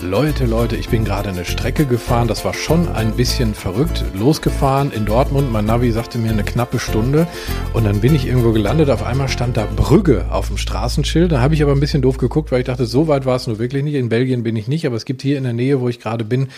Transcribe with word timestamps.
Leute, 0.00 0.46
Leute, 0.46 0.76
ich 0.76 0.88
bin 0.88 1.04
gerade 1.04 1.28
eine 1.28 1.44
Strecke 1.44 1.86
gefahren. 1.86 2.26
Das 2.26 2.44
war 2.44 2.54
schon 2.54 2.88
ein 2.88 3.12
bisschen 3.12 3.54
verrückt. 3.54 4.04
Losgefahren 4.14 4.90
in 4.92 5.06
Dortmund. 5.06 5.52
Mein 5.52 5.64
Navi 5.64 5.92
sagte 5.92 6.18
mir 6.18 6.32
eine 6.32 6.42
knappe 6.42 6.78
Stunde. 6.78 7.26
Und 7.72 7.84
dann 7.84 8.00
bin 8.00 8.14
ich 8.14 8.26
irgendwo 8.26 8.52
gelandet. 8.52 8.90
Auf 8.90 9.04
einmal 9.04 9.28
stand 9.28 9.56
da 9.56 9.64
Brügge 9.64 10.26
auf 10.30 10.48
dem 10.48 10.58
Straßenschild. 10.58 11.30
Da 11.30 11.40
habe 11.40 11.54
ich 11.54 11.62
aber 11.62 11.72
ein 11.72 11.80
bisschen 11.80 12.02
doof 12.02 12.18
geguckt, 12.18 12.50
weil 12.50 12.60
ich 12.60 12.66
dachte, 12.66 12.84
so 12.84 13.08
weit 13.08 13.26
war 13.26 13.36
es 13.36 13.46
nur 13.46 13.58
wirklich 13.58 13.84
nicht. 13.84 13.94
In 13.94 14.08
Belgien 14.08 14.42
bin 14.42 14.56
ich 14.56 14.66
nicht. 14.66 14.86
Aber 14.86 14.96
es 14.96 15.04
gibt 15.04 15.22
hier 15.22 15.38
in 15.38 15.44
der 15.44 15.52
Nähe, 15.52 15.80
wo 15.80 15.88
ich 15.88 16.00
gerade 16.00 16.24
bin, 16.24 16.48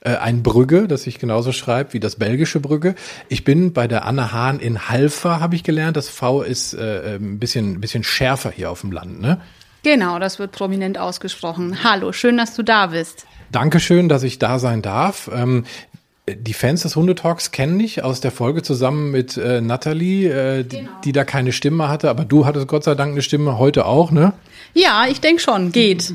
äh, 0.00 0.16
ein 0.16 0.42
Brügge, 0.42 0.88
das 0.88 1.04
sich 1.04 1.18
genauso 1.18 1.52
schreibt 1.52 1.94
wie 1.94 2.00
das 2.00 2.16
belgische 2.16 2.60
Brügge. 2.60 2.94
Ich 3.28 3.44
bin 3.44 3.72
bei 3.72 3.86
der 3.86 4.04
Anne 4.06 4.32
Hahn 4.32 4.58
in 4.58 4.88
Halfa, 4.88 5.40
habe 5.40 5.54
ich 5.54 5.62
gelernt. 5.62 5.96
Das 5.96 6.08
V 6.08 6.42
ist 6.42 6.74
äh, 6.74 7.16
ein 7.16 7.38
bisschen, 7.38 7.74
ein 7.74 7.80
bisschen 7.80 8.04
schärfer 8.04 8.50
hier 8.50 8.70
auf 8.70 8.80
dem 8.80 8.92
Land, 8.92 9.20
ne? 9.20 9.40
Genau, 9.82 10.18
das 10.18 10.38
wird 10.38 10.52
prominent 10.52 10.98
ausgesprochen. 10.98 11.84
Hallo, 11.84 12.12
schön, 12.12 12.36
dass 12.36 12.54
du 12.54 12.62
da 12.62 12.88
bist. 12.88 13.26
Dankeschön, 13.52 14.08
dass 14.08 14.22
ich 14.22 14.38
da 14.38 14.58
sein 14.58 14.82
darf. 14.82 15.30
Die 16.36 16.52
Fans 16.52 16.82
des 16.82 16.96
Hundetalks 16.96 17.50
kennen 17.50 17.78
dich 17.78 18.02
aus 18.02 18.20
der 18.20 18.30
Folge 18.30 18.62
zusammen 18.62 19.10
mit 19.10 19.36
äh, 19.36 19.60
Natalie, 19.60 20.28
äh, 20.28 20.64
genau. 20.64 20.82
die, 20.82 20.88
die, 21.04 21.12
da 21.12 21.24
keine 21.24 21.52
Stimme 21.52 21.88
hatte, 21.88 22.10
aber 22.10 22.24
du 22.24 22.46
hattest 22.46 22.68
Gott 22.68 22.84
sei 22.84 22.94
Dank 22.94 23.12
eine 23.12 23.22
Stimme, 23.22 23.58
heute 23.58 23.86
auch, 23.86 24.10
ne? 24.10 24.32
Ja, 24.74 25.06
ich 25.08 25.20
denke 25.20 25.40
schon, 25.40 25.72
geht. 25.72 26.12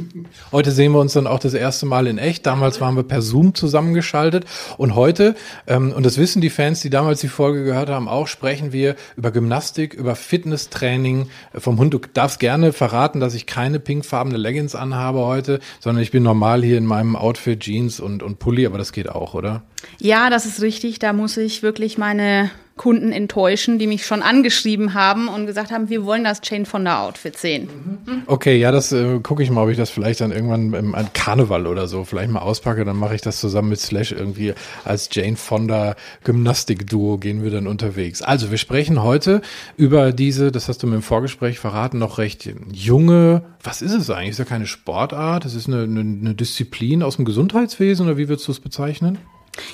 Heute 0.52 0.72
sehen 0.72 0.92
wir 0.92 1.00
uns 1.00 1.14
dann 1.14 1.28
auch 1.28 1.40
das 1.40 1.54
erste 1.54 1.86
Mal 1.86 2.08
in 2.08 2.18
echt. 2.18 2.46
Damals 2.46 2.80
waren 2.82 2.96
wir 2.96 3.04
per 3.04 3.22
Zoom 3.22 3.56
zusammengeschaltet. 3.56 4.46
Und 4.78 4.96
heute, 4.96 5.36
ähm, 5.68 5.92
und 5.92 6.06
das 6.06 6.18
wissen 6.18 6.42
die 6.42 6.50
Fans, 6.50 6.82
die 6.82 6.90
damals 6.90 7.22
die 7.22 7.28
Folge 7.28 7.64
gehört 7.64 7.90
haben, 7.90 8.08
auch, 8.08 8.28
sprechen 8.28 8.72
wir 8.72 8.96
über 9.18 9.32
Gymnastik, 9.32 9.94
über 9.94 10.16
Fitnesstraining 10.16 11.30
vom 11.56 11.80
Hund. 11.80 11.94
Du 11.94 12.00
darfst 12.14 12.40
gerne 12.40 12.74
verraten, 12.74 13.20
dass 13.20 13.34
ich 13.34 13.46
keine 13.46 13.80
pinkfarbene 13.80 14.38
Leggings 14.38 14.76
anhabe 14.76 15.26
heute, 15.26 15.60
sondern 15.80 16.04
ich 16.04 16.12
bin 16.12 16.24
normal 16.24 16.64
hier 16.64 16.78
in 16.78 16.86
meinem 16.86 17.16
Outfit, 17.16 17.60
Jeans 17.60 18.00
und, 18.00 18.24
und 18.24 18.40
Pulli, 18.40 18.66
aber 18.66 18.78
das 18.78 18.92
geht 18.92 19.10
auch, 19.10 19.34
oder? 19.34 19.64
Ja, 20.00 20.30
das 20.30 20.46
ist 20.46 20.62
richtig. 20.62 21.00
Da 21.00 21.14
muss 21.14 21.38
ich 21.38 21.64
wirklich 21.64 21.98
meine 21.98 22.52
Kunden 22.76 23.12
enttäuschen, 23.12 23.78
die 23.78 23.86
mich 23.86 24.04
schon 24.04 24.24
angeschrieben 24.24 24.96
haben 24.96 25.28
und 25.28 25.46
gesagt 25.46 25.72
haben, 25.72 25.90
wir 25.90 26.06
wollen 26.06 26.24
das 26.24 26.42
Jane 26.44 26.66
Fonda 26.66 27.06
Outfit 27.06 27.38
sehen. 27.38 27.70
Mhm. 28.06 28.24
Okay, 28.26 28.58
ja, 28.58 28.72
das 28.72 28.92
äh, 28.92 29.20
gucke 29.20 29.44
ich 29.44 29.52
mal, 29.52 29.64
ob 29.64 29.70
ich 29.70 29.78
das 29.78 29.92
vielleicht 29.92 30.22
dann 30.22 30.32
irgendwann 30.32 30.74
im 30.74 30.96
Karneval 31.14 31.68
oder 31.68 31.88
so 31.88 32.04
vielleicht 32.04 32.32
mal 32.32 32.40
auspacke. 32.40 32.84
Dann 32.84 32.98
mache 32.98 33.14
ich 33.14 33.22
das 33.22 33.40
zusammen 33.40 33.70
mit 33.70 33.80
Slash 33.80 34.12
irgendwie 34.12 34.56
als 34.86 35.10
Jane 35.12 35.36
Fonda 35.36 35.96
Gymnastik-Duo 36.24 37.20
gehen 37.20 37.44
wir 37.44 37.52
dann 37.52 37.68
unterwegs. 37.68 38.24
Also 38.24 38.50
wir 38.50 38.58
sprechen 38.58 39.04
heute 39.04 39.42
über 39.78 40.12
diese, 40.12 40.52
das 40.52 40.68
hast 40.68 40.82
du 40.82 40.88
mir 40.88 40.96
im 40.96 41.04
Vorgespräch 41.04 41.60
verraten, 41.60 42.00
noch 42.00 42.18
recht 42.18 42.50
junge, 42.72 43.44
was 43.62 43.84
ist 43.84 43.94
es 43.94 44.10
eigentlich? 44.10 44.32
Ist 44.32 44.40
ja 44.40 44.46
keine 44.46 44.66
Sportart, 44.66 45.46
das 45.46 45.54
ist 45.54 45.68
eine, 45.68 45.84
eine, 45.84 46.00
eine 46.00 46.34
Disziplin 46.34 47.04
aus 47.04 47.18
dem 47.18 47.26
Gesundheitswesen 47.26 48.08
oder 48.08 48.18
wie 48.18 48.30
würdest 48.30 48.48
du 48.48 48.52
es 48.52 48.60
bezeichnen? 48.60 49.20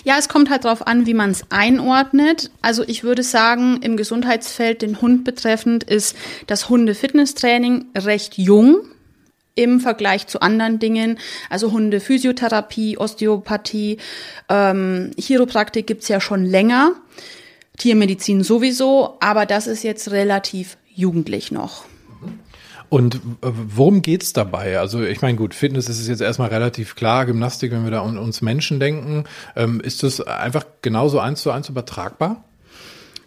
Ja, 0.04 0.18
es 0.18 0.28
kommt 0.28 0.50
halt 0.50 0.66
darauf 0.66 0.86
an, 0.88 1.06
wie 1.06 1.14
man 1.14 1.32
es 1.32 1.44
einordnet. 1.50 2.52
Also 2.62 2.84
ich 2.86 3.04
würde 3.04 3.24
sagen, 3.24 3.80
im 3.82 3.98
Gesundheitsfeld 3.98 4.82
den 4.82 5.02
Hund 5.02 5.24
betreffend 5.24 5.84
ist 5.84 6.16
das 6.48 6.70
Hunde-Fitnesstraining 6.70 7.86
recht 7.96 8.38
jung 8.38 8.82
im 9.56 9.80
Vergleich 9.80 10.28
zu 10.28 10.42
anderen 10.42 10.80
Dingen. 10.80 11.18
Also 11.50 11.72
Hunde-Physiotherapie, 11.72 12.98
Osteopathie, 12.98 13.98
ähm, 14.48 15.12
Chiropraktik 15.18 15.88
gibt's 15.88 16.08
ja 16.08 16.22
schon 16.22 16.46
länger. 16.46 16.94
Tiermedizin 17.78 18.44
sowieso, 18.44 19.18
aber 19.22 19.46
das 19.46 19.68
ist 19.68 19.84
jetzt 19.84 20.12
relativ 20.12 20.78
jugendlich 20.94 21.52
noch. 21.52 21.89
Und 22.90 23.22
worum 23.42 24.02
geht's 24.02 24.34
dabei? 24.34 24.80
Also 24.80 25.04
ich 25.04 25.22
meine, 25.22 25.38
gut, 25.38 25.54
Fitness 25.54 25.88
ist 25.90 26.08
jetzt 26.08 26.22
erstmal 26.22 26.50
relativ 26.50 26.96
klar, 26.96 27.26
Gymnastik, 27.26 27.72
wenn 27.72 27.84
wir 27.84 27.92
da 27.92 28.02
an 28.04 28.18
uns 28.18 28.42
Menschen 28.42 28.80
denken, 28.80 29.26
ähm, 29.56 29.80
ist 29.80 30.02
das 30.02 30.22
einfach 30.22 30.66
genauso 30.82 31.20
eins 31.20 31.42
zu 31.44 31.52
eins 31.52 31.70
übertragbar? 31.70 32.44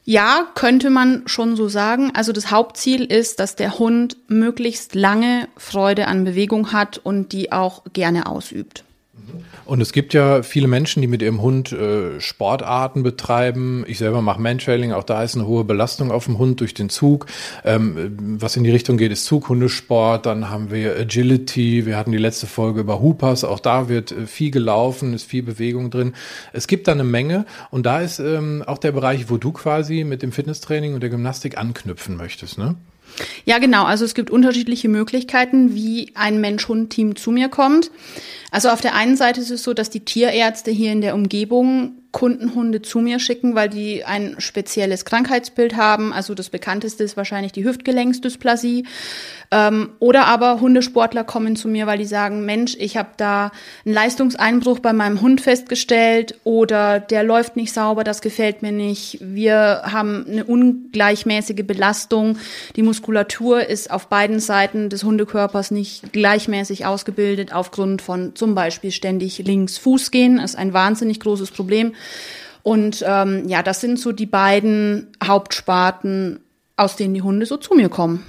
Ja, 0.05 0.49
könnte 0.57 0.91
man 0.91 1.23
schon 1.27 1.55
so 1.55 1.69
sagen. 1.69 2.11
Also 2.15 2.33
das 2.33 2.51
Hauptziel 2.51 3.05
ist, 3.05 3.39
dass 3.39 3.55
der 3.55 3.79
Hund 3.79 4.17
möglichst 4.27 4.97
lange 4.97 5.49
Freude 5.57 6.09
an 6.09 6.25
Bewegung 6.25 6.73
hat 6.73 6.99
und 6.99 7.33
die 7.33 7.53
auch 7.53 7.85
gerne 7.93 8.27
ausübt. 8.27 8.85
Und 9.65 9.81
es 9.81 9.93
gibt 9.93 10.15
ja 10.15 10.43
viele 10.43 10.69
Menschen, 10.69 11.01
die 11.01 11.09
mit 11.09 11.23
ihrem 11.23 11.41
Hund 11.41 11.73
äh, 11.73 12.21
Sportarten 12.21 13.03
betreiben. 13.03 13.85
Ich 13.87 13.99
selber 13.99 14.23
mache 14.23 14.41
Mantrailing, 14.41 14.93
auch 14.93 15.05
da 15.05 15.23
ist 15.23 15.37
eine 15.37 15.47
hohe 15.47 15.65
Belastung 15.65 16.11
auf 16.11 16.25
dem 16.25 16.39
Hund 16.39 16.61
durch 16.61 16.75
den 16.75 16.89
Zug. 16.89 17.27
Ähm, 17.65 18.39
was 18.41 18.57
in 18.57 18.65
die 18.65 18.71
Richtung 18.71 18.97
geht, 18.97 19.13
ist 19.13 19.25
Zughundesport. 19.25 20.27
Dann 20.27 20.51
haben 20.51 20.71
wir 20.71 20.97
Agility. 20.97 21.87
Wir 21.87 21.97
hatten 21.97 22.13
die 22.13 22.19
letzte 22.19 22.47
Folge 22.47 22.81
über 22.81 23.01
Hoopers. 23.01 23.45
Auch 23.45 23.61
da 23.61 23.89
wird 23.89 24.13
äh, 24.13 24.27
viel 24.27 24.51
gelaufen, 24.51 25.15
ist 25.15 25.25
viel 25.25 25.43
Bewegung 25.43 25.91
drin. 25.91 26.15
Es 26.53 26.67
gibt 26.67 26.89
da 26.89 26.93
eine 26.93 27.05
Menge. 27.05 27.47
Und 27.71 27.87
da 27.87 28.01
ist 28.01 28.19
ähm, 28.19 28.63
auch 28.67 28.79
der 28.79 28.93
Bereich, 28.93 29.31
wo 29.31 29.37
du 29.37 29.53
quasi 29.53 30.05
mit 30.05 30.23
dem 30.23 30.33
Fitnesstraining 30.33 30.95
und 30.95 31.03
der 31.03 31.11
Gymnastik 31.11 31.59
anknüpfen 31.59 32.17
möchtest, 32.17 32.59
ne? 32.59 32.77
Ja, 33.45 33.59
genau. 33.59 33.85
Also 33.85 34.05
es 34.05 34.15
gibt 34.15 34.31
unterschiedliche 34.31 34.89
Möglichkeiten, 34.89 35.75
wie 35.75 36.13
ein 36.15 36.41
Mensch-Hund-Team 36.41 37.17
zu 37.17 37.31
mir 37.31 37.49
kommt. 37.49 37.91
Also 38.51 38.69
auf 38.69 38.81
der 38.81 38.95
einen 38.95 39.17
Seite 39.17 39.41
ist 39.41 39.51
es 39.51 39.63
so, 39.63 39.75
dass 39.75 39.91
die 39.91 40.05
Tierärzte 40.05 40.71
hier 40.71 40.93
in 40.93 41.01
der 41.01 41.15
Umgebung 41.15 42.02
Kundenhunde 42.13 42.83
zu 42.83 43.01
mir 43.01 43.19
schicken, 43.19 43.55
weil 43.55 43.71
die 43.71 44.05
ein 44.05 44.37
spezielles 44.39 45.05
Krankheitsbild 45.07 45.77
haben. 45.77 46.13
Also 46.13 46.35
das 46.35 46.51
bekannteste 46.51 47.03
ist 47.03 47.17
wahrscheinlich 47.17 47.53
die 47.53 47.65
Hüftgelenksdysplasie. 47.65 48.85
Ähm, 49.51 49.91
oder 49.99 50.27
aber 50.27 50.61
Hundesportler 50.61 51.25
kommen 51.25 51.57
zu 51.57 51.69
mir, 51.69 51.87
weil 51.87 51.99
die 51.99 52.07
sagen, 52.07 52.47
Mensch, 52.47 52.75
ich 52.79 52.97
habe 52.97 53.11
da 53.17 53.51
einen 53.85 53.95
Leistungseinbruch 53.95 54.79
bei 54.79 54.93
meinem 54.93 55.21
Hund 55.21 55.41
festgestellt 55.43 56.39
oder 56.45 57.01
der 57.01 57.23
läuft 57.23 57.57
nicht 57.57 57.73
sauber, 57.73 58.05
das 58.05 58.23
gefällt 58.23 58.63
mir 58.63 58.73
nicht. 58.73 59.19
Wir 59.21 59.83
haben 59.85 60.25
eine 60.27 60.45
ungleichmäßige 60.45 61.67
Belastung. 61.67 62.39
Die 62.77 62.83
Muskulatur 62.83 63.67
ist 63.67 63.91
auf 63.91 64.09
beiden 64.09 64.41
Seiten 64.41 64.89
des 64.89 65.05
Hundekörpers 65.05 65.71
nicht 65.71 66.13
gleichmäßig 66.13 66.87
ausgebildet 66.87 67.55
aufgrund 67.55 68.01
von 68.01 68.35
zum 68.35 68.55
Beispiel 68.55 68.91
ständig 68.91 69.39
links 69.39 69.77
Fuß 69.77 70.11
gehen. 70.11 70.37
Das 70.37 70.53
ist 70.53 70.57
ein 70.57 70.73
wahnsinnig 70.73 71.21
großes 71.21 71.51
Problem. 71.51 71.93
Und 72.63 73.05
ähm, 73.07 73.49
ja, 73.49 73.63
das 73.63 73.81
sind 73.81 73.99
so 73.99 74.13
die 74.13 74.27
beiden 74.27 75.09
Hauptsparten, 75.23 76.41
aus 76.77 76.97
denen 76.97 77.15
die 77.15 77.23
Hunde 77.23 77.47
so 77.47 77.57
zu 77.57 77.75
mir 77.75 77.89
kommen. 77.89 78.25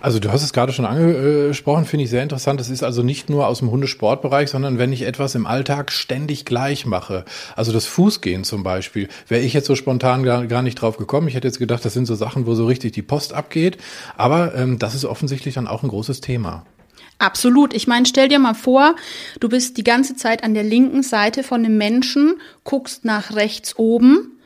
Also 0.00 0.20
du 0.20 0.30
hast 0.30 0.42
es 0.42 0.52
gerade 0.52 0.72
schon 0.72 0.84
angesprochen, 0.84 1.84
finde 1.84 2.04
ich 2.04 2.10
sehr 2.10 2.22
interessant. 2.22 2.60
Das 2.60 2.70
ist 2.70 2.82
also 2.82 3.02
nicht 3.02 3.28
nur 3.30 3.46
aus 3.46 3.58
dem 3.58 3.70
Hundesportbereich, 3.70 4.48
sondern 4.48 4.78
wenn 4.78 4.92
ich 4.92 5.02
etwas 5.02 5.34
im 5.34 5.46
Alltag 5.46 5.90
ständig 5.90 6.44
gleich 6.44 6.86
mache. 6.86 7.24
Also 7.56 7.72
das 7.72 7.86
Fußgehen 7.86 8.44
zum 8.44 8.62
Beispiel, 8.62 9.08
wäre 9.26 9.42
ich 9.42 9.52
jetzt 9.54 9.66
so 9.66 9.74
spontan 9.74 10.22
gar, 10.22 10.46
gar, 10.46 10.62
nicht 10.62 10.76
drauf 10.76 10.98
gekommen. 10.98 11.28
Ich 11.28 11.34
hätte 11.34 11.48
jetzt 11.48 11.58
gedacht, 11.58 11.84
das 11.84 11.94
sind 11.94 12.06
so 12.06 12.14
Sachen, 12.14 12.46
wo 12.46 12.54
so 12.54 12.66
richtig 12.66 12.92
die 12.92 13.02
Post 13.02 13.32
abgeht. 13.32 13.78
Aber 14.16 14.54
ähm, 14.54 14.78
das 14.78 14.94
ist 14.94 15.04
offensichtlich 15.04 15.54
dann 15.54 15.66
auch 15.66 15.82
ein 15.82 15.88
großes 15.88 16.20
Thema. 16.20 16.64
Absolut. 17.18 17.74
Ich 17.74 17.86
meine, 17.86 18.06
stell 18.06 18.28
dir 18.28 18.38
mal 18.38 18.54
vor, 18.54 18.94
du 19.40 19.48
bist 19.48 19.76
die 19.76 19.84
ganze 19.84 20.14
Zeit 20.14 20.44
an 20.44 20.54
der 20.54 20.62
linken 20.62 21.02
Seite 21.02 21.42
von 21.42 21.64
einem 21.64 21.76
Menschen, 21.76 22.34
guckst 22.64 23.04
nach 23.04 23.34
rechts 23.34 23.76
oben 23.76 24.38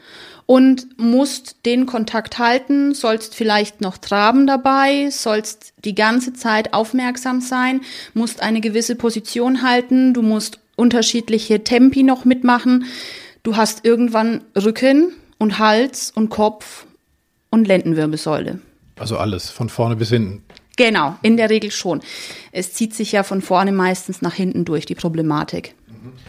und 0.46 0.98
musst 0.98 1.66
den 1.66 1.86
Kontakt 1.86 2.38
halten, 2.38 2.94
sollst 2.94 3.34
vielleicht 3.34 3.80
noch 3.80 3.98
traben 3.98 4.46
dabei, 4.46 5.10
sollst 5.10 5.74
die 5.84 5.94
ganze 5.94 6.32
Zeit 6.32 6.72
aufmerksam 6.72 7.40
sein, 7.40 7.82
musst 8.14 8.42
eine 8.42 8.60
gewisse 8.60 8.96
Position 8.96 9.62
halten, 9.62 10.14
du 10.14 10.22
musst 10.22 10.58
unterschiedliche 10.76 11.64
Tempi 11.64 12.02
noch 12.02 12.24
mitmachen. 12.24 12.86
Du 13.42 13.56
hast 13.56 13.84
irgendwann 13.84 14.42
Rücken 14.56 15.12
und 15.38 15.58
Hals 15.58 16.10
und 16.14 16.30
Kopf 16.30 16.86
und 17.50 17.66
Lendenwirbelsäule. 17.66 18.60
Also 18.98 19.18
alles, 19.18 19.50
von 19.50 19.68
vorne 19.68 19.96
bis 19.96 20.10
hinten. 20.10 20.42
Genau, 20.76 21.16
in 21.22 21.36
der 21.36 21.50
Regel 21.50 21.70
schon. 21.70 22.00
Es 22.50 22.72
zieht 22.72 22.94
sich 22.94 23.12
ja 23.12 23.22
von 23.22 23.42
vorne 23.42 23.72
meistens 23.72 24.22
nach 24.22 24.34
hinten 24.34 24.64
durch, 24.64 24.86
die 24.86 24.94
Problematik. 24.94 25.74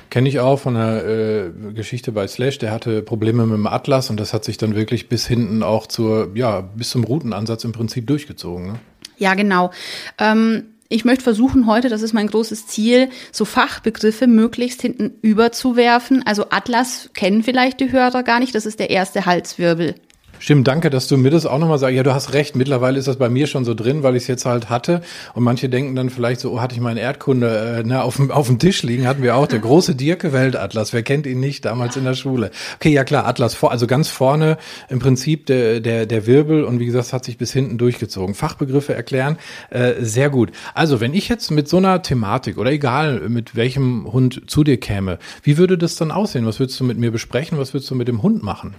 Kenne 0.09 0.29
ich 0.29 0.39
auch 0.39 0.59
von 0.59 0.75
einer 0.75 1.03
äh, 1.03 1.49
Geschichte 1.73 2.11
bei 2.11 2.27
Slash, 2.27 2.59
der 2.59 2.71
hatte 2.71 3.01
Probleme 3.01 3.45
mit 3.45 3.55
dem 3.55 3.65
Atlas 3.65 4.09
und 4.09 4.19
das 4.19 4.33
hat 4.33 4.43
sich 4.43 4.57
dann 4.57 4.75
wirklich 4.75 5.09
bis 5.09 5.25
hinten 5.25 5.63
auch 5.63 5.87
zur, 5.87 6.31
ja, 6.35 6.61
bis 6.61 6.91
zum 6.91 7.03
Routenansatz 7.03 7.63
im 7.63 7.71
Prinzip 7.71 8.05
durchgezogen. 8.05 8.67
Ne? 8.67 8.79
Ja, 9.17 9.33
genau. 9.33 9.71
Ähm, 10.19 10.65
ich 10.89 11.05
möchte 11.05 11.23
versuchen 11.23 11.65
heute, 11.65 11.89
das 11.89 12.03
ist 12.03 12.13
mein 12.13 12.27
großes 12.27 12.67
Ziel, 12.67 13.09
so 13.31 13.45
Fachbegriffe 13.45 14.27
möglichst 14.27 14.83
hinten 14.83 15.13
überzuwerfen. 15.23 16.21
Also 16.23 16.45
Atlas 16.51 17.09
kennen 17.15 17.41
vielleicht 17.41 17.79
die 17.79 17.91
Hörer 17.91 18.21
gar 18.21 18.39
nicht, 18.39 18.53
das 18.53 18.67
ist 18.67 18.79
der 18.79 18.91
erste 18.91 19.25
Halswirbel. 19.25 19.95
Stimmt, 20.43 20.67
danke, 20.67 20.89
dass 20.89 21.07
du 21.07 21.15
mir 21.15 21.29
das 21.29 21.45
auch 21.45 21.57
nochmal 21.57 21.77
sagst. 21.77 21.95
Ja, 21.95 22.03
du 22.03 22.13
hast 22.13 22.33
recht. 22.33 22.57
Mittlerweile 22.57 22.99
ist 22.99 23.07
das 23.07 23.15
bei 23.15 23.29
mir 23.29 23.47
schon 23.47 23.63
so 23.63 23.73
drin, 23.73 24.03
weil 24.03 24.17
ich 24.17 24.23
es 24.23 24.27
jetzt 24.27 24.45
halt 24.45 24.69
hatte. 24.69 24.99
Und 25.35 25.43
manche 25.43 25.69
denken 25.69 25.95
dann 25.95 26.09
vielleicht 26.09 26.41
so, 26.41 26.51
oh, 26.51 26.59
hatte 26.59 26.75
ich 26.75 26.81
meinen 26.81 26.97
Erdkunde 26.97 27.77
äh, 27.79 27.87
ne, 27.87 28.03
auf, 28.03 28.17
dem, 28.17 28.29
auf 28.29 28.47
dem 28.47 28.59
Tisch 28.59 28.83
liegen, 28.83 29.07
hatten 29.07 29.23
wir 29.23 29.37
auch. 29.37 29.47
Der 29.47 29.59
große 29.59 29.95
Dirke 29.95 30.33
Weltatlas. 30.33 30.91
Wer 30.91 31.01
kennt 31.01 31.27
ihn 31.27 31.39
nicht 31.39 31.63
damals 31.63 31.95
in 31.95 32.03
der 32.03 32.15
Schule? 32.15 32.51
Okay, 32.75 32.89
ja 32.89 33.05
klar, 33.05 33.25
Atlas 33.25 33.53
vor, 33.53 33.71
also 33.71 33.87
ganz 33.87 34.09
vorne 34.09 34.57
im 34.89 34.99
Prinzip 34.99 35.45
der, 35.45 35.79
der, 35.79 36.05
der 36.05 36.27
Wirbel 36.27 36.65
und 36.65 36.77
wie 36.77 36.87
gesagt, 36.87 37.13
hat 37.13 37.23
sich 37.23 37.37
bis 37.37 37.53
hinten 37.53 37.77
durchgezogen. 37.77 38.35
Fachbegriffe 38.35 38.93
erklären, 38.93 39.37
äh, 39.69 39.93
sehr 40.01 40.29
gut. 40.29 40.51
Also, 40.73 40.99
wenn 40.99 41.13
ich 41.13 41.29
jetzt 41.29 41.51
mit 41.51 41.69
so 41.69 41.77
einer 41.77 42.01
Thematik 42.01 42.57
oder 42.57 42.73
egal 42.73 43.29
mit 43.29 43.55
welchem 43.55 44.11
Hund 44.11 44.41
zu 44.47 44.65
dir 44.65 44.75
käme, 44.75 45.19
wie 45.41 45.57
würde 45.57 45.77
das 45.77 45.95
dann 45.95 46.11
aussehen? 46.11 46.45
Was 46.45 46.59
würdest 46.59 46.77
du 46.81 46.83
mit 46.83 46.97
mir 46.97 47.11
besprechen? 47.11 47.57
Was 47.57 47.73
würdest 47.73 47.89
du 47.89 47.95
mit 47.95 48.09
dem 48.09 48.21
Hund 48.21 48.43
machen? 48.43 48.75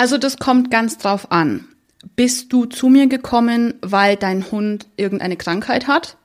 Also 0.00 0.16
das 0.16 0.38
kommt 0.38 0.70
ganz 0.70 0.96
drauf 0.96 1.30
an. 1.30 1.68
Bist 2.16 2.54
du 2.54 2.64
zu 2.64 2.88
mir 2.88 3.06
gekommen, 3.06 3.74
weil 3.82 4.16
dein 4.16 4.50
Hund 4.50 4.86
irgendeine 4.96 5.36
Krankheit 5.36 5.88
hat? 5.88 6.16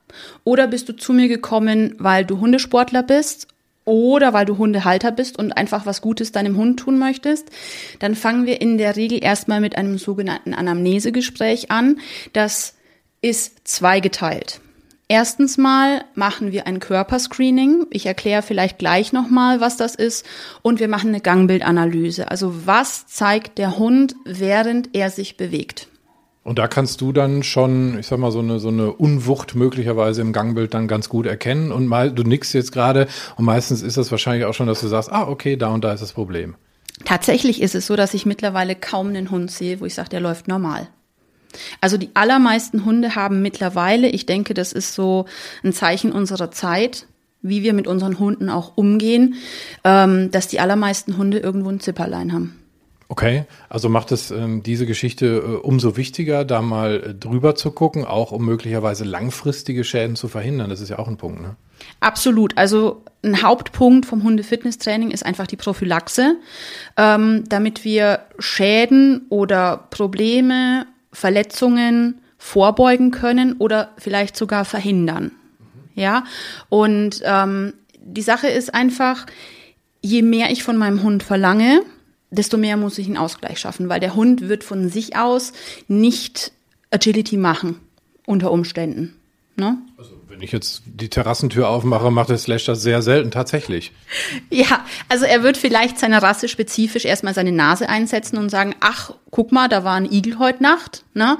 Oder 0.45 0.67
bist 0.67 0.87
du 0.87 0.95
zu 0.95 1.11
mir 1.11 1.27
gekommen, 1.27 1.93
weil 1.97 2.23
du 2.23 2.39
Hundesportler 2.39 3.03
bist? 3.03 3.49
Oder 3.83 4.31
weil 4.31 4.45
du 4.45 4.57
Hundehalter 4.57 5.11
bist 5.11 5.37
und 5.37 5.51
einfach 5.51 5.85
was 5.85 5.99
Gutes 5.99 6.31
deinem 6.31 6.55
Hund 6.55 6.79
tun 6.79 6.97
möchtest? 6.97 7.49
Dann 7.99 8.15
fangen 8.15 8.45
wir 8.45 8.61
in 8.61 8.77
der 8.77 8.95
Regel 8.95 9.21
erstmal 9.21 9.59
mit 9.59 9.77
einem 9.77 9.97
sogenannten 9.97 10.53
Anamnesegespräch 10.53 11.69
an. 11.69 11.99
Das 12.31 12.75
ist 13.19 13.67
zweigeteilt. 13.67 14.61
Erstens 15.07 15.59
mal 15.59 16.03
machen 16.15 16.51
wir 16.51 16.65
ein 16.65 16.79
Körperscreening. 16.79 17.85
Ich 17.91 18.07
erkläre 18.07 18.41
vielleicht 18.41 18.79
gleich 18.79 19.13
nochmal, 19.13 19.61
was 19.61 19.77
das 19.77 19.93
ist. 19.93 20.25
Und 20.63 20.79
wir 20.79 20.87
machen 20.87 21.09
eine 21.09 21.21
Gangbildanalyse. 21.21 22.31
Also 22.31 22.65
was 22.65 23.05
zeigt 23.05 23.59
der 23.59 23.77
Hund, 23.77 24.15
während 24.25 24.95
er 24.95 25.11
sich 25.11 25.37
bewegt? 25.37 25.89
Und 26.43 26.57
da 26.57 26.67
kannst 26.67 27.01
du 27.01 27.11
dann 27.11 27.43
schon, 27.43 27.99
ich 27.99 28.07
sag 28.07 28.17
mal, 28.17 28.31
so 28.31 28.39
eine, 28.39 28.59
so 28.59 28.69
eine 28.69 28.91
Unwucht 28.93 29.55
möglicherweise 29.55 30.21
im 30.21 30.33
Gangbild 30.33 30.73
dann 30.73 30.87
ganz 30.87 31.07
gut 31.07 31.27
erkennen. 31.27 31.71
Und 31.71 31.85
mal, 31.85 32.11
du 32.11 32.23
nickst 32.23 32.55
jetzt 32.55 32.71
gerade 32.71 33.07
und 33.35 33.45
meistens 33.45 33.83
ist 33.83 33.97
das 33.97 34.09
wahrscheinlich 34.09 34.45
auch 34.45 34.53
schon, 34.53 34.67
dass 34.67 34.81
du 34.81 34.87
sagst, 34.87 35.11
ah, 35.11 35.27
okay, 35.27 35.55
da 35.55 35.69
und 35.69 35.83
da 35.83 35.93
ist 35.93 36.01
das 36.01 36.13
Problem. 36.13 36.55
Tatsächlich 37.03 37.61
ist 37.61 37.75
es 37.75 37.87
so, 37.87 37.95
dass 37.95 38.13
ich 38.13 38.25
mittlerweile 38.25 38.75
kaum 38.75 39.09
einen 39.09 39.29
Hund 39.29 39.51
sehe, 39.51 39.79
wo 39.81 39.85
ich 39.85 39.93
sage, 39.93 40.09
der 40.09 40.19
läuft 40.19 40.47
normal. 40.47 40.87
Also 41.81 41.97
die 41.97 42.09
allermeisten 42.13 42.85
Hunde 42.85 43.15
haben 43.15 43.41
mittlerweile, 43.41 44.07
ich 44.07 44.25
denke, 44.25 44.53
das 44.53 44.73
ist 44.73 44.93
so 44.93 45.25
ein 45.63 45.73
Zeichen 45.73 46.11
unserer 46.11 46.51
Zeit, 46.51 47.07
wie 47.41 47.63
wir 47.63 47.73
mit 47.73 47.87
unseren 47.87 48.19
Hunden 48.19 48.49
auch 48.49 48.75
umgehen, 48.75 49.35
ähm, 49.83 50.31
dass 50.31 50.47
die 50.47 50.59
allermeisten 50.59 51.17
Hunde 51.17 51.39
irgendwo 51.39 51.69
ein 51.69 51.79
Zipperlein 51.79 52.33
haben. 52.33 52.59
Okay, 53.07 53.45
also 53.69 53.87
macht 53.87 54.11
es 54.11 54.31
ähm, 54.31 54.63
diese 54.63 54.87
Geschichte 54.87 55.27
äh, 55.27 55.39
umso 55.57 55.95
wichtiger, 55.95 56.43
da 56.43 56.63
mal 56.63 57.03
äh, 57.03 57.13
drüber 57.13 57.53
zu 57.53 57.69
gucken, 57.69 58.03
auch 58.03 58.31
um 58.31 58.43
möglicherweise 58.45 59.03
langfristige 59.03 59.83
Schäden 59.83 60.15
zu 60.15 60.27
verhindern. 60.27 60.71
Das 60.71 60.81
ist 60.81 60.89
ja 60.89 60.97
auch 60.97 61.07
ein 61.07 61.17
Punkt, 61.17 61.41
ne? 61.41 61.55
Absolut. 61.99 62.57
Also 62.57 63.03
ein 63.23 63.43
Hauptpunkt 63.43 64.07
vom 64.07 64.23
Hunde-Fitness-Training 64.23 65.11
ist 65.11 65.25
einfach 65.25 65.45
die 65.45 65.55
Prophylaxe, 65.55 66.37
ähm, 66.97 67.43
damit 67.47 67.83
wir 67.83 68.21
Schäden 68.39 69.27
oder 69.29 69.85
Probleme 69.91 70.87
Verletzungen 71.15 72.21
vorbeugen 72.37 73.11
können 73.11 73.53
oder 73.53 73.91
vielleicht 73.97 74.37
sogar 74.37 74.65
verhindern. 74.65 75.31
Ja, 75.95 76.25
und 76.69 77.21
ähm, 77.23 77.73
die 77.99 78.21
Sache 78.21 78.47
ist 78.47 78.73
einfach, 78.73 79.25
je 80.01 80.21
mehr 80.21 80.51
ich 80.51 80.61
von 80.61 80.77
meinem 80.77 81.01
Hund 81.01 81.23
verlange, 81.23 81.81
desto 82.29 82.57
mehr 82.57 82.77
muss 82.77 82.97
ich 82.97 83.07
einen 83.07 83.17
Ausgleich 83.17 83.59
schaffen, 83.59 83.89
weil 83.89 83.99
der 83.99 84.15
Hund 84.15 84.41
wird 84.41 84.63
von 84.63 84.89
sich 84.89 85.15
aus 85.15 85.53
nicht 85.87 86.51
Agility 86.91 87.37
machen 87.37 87.79
unter 88.25 88.51
Umständen. 88.51 89.15
Ne? 89.55 89.77
Also 89.97 90.14
wenn 90.35 90.41
ich 90.41 90.51
jetzt 90.51 90.83
die 90.85 91.09
Terrassentür 91.09 91.69
aufmache, 91.69 92.11
macht 92.11 92.27
der 92.27 92.37
Slash 92.37 92.65
das 92.65 92.81
sehr 92.81 93.01
selten 93.01 93.31
tatsächlich. 93.31 93.93
Ja, 94.49 94.83
also 95.07 95.23
er 95.23 95.43
wird 95.43 95.55
vielleicht 95.55 95.97
seiner 95.97 96.21
Rasse 96.21 96.49
spezifisch 96.49 97.05
erstmal 97.05 97.33
seine 97.33 97.53
Nase 97.53 97.87
einsetzen 97.87 98.37
und 98.37 98.49
sagen, 98.49 98.75
ach, 98.81 99.11
guck 99.31 99.53
mal, 99.53 99.69
da 99.69 99.85
war 99.85 99.95
ein 99.95 100.11
Igel 100.11 100.37
heute 100.37 100.61
Nacht. 100.61 101.05
Ne? 101.13 101.37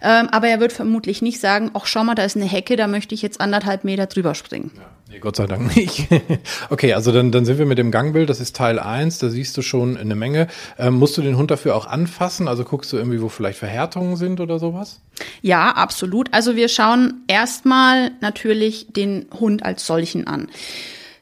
Ähm, 0.00 0.28
aber 0.30 0.48
er 0.48 0.60
wird 0.60 0.72
vermutlich 0.72 1.20
nicht 1.20 1.40
sagen, 1.40 1.72
ach, 1.74 1.84
schau 1.84 2.04
mal, 2.04 2.14
da 2.14 2.24
ist 2.24 2.36
eine 2.36 2.46
Hecke, 2.46 2.76
da 2.76 2.86
möchte 2.86 3.14
ich 3.14 3.20
jetzt 3.20 3.38
anderthalb 3.38 3.84
Meter 3.84 4.06
drüber 4.06 4.34
springen. 4.34 4.70
Ja. 4.76 4.97
Nee, 5.10 5.20
Gott 5.20 5.36
sei 5.36 5.46
Dank 5.46 5.74
nicht. 5.74 6.06
okay, 6.70 6.92
also 6.92 7.12
dann, 7.12 7.32
dann 7.32 7.46
sind 7.46 7.58
wir 7.58 7.64
mit 7.64 7.78
dem 7.78 7.90
Gangbild, 7.90 8.28
das 8.28 8.40
ist 8.40 8.54
Teil 8.54 8.78
1, 8.78 9.18
da 9.18 9.30
siehst 9.30 9.56
du 9.56 9.62
schon 9.62 9.96
eine 9.96 10.14
Menge. 10.14 10.48
Ähm, 10.78 10.94
musst 10.94 11.16
du 11.16 11.22
den 11.22 11.38
Hund 11.38 11.50
dafür 11.50 11.76
auch 11.76 11.86
anfassen? 11.86 12.46
Also 12.46 12.64
guckst 12.64 12.92
du 12.92 12.98
irgendwie, 12.98 13.22
wo 13.22 13.30
vielleicht 13.30 13.58
Verhärtungen 13.58 14.16
sind 14.16 14.38
oder 14.40 14.58
sowas? 14.58 15.00
Ja, 15.40 15.70
absolut. 15.70 16.28
Also 16.34 16.56
wir 16.56 16.68
schauen 16.68 17.22
erstmal 17.26 18.10
natürlich 18.20 18.88
den 18.92 19.26
Hund 19.40 19.62
als 19.62 19.86
solchen 19.86 20.26
an. 20.26 20.48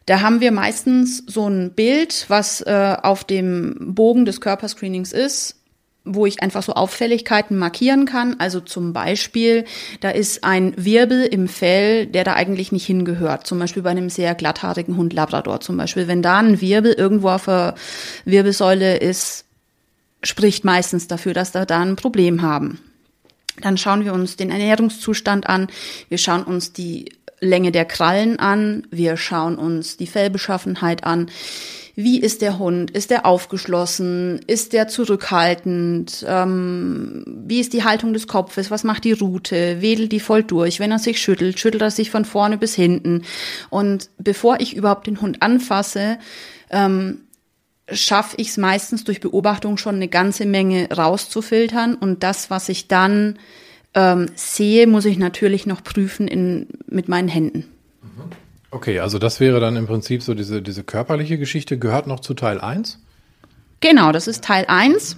Da 0.06 0.20
haben 0.20 0.40
wir 0.40 0.50
meistens 0.50 1.22
so 1.26 1.48
ein 1.48 1.72
Bild, 1.72 2.26
was 2.28 2.62
äh, 2.62 2.96
auf 3.02 3.24
dem 3.24 3.94
Bogen 3.94 4.24
des 4.24 4.40
Körperscreenings 4.40 5.12
ist 5.12 5.56
wo 6.06 6.24
ich 6.24 6.42
einfach 6.42 6.62
so 6.62 6.72
Auffälligkeiten 6.72 7.58
markieren 7.58 8.06
kann. 8.06 8.36
Also 8.38 8.60
zum 8.60 8.92
Beispiel, 8.92 9.64
da 10.00 10.10
ist 10.10 10.44
ein 10.44 10.72
Wirbel 10.76 11.24
im 11.24 11.48
Fell, 11.48 12.06
der 12.06 12.24
da 12.24 12.34
eigentlich 12.34 12.72
nicht 12.72 12.86
hingehört. 12.86 13.46
Zum 13.46 13.58
Beispiel 13.58 13.82
bei 13.82 13.90
einem 13.90 14.08
sehr 14.08 14.34
glatthaarigen 14.34 14.96
Hund 14.96 15.12
Labrador 15.12 15.60
zum 15.60 15.76
Beispiel. 15.76 16.08
Wenn 16.08 16.22
da 16.22 16.38
ein 16.38 16.60
Wirbel 16.60 16.92
irgendwo 16.92 17.30
auf 17.30 17.46
der 17.46 17.74
Wirbelsäule 18.24 18.96
ist, 18.96 19.44
spricht 20.22 20.64
meistens 20.64 21.08
dafür, 21.08 21.34
dass 21.34 21.52
da 21.52 21.66
da 21.66 21.80
ein 21.80 21.96
Problem 21.96 22.40
haben. 22.40 22.80
Dann 23.60 23.76
schauen 23.76 24.04
wir 24.04 24.14
uns 24.14 24.36
den 24.36 24.50
Ernährungszustand 24.50 25.48
an. 25.48 25.68
Wir 26.08 26.18
schauen 26.18 26.44
uns 26.44 26.72
die 26.72 27.12
Länge 27.40 27.72
der 27.72 27.84
Krallen 27.84 28.38
an. 28.38 28.86
Wir 28.90 29.16
schauen 29.16 29.56
uns 29.56 29.96
die 29.96 30.06
Fellbeschaffenheit 30.06 31.04
an 31.04 31.30
wie 31.98 32.20
ist 32.20 32.42
der 32.42 32.58
Hund? 32.58 32.90
Ist 32.90 33.10
der 33.10 33.24
aufgeschlossen? 33.24 34.40
Ist 34.46 34.74
der 34.74 34.86
zurückhaltend? 34.86 36.26
Ähm, 36.28 37.24
wie 37.26 37.58
ist 37.58 37.72
die 37.72 37.84
Haltung 37.84 38.12
des 38.12 38.26
Kopfes? 38.26 38.70
Was 38.70 38.84
macht 38.84 39.04
die 39.04 39.12
Rute? 39.12 39.80
Wedelt 39.80 40.12
die 40.12 40.20
voll 40.20 40.42
durch? 40.42 40.78
Wenn 40.78 40.92
er 40.92 40.98
sich 40.98 41.18
schüttelt, 41.18 41.58
schüttelt 41.58 41.80
er 41.80 41.90
sich 41.90 42.10
von 42.10 42.26
vorne 42.26 42.58
bis 42.58 42.74
hinten. 42.74 43.22
Und 43.70 44.10
bevor 44.18 44.60
ich 44.60 44.76
überhaupt 44.76 45.06
den 45.06 45.22
Hund 45.22 45.40
anfasse, 45.40 46.18
ähm, 46.68 47.22
schaffe 47.90 48.36
ich 48.36 48.48
es 48.48 48.58
meistens 48.58 49.04
durch 49.04 49.20
Beobachtung 49.20 49.78
schon 49.78 49.94
eine 49.94 50.08
ganze 50.08 50.44
Menge 50.44 50.90
rauszufiltern. 50.90 51.94
Und 51.94 52.22
das, 52.22 52.50
was 52.50 52.68
ich 52.68 52.88
dann 52.88 53.38
ähm, 53.94 54.26
sehe, 54.34 54.86
muss 54.86 55.06
ich 55.06 55.16
natürlich 55.16 55.64
noch 55.64 55.82
prüfen 55.82 56.28
in, 56.28 56.66
mit 56.86 57.08
meinen 57.08 57.28
Händen. 57.28 57.64
Okay, 58.76 59.00
also 59.00 59.18
das 59.18 59.40
wäre 59.40 59.58
dann 59.58 59.74
im 59.74 59.86
Prinzip 59.86 60.22
so 60.22 60.34
diese, 60.34 60.60
diese 60.60 60.84
körperliche 60.84 61.38
Geschichte, 61.38 61.78
gehört 61.78 62.06
noch 62.06 62.20
zu 62.20 62.34
Teil 62.34 62.60
1? 62.60 62.98
Genau, 63.80 64.12
das 64.12 64.28
ist 64.28 64.44
Teil 64.44 64.66
1. 64.68 65.16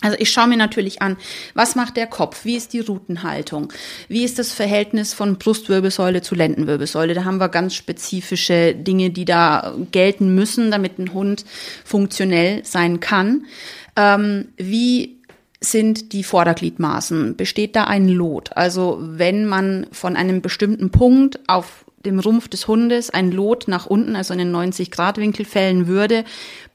Also 0.00 0.16
ich 0.18 0.32
schaue 0.32 0.48
mir 0.48 0.56
natürlich 0.56 1.00
an, 1.00 1.16
was 1.54 1.76
macht 1.76 1.96
der 1.96 2.08
Kopf, 2.08 2.44
wie 2.44 2.56
ist 2.56 2.72
die 2.72 2.80
Rutenhaltung, 2.80 3.72
wie 4.08 4.24
ist 4.24 4.40
das 4.40 4.52
Verhältnis 4.52 5.14
von 5.14 5.38
Brustwirbelsäule 5.38 6.20
zu 6.20 6.34
Lendenwirbelsäule. 6.34 7.14
Da 7.14 7.24
haben 7.24 7.38
wir 7.38 7.48
ganz 7.48 7.76
spezifische 7.76 8.74
Dinge, 8.74 9.10
die 9.10 9.24
da 9.24 9.72
gelten 9.92 10.34
müssen, 10.34 10.72
damit 10.72 10.98
ein 10.98 11.12
Hund 11.14 11.44
funktionell 11.84 12.64
sein 12.64 12.98
kann. 12.98 13.46
Ähm, 13.94 14.48
wie 14.56 15.20
sind 15.60 16.12
die 16.12 16.24
Vordergliedmaßen? 16.24 17.36
Besteht 17.36 17.76
da 17.76 17.84
ein 17.84 18.08
Lot? 18.08 18.56
Also 18.56 18.98
wenn 19.00 19.46
man 19.46 19.86
von 19.92 20.16
einem 20.16 20.40
bestimmten 20.40 20.90
Punkt 20.90 21.38
auf 21.46 21.84
dem 22.04 22.18
Rumpf 22.18 22.48
des 22.48 22.66
Hundes 22.66 23.10
ein 23.10 23.30
Lot 23.30 23.68
nach 23.68 23.86
unten, 23.86 24.16
also 24.16 24.32
einen 24.32 24.54
90-Grad-Winkel 24.54 25.44
fällen 25.44 25.86
würde, 25.86 26.24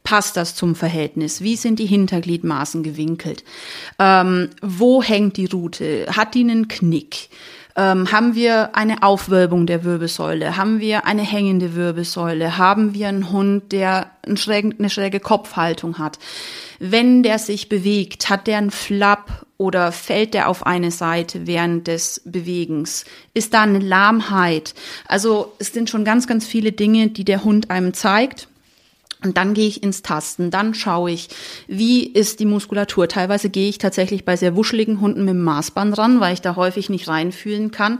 passt 0.04 0.38
das 0.38 0.56
zum 0.56 0.76
Verhältnis? 0.76 1.42
Wie 1.42 1.56
sind 1.56 1.80
die 1.80 1.88
Hintergliedmaßen 1.88 2.84
gewinkelt? 2.84 3.44
Ähm, 4.00 4.50
wo 4.62 5.02
hängt 5.02 5.38
die 5.38 5.48
Rute? 5.48 6.06
Hat 6.16 6.36
die 6.36 6.42
einen 6.42 6.68
Knick? 6.68 7.30
Ähm, 7.78 8.10
haben 8.12 8.36
wir 8.36 8.76
eine 8.76 9.04
Aufwölbung 9.04 9.66
der 9.68 9.84
Wirbelsäule? 9.84 10.56
Haben 10.56 10.80
wir 10.80 11.06
eine 11.06 11.24
hängende 11.24 11.76
Wirbelsäule? 11.76 12.58
Haben 12.58 12.94
wir 12.94 13.10
einen 13.10 13.32
Hund, 13.32 13.74
der 13.74 14.12
eine 14.26 14.38
schräge, 14.90 15.20
Kopfhaltung 15.20 15.98
hat? 15.98 16.18
Wenn 16.80 17.22
der 17.22 17.38
sich 17.38 17.68
bewegt, 17.68 18.30
hat 18.30 18.48
der 18.48 18.60
einen 18.60 18.72
Flapp 18.72 19.45
oder 19.58 19.92
fällt 19.92 20.34
der 20.34 20.50
auf 20.50 20.66
eine 20.66 20.92
Seite 20.92 21.48
während 21.48 21.88
des 21.88 22.22
Bewegens? 22.26 23.06
Ist 23.34 23.54
da 23.54 23.64
eine 23.64 23.80
Lahmheit? 23.80 24.74
Also 25.08 25.54
es 25.60 25.74
sind 25.74 25.90
schon 25.90 26.06
ganz, 26.06 26.28
ganz 26.28 26.46
viele 26.46 26.72
Dinge, 26.72 27.08
die 27.08 27.26
der 27.26 27.44
Hund 27.44 27.70
einem 27.70 27.94
zeigt. 27.94 28.48
Und 29.26 29.38
dann 29.38 29.56
gehe 29.56 29.68
ich 29.68 29.82
ins 29.82 30.04
Tasten, 30.04 30.52
dann 30.52 30.76
schaue 30.76 31.10
ich, 31.10 31.30
wie 31.68 32.06
ist 32.06 32.40
die 32.40 32.46
Muskulatur. 32.46 33.08
Teilweise 33.08 33.50
gehe 33.50 33.68
ich 33.68 33.80
tatsächlich 33.80 34.24
bei 34.24 34.38
sehr 34.38 34.56
wuscheligen 34.56 35.02
Hunden 35.02 35.26
mit 35.26 35.34
dem 35.34 35.44
Maßband 35.44 35.98
ran, 35.98 36.20
weil 36.20 36.36
ich 36.36 36.42
da 36.42 36.56
häufig 36.56 36.90
nicht 36.90 37.08
reinfühlen 37.08 37.72
kann. 37.72 37.98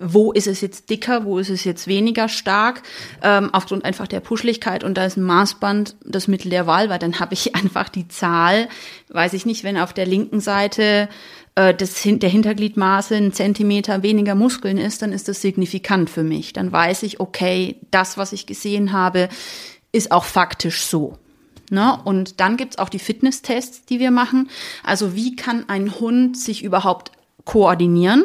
Wo 0.00 0.32
ist 0.32 0.48
es 0.48 0.60
jetzt 0.60 0.90
dicker, 0.90 1.24
wo 1.24 1.38
ist 1.38 1.50
es 1.50 1.62
jetzt 1.62 1.86
weniger 1.86 2.28
stark, 2.28 2.82
ähm, 3.22 3.50
aufgrund 3.52 3.84
einfach 3.84 4.08
der 4.08 4.18
Puschligkeit. 4.18 4.82
Und 4.82 4.98
da 4.98 5.04
ist 5.04 5.16
ein 5.16 5.22
Maßband 5.22 5.94
das 6.04 6.26
Mittel 6.26 6.50
der 6.50 6.66
Wahl, 6.66 6.88
weil 6.88 6.98
dann 6.98 7.18
habe 7.20 7.34
ich 7.34 7.54
einfach 7.54 7.88
die 7.88 8.08
Zahl, 8.08 8.68
weiß 9.10 9.32
ich 9.34 9.46
nicht, 9.46 9.62
wenn 9.62 9.78
auf 9.78 9.92
der 9.92 10.06
linken 10.06 10.40
Seite 10.40 11.08
äh, 11.54 11.72
des, 11.72 12.02
der 12.02 12.28
Hintergliedmaße 12.28 13.14
ein 13.14 13.32
Zentimeter 13.32 14.02
weniger 14.02 14.34
Muskeln 14.34 14.76
ist, 14.76 15.02
dann 15.02 15.12
ist 15.12 15.28
das 15.28 15.40
signifikant 15.40 16.10
für 16.10 16.24
mich. 16.24 16.52
Dann 16.52 16.72
weiß 16.72 17.04
ich, 17.04 17.20
okay, 17.20 17.76
das, 17.92 18.18
was 18.18 18.32
ich 18.32 18.46
gesehen 18.46 18.92
habe, 18.92 19.28
ist 19.94 20.10
auch 20.10 20.24
faktisch 20.24 20.82
so. 20.82 21.18
Ne? 21.70 21.98
Und 22.04 22.40
dann 22.40 22.56
gibt's 22.56 22.78
auch 22.78 22.88
die 22.88 22.98
Fitnesstests, 22.98 23.86
die 23.86 24.00
wir 24.00 24.10
machen. 24.10 24.50
Also 24.82 25.14
wie 25.14 25.36
kann 25.36 25.68
ein 25.68 25.98
Hund 25.98 26.36
sich 26.36 26.62
überhaupt 26.62 27.12
koordinieren? 27.44 28.24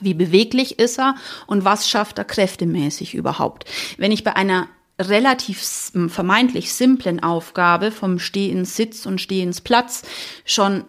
Wie 0.00 0.14
beweglich 0.14 0.78
ist 0.78 0.98
er 0.98 1.14
und 1.46 1.64
was 1.64 1.88
schafft 1.88 2.18
er 2.18 2.24
kräftemäßig 2.24 3.14
überhaupt? 3.14 3.66
Wenn 3.98 4.10
ich 4.10 4.24
bei 4.24 4.34
einer 4.34 4.68
relativ 4.98 5.62
vermeintlich 6.08 6.72
simplen 6.72 7.22
Aufgabe 7.22 7.90
vom 7.90 8.18
Steh 8.18 8.50
ins 8.50 8.76
Sitz 8.76 9.04
und 9.04 9.20
Steh 9.20 9.42
ins 9.42 9.60
Platz 9.60 10.02
schon 10.44 10.84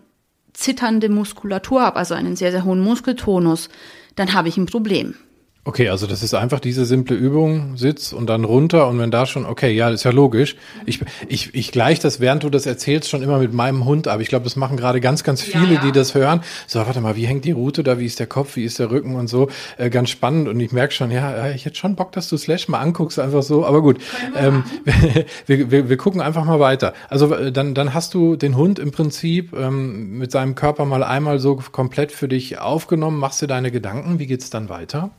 zitternde 0.54 1.10
Muskulatur 1.10 1.82
habe, 1.82 1.98
also 1.98 2.14
einen 2.14 2.36
sehr, 2.36 2.52
sehr 2.52 2.64
hohen 2.64 2.80
Muskeltonus, 2.80 3.70
dann 4.16 4.34
habe 4.34 4.48
ich 4.48 4.58
ein 4.58 4.68
Problem. 4.68 5.16
Okay, 5.66 5.88
also 5.88 6.08
das 6.08 6.24
ist 6.24 6.34
einfach 6.34 6.60
diese 6.60 6.84
simple 6.84 7.16
Übung, 7.16 7.78
Sitz 7.78 8.12
und 8.12 8.28
dann 8.28 8.44
runter 8.44 8.86
und 8.90 9.00
wenn 9.00 9.12
da 9.12 9.26
schon, 9.26 9.46
okay, 9.46 9.72
ja, 9.72 9.90
ist 9.90 10.04
ja 10.04 10.12
logisch. 10.12 10.58
Ich, 10.86 11.00
ich, 11.30 11.56
ich 11.56 11.72
gleich 11.72 12.02
das, 12.02 12.20
während 12.20 12.44
du 12.44 12.50
das 12.50 12.66
erzählst, 12.66 13.10
schon 13.10 13.24
immer 13.24 13.40
mit 13.40 13.54
meinem 13.54 13.86
Hund 13.86 14.10
ab. 14.10 14.20
Ich 14.20 14.28
glaube, 14.28 14.44
das 14.44 14.58
machen 14.58 14.76
gerade 14.76 15.00
ganz, 15.00 15.24
ganz 15.24 15.42
viele, 15.42 15.68
ja, 15.68 15.74
ja. 15.76 15.82
die 15.86 15.94
das 15.94 16.16
hören. 16.16 16.42
So, 16.68 16.80
warte 16.80 17.00
mal, 17.00 17.16
wie 17.16 17.26
hängt 17.26 17.46
die 17.46 17.54
Route 17.54 17.82
da, 17.82 17.98
wie 17.98 18.06
ist 18.06 18.20
der 18.20 18.28
Kopf, 18.28 18.58
wie 18.58 18.66
ist 18.66 18.78
der 18.78 18.92
Rücken 18.92 19.16
und 19.16 19.28
so. 19.28 19.48
Äh, 19.78 19.90
ganz 19.90 20.10
spannend 20.10 20.50
und 20.50 20.60
ich 20.60 20.74
merke 20.74 20.94
schon, 20.94 21.12
ja, 21.12 21.52
ich 21.52 21.64
hätte 21.64 21.78
schon 21.78 21.96
Bock, 21.96 22.12
dass 22.12 22.28
du 22.28 22.36
Slash 22.36 22.68
mal 22.68 22.80
anguckst, 22.80 23.18
einfach 23.18 23.42
so. 23.42 23.66
Aber 23.66 23.82
gut, 23.82 24.02
ähm, 24.36 24.66
wir, 25.46 25.72
wir, 25.72 25.88
wir 25.88 25.96
gucken 25.96 26.20
einfach 26.20 26.44
mal 26.44 26.60
weiter. 26.60 26.94
Also 27.08 27.34
äh, 27.34 27.54
dann, 27.54 27.74
dann 27.74 27.94
hast 27.94 28.14
du 28.16 28.36
den 28.36 28.58
Hund 28.58 28.80
im 28.80 28.92
Prinzip 28.92 29.54
ähm, 29.54 30.18
mit 30.18 30.30
seinem 30.30 30.56
Körper 30.56 30.84
mal 30.84 31.06
einmal 31.06 31.40
so 31.40 31.56
komplett 31.56 32.12
für 32.12 32.28
dich 32.28 32.60
aufgenommen, 32.60 33.18
machst 33.18 33.42
dir 33.42 33.48
deine 33.48 33.72
Gedanken, 33.72 34.20
wie 34.20 34.28
geht's 34.28 34.50
dann 34.50 34.68
weiter? 34.68 35.12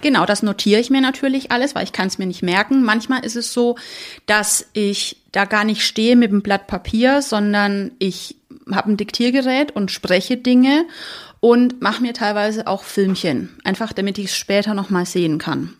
Genau, 0.00 0.26
das 0.26 0.42
notiere 0.42 0.80
ich 0.80 0.90
mir 0.90 1.00
natürlich 1.00 1.50
alles, 1.50 1.74
weil 1.74 1.84
ich 1.84 1.92
kann 1.92 2.08
es 2.08 2.18
mir 2.18 2.26
nicht 2.26 2.42
merken. 2.42 2.82
Manchmal 2.82 3.24
ist 3.24 3.36
es 3.36 3.52
so, 3.52 3.76
dass 4.26 4.68
ich 4.72 5.16
da 5.32 5.44
gar 5.44 5.64
nicht 5.64 5.82
stehe 5.82 6.16
mit 6.16 6.30
einem 6.30 6.42
Blatt 6.42 6.66
Papier, 6.66 7.22
sondern 7.22 7.92
ich 7.98 8.36
habe 8.70 8.90
ein 8.90 8.96
Diktiergerät 8.96 9.74
und 9.74 9.90
spreche 9.90 10.36
Dinge 10.36 10.86
und 11.40 11.80
mache 11.82 12.02
mir 12.02 12.14
teilweise 12.14 12.66
auch 12.66 12.84
Filmchen, 12.84 13.58
einfach 13.64 13.92
damit 13.92 14.18
ich 14.18 14.26
es 14.26 14.36
später 14.36 14.74
nochmal 14.74 15.06
sehen 15.06 15.38
kann. 15.38 15.74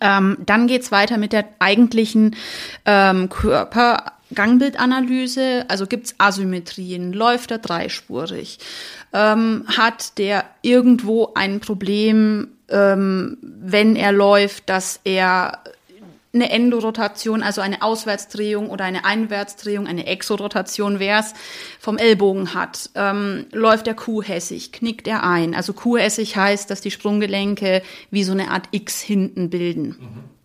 Ähm, 0.00 0.36
dann 0.44 0.66
geht's 0.66 0.92
weiter 0.92 1.16
mit 1.16 1.32
der 1.32 1.46
eigentlichen 1.58 2.36
ähm, 2.84 3.28
Körper. 3.28 4.12
Gangbildanalyse, 4.34 5.64
also 5.68 5.86
gibt's 5.86 6.14
Asymmetrien, 6.18 7.12
läuft 7.12 7.50
er 7.50 7.58
dreispurig, 7.58 8.58
ähm, 9.12 9.64
hat 9.66 10.18
der 10.18 10.44
irgendwo 10.62 11.32
ein 11.34 11.60
Problem 11.60 12.48
ähm, 12.68 13.38
wenn 13.42 13.96
er 13.96 14.12
läuft, 14.12 14.68
dass 14.68 15.00
er 15.04 15.58
eine 16.34 16.50
Endorotation, 16.50 17.42
also 17.42 17.62
eine 17.62 17.82
Auswärtsdrehung 17.82 18.68
oder 18.68 18.84
eine 18.84 19.04
Einwärtsdrehung, 19.04 19.86
eine 19.86 20.06
Exorotation 20.06 21.00
wär's, 21.00 21.32
vom 21.80 21.96
Ellbogen 21.96 22.52
hat. 22.52 22.90
Ähm, 22.94 23.46
läuft 23.50 23.86
der 23.86 23.94
kuhhässig, 23.94 24.72
knickt 24.72 25.08
er 25.08 25.24
ein. 25.24 25.54
Also 25.54 25.72
kuhhässig 25.72 26.36
heißt, 26.36 26.70
dass 26.70 26.82
die 26.82 26.90
Sprunggelenke 26.90 27.82
wie 28.10 28.24
so 28.24 28.32
eine 28.32 28.50
Art 28.50 28.68
X 28.72 29.00
hinten 29.00 29.48
bilden. 29.48 29.96
Mhm. 29.98 30.37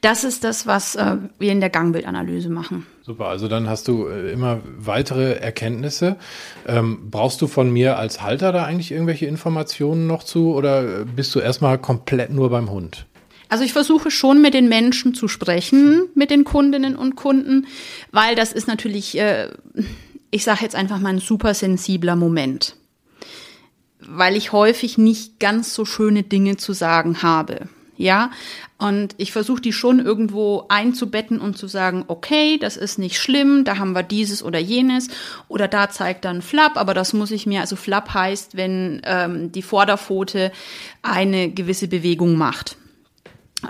Das 0.00 0.24
ist 0.24 0.44
das, 0.44 0.66
was 0.66 0.96
äh, 0.96 1.16
wir 1.38 1.52
in 1.52 1.60
der 1.60 1.70
Gangbildanalyse 1.70 2.50
machen. 2.50 2.86
Super, 3.02 3.26
also 3.26 3.48
dann 3.48 3.68
hast 3.68 3.88
du 3.88 4.06
äh, 4.06 4.32
immer 4.32 4.60
weitere 4.78 5.34
Erkenntnisse. 5.34 6.16
Ähm, 6.66 7.10
brauchst 7.10 7.42
du 7.42 7.46
von 7.46 7.70
mir 7.70 7.98
als 7.98 8.22
Halter 8.22 8.52
da 8.52 8.64
eigentlich 8.64 8.92
irgendwelche 8.92 9.26
Informationen 9.26 10.06
noch 10.06 10.22
zu 10.22 10.54
oder 10.54 11.00
äh, 11.00 11.04
bist 11.04 11.34
du 11.34 11.40
erstmal 11.40 11.78
komplett 11.78 12.30
nur 12.30 12.50
beim 12.50 12.70
Hund? 12.70 13.06
Also 13.48 13.64
ich 13.64 13.72
versuche 13.72 14.10
schon 14.10 14.42
mit 14.42 14.54
den 14.54 14.68
Menschen 14.68 15.14
zu 15.14 15.28
sprechen, 15.28 16.08
mit 16.14 16.30
den 16.30 16.44
Kundinnen 16.44 16.96
und 16.96 17.14
Kunden, 17.14 17.66
weil 18.10 18.34
das 18.34 18.52
ist 18.52 18.66
natürlich, 18.66 19.18
äh, 19.18 19.48
ich 20.30 20.44
sage 20.44 20.62
jetzt 20.62 20.74
einfach 20.74 20.98
mal 20.98 21.10
ein 21.10 21.18
super 21.18 21.54
sensibler 21.54 22.16
Moment, 22.16 22.76
weil 24.00 24.36
ich 24.36 24.52
häufig 24.52 24.98
nicht 24.98 25.38
ganz 25.40 25.74
so 25.74 25.84
schöne 25.84 26.22
Dinge 26.22 26.56
zu 26.56 26.72
sagen 26.72 27.22
habe. 27.22 27.68
Ja, 27.96 28.30
und 28.76 29.14
ich 29.18 29.30
versuche 29.30 29.62
die 29.62 29.72
schon 29.72 30.00
irgendwo 30.00 30.64
einzubetten 30.68 31.38
und 31.38 31.56
zu 31.56 31.68
sagen, 31.68 32.04
okay, 32.08 32.58
das 32.58 32.76
ist 32.76 32.98
nicht 32.98 33.18
schlimm, 33.18 33.64
da 33.64 33.78
haben 33.78 33.92
wir 33.92 34.02
dieses 34.02 34.42
oder 34.42 34.58
jenes 34.58 35.08
oder 35.46 35.68
da 35.68 35.88
zeigt 35.90 36.24
dann 36.24 36.42
Flap, 36.42 36.76
aber 36.76 36.92
das 36.92 37.12
muss 37.12 37.30
ich 37.30 37.46
mir, 37.46 37.60
also 37.60 37.76
Flap 37.76 38.12
heißt, 38.12 38.56
wenn 38.56 39.00
ähm, 39.04 39.52
die 39.52 39.62
Vorderpfote 39.62 40.50
eine 41.02 41.50
gewisse 41.50 41.86
Bewegung 41.86 42.34
macht, 42.34 42.76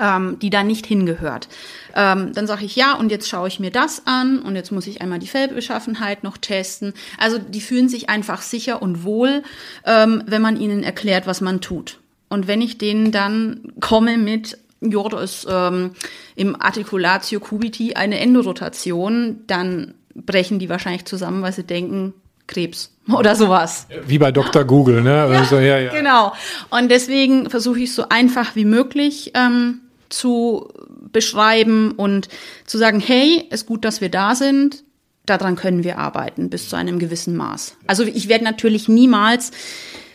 ähm, 0.00 0.38
die 0.40 0.50
da 0.50 0.64
nicht 0.64 0.86
hingehört. 0.86 1.48
Ähm, 1.94 2.32
dann 2.32 2.46
sage 2.46 2.64
ich 2.64 2.74
ja 2.74 2.94
und 2.94 3.10
jetzt 3.10 3.28
schaue 3.28 3.48
ich 3.48 3.60
mir 3.60 3.70
das 3.70 4.06
an 4.06 4.38
und 4.38 4.56
jetzt 4.56 4.72
muss 4.72 4.86
ich 4.86 5.02
einmal 5.02 5.18
die 5.18 5.28
Fellbeschaffenheit 5.28 6.24
noch 6.24 6.38
testen. 6.38 6.94
Also 7.18 7.36
die 7.38 7.60
fühlen 7.60 7.90
sich 7.90 8.08
einfach 8.08 8.40
sicher 8.40 8.80
und 8.80 9.04
wohl, 9.04 9.42
ähm, 9.84 10.22
wenn 10.26 10.40
man 10.40 10.56
ihnen 10.56 10.82
erklärt, 10.82 11.26
was 11.26 11.42
man 11.42 11.60
tut. 11.60 11.98
Und 12.28 12.48
wenn 12.48 12.60
ich 12.60 12.78
denen 12.78 13.12
dann 13.12 13.72
komme 13.80 14.18
mit, 14.18 14.58
ja, 14.80 15.02
da 15.08 15.20
ist 15.20 15.46
ähm, 15.48 15.92
im 16.36 16.60
Articulatio 16.60 17.40
cubiti 17.40 17.94
eine 17.94 18.20
Endorotation, 18.20 19.40
dann 19.46 19.94
brechen 20.14 20.58
die 20.58 20.68
wahrscheinlich 20.68 21.04
zusammen, 21.04 21.42
weil 21.42 21.52
sie 21.52 21.64
denken, 21.64 22.14
Krebs 22.46 22.94
oder 23.12 23.36
sowas. 23.36 23.86
Wie 24.06 24.18
bei 24.18 24.32
Dr. 24.32 24.64
Google, 24.64 25.02
ne? 25.02 25.10
Ja, 25.10 25.26
also, 25.26 25.58
ja, 25.58 25.78
ja. 25.78 25.92
Genau. 25.92 26.32
Und 26.70 26.90
deswegen 26.90 27.50
versuche 27.50 27.80
ich 27.80 27.94
so 27.94 28.08
einfach 28.08 28.56
wie 28.56 28.64
möglich 28.64 29.32
ähm, 29.34 29.80
zu 30.08 30.68
beschreiben 31.12 31.92
und 31.92 32.28
zu 32.66 32.78
sagen, 32.78 33.00
hey, 33.00 33.46
ist 33.50 33.66
gut, 33.66 33.84
dass 33.84 34.00
wir 34.00 34.08
da 34.08 34.34
sind. 34.34 34.84
Daran 35.26 35.56
können 35.56 35.84
wir 35.84 35.98
arbeiten 35.98 36.50
bis 36.50 36.68
zu 36.68 36.76
einem 36.76 36.98
gewissen 36.98 37.36
Maß. 37.36 37.76
Also 37.86 38.02
ich 38.02 38.28
werde 38.28 38.44
natürlich 38.44 38.88
niemals 38.88 39.52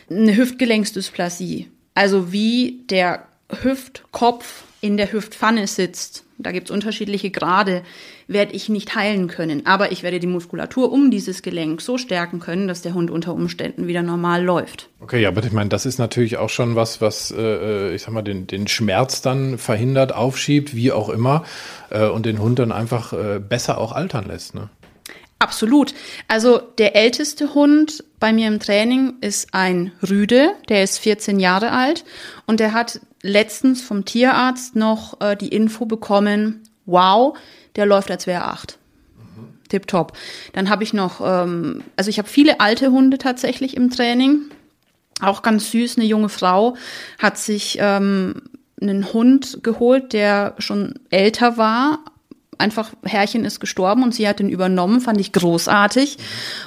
eine 0.08 0.36
Hüftgelenksdysplasie 0.36 1.68
also 1.94 2.32
wie 2.32 2.80
der 2.88 3.26
Hüftkopf 3.62 4.64
in 4.80 4.96
der 4.96 5.12
Hüftpfanne 5.12 5.66
sitzt, 5.66 6.24
da 6.38 6.52
gibt's 6.52 6.70
unterschiedliche 6.70 7.30
Grade, 7.30 7.82
werde 8.26 8.54
ich 8.54 8.68
nicht 8.68 8.94
heilen 8.94 9.28
können. 9.28 9.66
Aber 9.66 9.92
ich 9.92 10.02
werde 10.02 10.20
die 10.20 10.26
Muskulatur 10.26 10.90
um 10.90 11.10
dieses 11.10 11.42
Gelenk 11.42 11.82
so 11.82 11.98
stärken 11.98 12.40
können, 12.40 12.66
dass 12.66 12.80
der 12.80 12.94
Hund 12.94 13.10
unter 13.10 13.34
Umständen 13.34 13.88
wieder 13.88 14.02
normal 14.02 14.42
läuft. 14.42 14.88
Okay, 15.00 15.26
aber 15.26 15.44
ich 15.44 15.52
meine, 15.52 15.68
das 15.68 15.84
ist 15.84 15.98
natürlich 15.98 16.38
auch 16.38 16.48
schon 16.48 16.76
was, 16.76 17.00
was, 17.00 17.34
äh, 17.36 17.94
ich 17.94 18.02
sag 18.02 18.12
mal, 18.12 18.22
den, 18.22 18.46
den 18.46 18.68
Schmerz 18.68 19.20
dann 19.20 19.58
verhindert, 19.58 20.14
aufschiebt, 20.14 20.74
wie 20.74 20.92
auch 20.92 21.10
immer, 21.10 21.44
äh, 21.90 22.06
und 22.06 22.24
den 22.24 22.38
Hund 22.38 22.58
dann 22.58 22.72
einfach 22.72 23.12
äh, 23.12 23.38
besser 23.40 23.78
auch 23.78 23.92
altern 23.92 24.26
lässt. 24.26 24.54
Ne? 24.54 24.70
Absolut. 25.40 25.94
Also 26.28 26.58
der 26.78 26.96
älteste 26.96 27.54
Hund 27.54 28.04
bei 28.20 28.32
mir 28.32 28.46
im 28.46 28.60
Training 28.60 29.14
ist 29.22 29.52
ein 29.52 29.92
Rüde, 30.08 30.52
der 30.68 30.84
ist 30.84 30.98
14 30.98 31.40
Jahre 31.40 31.72
alt 31.72 32.04
und 32.46 32.60
der 32.60 32.74
hat 32.74 33.00
letztens 33.22 33.82
vom 33.82 34.04
Tierarzt 34.04 34.76
noch 34.76 35.20
äh, 35.20 35.36
die 35.36 35.48
Info 35.48 35.86
bekommen, 35.86 36.62
wow, 36.86 37.36
der 37.76 37.86
läuft 37.86 38.10
als 38.10 38.26
wäre 38.26 38.44
acht. 38.44 38.78
Mhm. 39.16 39.68
Tipptopp. 39.68 40.12
Dann 40.52 40.68
habe 40.68 40.84
ich 40.84 40.92
noch, 40.92 41.20
ähm, 41.24 41.82
also 41.96 42.10
ich 42.10 42.18
habe 42.18 42.28
viele 42.28 42.60
alte 42.60 42.92
Hunde 42.92 43.18
tatsächlich 43.18 43.76
im 43.76 43.90
Training. 43.90 44.42
Auch 45.22 45.42
ganz 45.42 45.70
süß, 45.70 45.96
eine 45.96 46.06
junge 46.06 46.28
Frau 46.28 46.76
hat 47.18 47.38
sich 47.38 47.78
ähm, 47.80 48.42
einen 48.80 49.12
Hund 49.12 49.60
geholt, 49.62 50.12
der 50.12 50.54
schon 50.58 50.94
älter 51.10 51.56
war, 51.56 52.00
einfach, 52.60 52.92
Herrchen 53.02 53.44
ist 53.44 53.58
gestorben 53.58 54.02
und 54.02 54.14
sie 54.14 54.28
hat 54.28 54.40
ihn 54.40 54.48
übernommen, 54.48 55.00
fand 55.00 55.20
ich 55.20 55.32
großartig. 55.32 56.18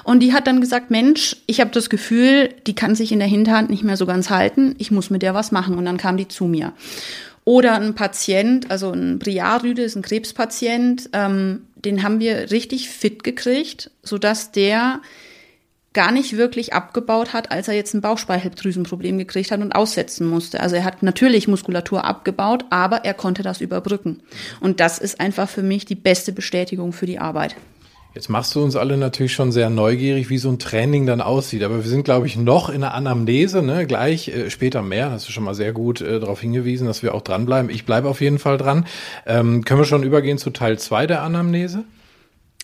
Und 0.03 0.19
die 0.19 0.33
hat 0.33 0.47
dann 0.47 0.59
gesagt, 0.59 0.91
Mensch, 0.91 1.37
ich 1.47 1.61
habe 1.61 1.71
das 1.71 1.89
Gefühl, 1.89 2.49
die 2.67 2.75
kann 2.75 2.95
sich 2.95 3.11
in 3.11 3.19
der 3.19 3.27
Hinterhand 3.27 3.69
nicht 3.69 3.83
mehr 3.83 3.97
so 3.97 4.05
ganz 4.05 4.29
halten, 4.29 4.75
ich 4.77 4.91
muss 4.91 5.09
mit 5.09 5.21
der 5.21 5.33
was 5.33 5.51
machen. 5.51 5.77
Und 5.77 5.85
dann 5.85 5.97
kam 5.97 6.17
die 6.17 6.27
zu 6.27 6.45
mir. 6.45 6.73
Oder 7.45 7.75
ein 7.75 7.93
Patient, 7.93 8.71
also 8.71 8.91
ein 8.91 9.19
Briarrüde 9.19 9.83
ist 9.83 9.95
ein 9.95 10.01
Krebspatient, 10.01 11.09
ähm, 11.13 11.63
den 11.75 12.03
haben 12.03 12.19
wir 12.19 12.51
richtig 12.51 12.89
fit 12.89 13.23
gekriegt, 13.23 13.91
sodass 14.01 14.51
der 14.51 15.01
gar 15.93 16.11
nicht 16.11 16.37
wirklich 16.37 16.73
abgebaut 16.73 17.33
hat, 17.33 17.51
als 17.51 17.67
er 17.67 17.75
jetzt 17.75 17.93
ein 17.93 18.01
Bauchspeicheldrüsenproblem 18.01 19.17
gekriegt 19.17 19.51
hat 19.51 19.61
und 19.61 19.73
aussetzen 19.73 20.27
musste. 20.27 20.59
Also 20.59 20.75
er 20.75 20.83
hat 20.83 21.03
natürlich 21.03 21.47
Muskulatur 21.47 22.03
abgebaut, 22.03 22.65
aber 22.69 23.05
er 23.05 23.13
konnte 23.13 23.43
das 23.43 23.61
überbrücken. 23.61 24.21
Und 24.59 24.79
das 24.79 24.97
ist 24.97 25.19
einfach 25.19 25.47
für 25.47 25.63
mich 25.63 25.85
die 25.85 25.95
beste 25.95 26.33
Bestätigung 26.33 26.93
für 26.93 27.05
die 27.05 27.19
Arbeit. 27.19 27.55
Jetzt 28.15 28.29
machst 28.29 28.53
du 28.53 28.63
uns 28.63 28.75
alle 28.75 28.95
natürlich 28.95 29.33
schon 29.33 29.51
sehr 29.51 29.71
neugierig, 29.71 30.29
wie 30.29 30.37
so 30.37 30.49
ein 30.49 30.59
Training 30.59 31.07
dann 31.07 31.19
aussieht. 31.19 31.63
Aber 31.63 31.83
wir 31.83 31.89
sind, 31.89 32.03
glaube 32.03 32.27
ich, 32.27 32.37
noch 32.37 32.69
in 32.69 32.81
der 32.81 32.93
Anamnese, 32.93 33.63
ne? 33.63 33.87
Gleich 33.87 34.27
äh, 34.27 34.51
später 34.51 34.83
mehr. 34.83 35.09
Hast 35.09 35.27
du 35.27 35.31
schon 35.31 35.43
mal 35.43 35.55
sehr 35.55 35.73
gut 35.73 36.01
äh, 36.01 36.19
darauf 36.19 36.39
hingewiesen, 36.39 36.85
dass 36.85 37.01
wir 37.01 37.15
auch 37.15 37.21
dranbleiben. 37.21 37.71
Ich 37.71 37.87
bleibe 37.87 38.07
auf 38.07 38.21
jeden 38.21 38.37
Fall 38.37 38.57
dran. 38.57 38.85
Ähm, 39.25 39.65
können 39.65 39.79
wir 39.79 39.85
schon 39.85 40.03
übergehen 40.03 40.37
zu 40.37 40.51
Teil 40.51 40.77
zwei 40.77 41.07
der 41.07 41.23
Anamnese? 41.23 41.85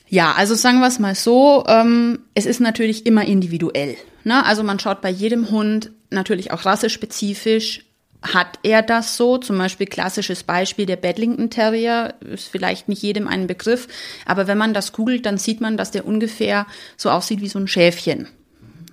Ja, 0.10 0.34
also 0.34 0.56
sagen 0.56 0.80
wir 0.80 0.88
es 0.88 1.00
mal 1.00 1.16
so, 1.16 1.64
ähm, 1.68 2.20
es 2.34 2.46
ist 2.46 2.60
natürlich 2.60 3.06
immer 3.06 3.26
individuell. 3.26 3.96
Ne? 4.24 4.44
Also 4.46 4.64
man 4.64 4.80
schaut 4.80 5.02
bei 5.02 5.10
jedem 5.10 5.52
Hund 5.52 5.92
natürlich 6.10 6.52
auch 6.52 6.66
rassespezifisch, 6.66 7.86
hat 8.22 8.60
er 8.64 8.82
das 8.82 9.16
so? 9.16 9.38
Zum 9.38 9.58
Beispiel 9.58 9.88
klassisches 9.88 10.44
Beispiel 10.44 10.86
der 10.86 10.98
Bedlington 10.98 11.50
Terrier 11.50 12.16
ist 12.20 12.50
vielleicht 12.50 12.90
nicht 12.90 13.02
jedem 13.02 13.28
ein 13.28 13.48
Begriff, 13.48 13.88
aber 14.26 14.48
wenn 14.48 14.58
man 14.58 14.74
das 14.74 14.92
googelt, 14.92 15.26
dann 15.26 15.38
sieht 15.38 15.62
man, 15.62 15.78
dass 15.78 15.92
der 15.92 16.06
ungefähr 16.06 16.66
so 16.98 17.12
aussieht 17.12 17.40
wie 17.40 17.48
so 17.48 17.60
ein 17.60 17.68
Schäfchen. 17.68 18.28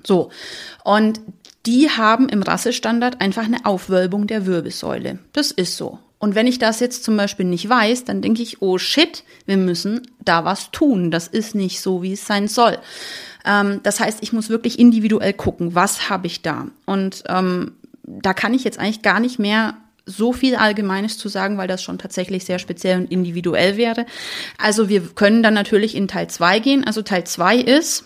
So. 0.05 0.31
Und 0.85 1.21
die 1.65 1.91
haben 1.91 2.29
im 2.29 2.43
Rassestandard 2.43 3.21
einfach 3.21 3.45
eine 3.45 3.67
Aufwölbung 3.67 4.29
der 4.29 4.47
Wirbelsäule. 4.47 5.19
Das 5.33 5.51
ist 5.51 5.77
so. 5.77 5.99
Und 6.19 6.35
wenn 6.35 6.47
ich 6.47 6.59
das 6.59 6.81
jetzt 6.81 7.05
zum 7.05 7.17
Beispiel 7.17 7.45
nicht 7.45 7.69
weiß, 7.69 8.05
dann 8.05 8.23
denke 8.23 8.43
ich, 8.43 8.63
oh 8.63 8.79
shit, 8.79 9.23
wir 9.45 9.59
müssen 9.59 10.03
da 10.25 10.45
was 10.45 10.71
tun. 10.71 11.11
Das 11.11 11.29
ist 11.29 11.55
nicht 11.55 11.81
so, 11.81 12.03
wie 12.03 12.15
es 12.15 12.27
sein 12.27 12.49
soll. 12.49 12.79
Ähm, 13.45 13.81
das 13.83 14.01
heißt, 14.01 14.19
ich 14.23 14.33
muss 14.33 14.49
wirklich 14.49 14.79
individuell 14.79 15.35
gucken, 15.35 15.75
was 15.75 16.09
habe 16.09 16.27
ich 16.27 16.43
da. 16.43 16.69
Und 16.87 17.25
ähm, 17.29 17.73
da 18.03 18.33
kann 18.33 18.55
ich 18.55 18.65
jetzt 18.65 18.79
eigentlich 18.79 19.03
gar 19.03 19.21
nicht 19.21 19.39
mehr 19.39 19.77
so 20.07 20.33
viel 20.33 20.55
Allgemeines 20.55 21.19
zu 21.19 21.29
sagen, 21.29 21.59
weil 21.59 21.69
das 21.69 21.83
schon 21.83 21.99
tatsächlich 21.99 22.45
sehr 22.45 22.61
speziell 22.61 22.99
und 22.99 23.11
individuell 23.11 23.77
wäre. 23.77 24.07
Also 24.57 24.89
wir 24.89 25.01
können 25.01 25.43
dann 25.43 25.55
natürlich 25.55 25.97
in 25.97 26.09
Teil 26.09 26.29
zwei 26.29 26.61
gehen. 26.61 26.85
Also 26.85 27.03
Teil 27.03 27.25
zwei 27.25 27.57
ist, 27.57 28.05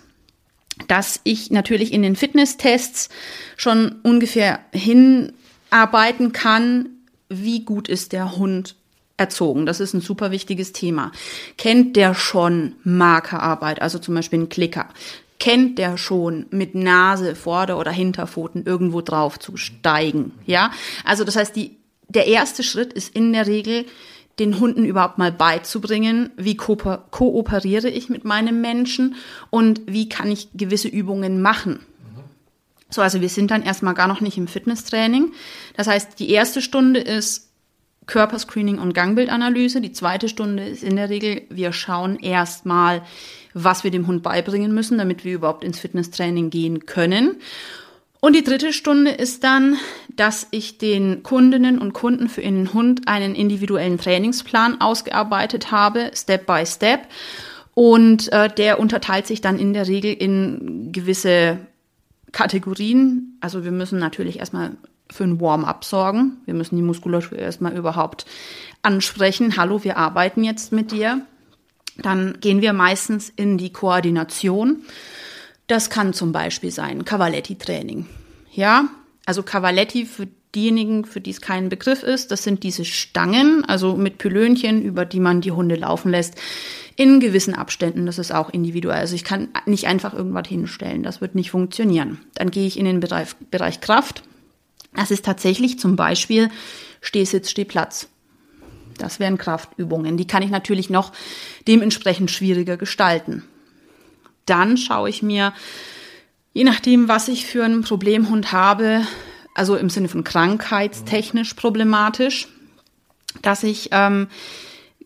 dass 0.88 1.21
ich 1.25 1.50
natürlich 1.50 1.93
in 1.93 2.02
den 2.02 2.17
Fitnesstests 2.17 3.11
schon 3.57 3.97
ungefähr 4.02 4.61
hinarbeiten 4.73 6.33
kann, 6.33 6.88
wie 7.30 7.64
gut 7.64 7.88
ist 7.88 8.12
der 8.12 8.37
Hund 8.37 8.76
erzogen. 9.16 9.66
Das 9.66 9.80
ist 9.80 9.94
ein 9.94 10.00
super 10.00 10.30
wichtiges 10.30 10.72
Thema. 10.72 11.12
Kennt 11.56 11.96
der 11.96 12.14
schon 12.14 12.75
Markerarbeit, 12.84 13.80
also 13.80 13.99
zum 13.99 14.14
Beispiel 14.14 14.40
ein 14.40 14.49
Klicker? 14.49 14.88
Kennt 15.38 15.78
der 15.78 15.96
schon 15.96 16.46
mit 16.50 16.75
Nase, 16.75 17.34
Vorder- 17.34 17.78
oder 17.78 17.90
Hinterpfoten 17.90 18.66
irgendwo 18.66 19.00
drauf 19.00 19.38
zu 19.38 19.56
steigen? 19.56 20.32
Ja, 20.46 20.70
also 21.04 21.25
das 21.25 21.37
heißt, 21.37 21.56
die, 21.56 21.76
der 22.08 22.26
erste 22.26 22.62
Schritt 22.62 22.92
ist 22.92 23.14
in 23.14 23.32
der 23.32 23.46
Regel, 23.46 23.87
den 24.38 24.58
Hunden 24.58 24.84
überhaupt 24.84 25.18
mal 25.18 25.32
beizubringen, 25.32 26.30
wie 26.37 26.56
kooperiere 26.56 27.90
ich 27.90 28.08
mit 28.08 28.25
meinem 28.25 28.60
Menschen 28.62 29.16
und 29.50 29.82
wie 29.87 30.08
kann 30.08 30.30
ich 30.30 30.49
gewisse 30.54 30.88
Übungen 30.88 31.42
machen. 31.42 31.80
So, 32.90 33.02
also 33.02 33.20
wir 33.20 33.28
sind 33.28 33.50
dann 33.50 33.62
erstmal 33.62 33.94
gar 33.94 34.09
noch 34.09 34.20
nicht 34.20 34.37
im 34.37 34.49
Fitnesstraining. 34.49 35.32
Das 35.76 35.87
heißt, 35.87 36.18
die 36.18 36.30
erste 36.30 36.61
Stunde 36.61 37.00
ist 37.00 37.50
Körperscreening 38.06 38.78
und 38.78 38.92
Gangbildanalyse. 38.92 39.80
Die 39.80 39.92
zweite 39.92 40.28
Stunde 40.28 40.64
ist 40.64 40.82
in 40.82 40.97
der 40.97 41.09
Regel, 41.09 41.42
wir 41.49 41.73
schauen 41.73 42.18
erstmal, 42.18 43.02
was 43.54 43.85
wir 43.85 43.90
dem 43.90 44.06
Hund 44.06 44.23
beibringen 44.23 44.75
müssen, 44.75 44.99
damit 44.99 45.25
wir 45.25 45.35
überhaupt 45.35 45.64
ins 45.64 45.78
Fitnesstraining 45.78 46.50
gehen 46.50 46.87
können. 46.87 47.37
Und 48.20 48.37
die 48.37 48.44
dritte 48.44 48.75
Stunde 48.75 49.12
ist 49.12 49.44
dann, 49.44 49.78
dass 50.14 50.47
ich 50.50 50.76
den 50.76 51.23
Kundinnen 51.23 51.78
und 51.78 51.94
Kunden 51.94 52.28
für 52.28 52.42
ihren 52.42 52.75
Hund 52.75 53.09
einen 53.09 53.35
individuellen 53.35 53.97
Trainingsplan 53.97 54.80
ausgearbeitet 54.80 55.70
habe, 55.70 56.11
Step 56.14 56.44
by 56.47 56.66
Step. 56.66 57.06
Und 57.73 58.30
äh, 58.32 58.50
der 58.52 58.78
unterteilt 58.78 59.26
sich 59.26 59.40
dann 59.40 59.59
in 59.59 59.73
der 59.73 59.88
Regel 59.88 60.12
in 60.12 60.92
gewisse 60.92 61.59
Kategorien. 62.32 63.37
Also 63.40 63.64
wir 63.64 63.72
müssen 63.72 63.99
natürlich 63.99 64.38
erstmal 64.38 64.76
für 65.10 65.25
ein 65.25 65.40
Warm-up 65.40 65.84
sorgen. 65.84 66.38
Wir 66.44 66.54
müssen 66.54 66.76
die 66.76 66.82
Muskulatur 66.82 67.38
erstmal 67.38 67.76
überhaupt 67.76 68.26
ansprechen. 68.82 69.56
Hallo, 69.56 69.84
wir 69.84 69.96
arbeiten 69.96 70.44
jetzt 70.44 70.72
mit 70.72 70.92
dir. 70.92 71.26
Dann 71.99 72.38
gehen 72.40 72.62
wir 72.62 72.72
meistens 72.72 73.30
in 73.34 73.58
die 73.58 73.72
Koordination. 73.72 74.82
Das 75.66 75.90
kann 75.90 76.12
zum 76.12 76.32
Beispiel 76.32 76.70
sein 76.70 77.04
Cavaletti-Training. 77.04 78.06
Ja, 78.52 78.88
also 79.26 79.42
Cavaletti 79.42 80.06
für 80.06 80.28
diejenigen, 80.54 81.04
für 81.04 81.20
die 81.20 81.30
es 81.30 81.40
kein 81.40 81.68
Begriff 81.68 82.02
ist, 82.02 82.32
das 82.32 82.42
sind 82.42 82.62
diese 82.64 82.84
Stangen, 82.84 83.64
also 83.64 83.96
mit 83.96 84.18
Pylönchen, 84.18 84.82
über 84.82 85.04
die 85.04 85.20
man 85.20 85.40
die 85.40 85.52
Hunde 85.52 85.76
laufen 85.76 86.10
lässt, 86.10 86.34
in 87.00 87.19
gewissen 87.19 87.54
Abständen. 87.54 88.04
Das 88.04 88.19
ist 88.19 88.30
auch 88.30 88.50
individuell. 88.50 88.99
Also 88.99 89.14
ich 89.14 89.25
kann 89.25 89.49
nicht 89.64 89.87
einfach 89.87 90.12
irgendwas 90.12 90.47
hinstellen. 90.47 91.02
Das 91.02 91.23
wird 91.23 91.35
nicht 91.35 91.50
funktionieren. 91.50 92.21
Dann 92.35 92.50
gehe 92.50 92.66
ich 92.66 92.78
in 92.78 92.85
den 92.85 93.00
Bereich, 93.00 93.35
Bereich 93.50 93.80
Kraft. 93.80 94.23
Das 94.95 95.11
ist 95.11 95.25
tatsächlich 95.25 95.78
zum 95.78 95.97
Beispiel 95.97 96.50
Stehsitz, 97.00 97.49
Stehplatz. 97.49 98.11
Das 98.99 99.19
wären 99.19 99.38
Kraftübungen. 99.38 100.19
Die 100.19 100.26
kann 100.26 100.42
ich 100.42 100.50
natürlich 100.50 100.90
noch 100.90 101.12
dementsprechend 101.66 102.30
schwieriger 102.30 102.76
gestalten. 102.76 103.44
Dann 104.44 104.77
schaue 104.77 105.09
ich 105.09 105.22
mir, 105.22 105.55
je 106.53 106.64
nachdem, 106.64 107.09
was 107.09 107.29
ich 107.29 107.46
für 107.46 107.64
einen 107.64 107.81
Problemhund 107.81 108.53
habe, 108.53 109.07
also 109.55 109.74
im 109.74 109.88
Sinne 109.88 110.09
von 110.09 110.22
krankheitstechnisch 110.22 111.55
problematisch, 111.55 112.46
dass 113.40 113.62
ich 113.62 113.88
ähm, 113.92 114.29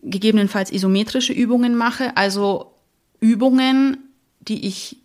gegebenenfalls 0.05 0.71
isometrische 0.71 1.33
Übungen 1.33 1.75
mache, 1.75 2.15
also 2.15 2.73
Übungen, 3.19 3.97
die 4.39 4.67
ich 4.67 4.97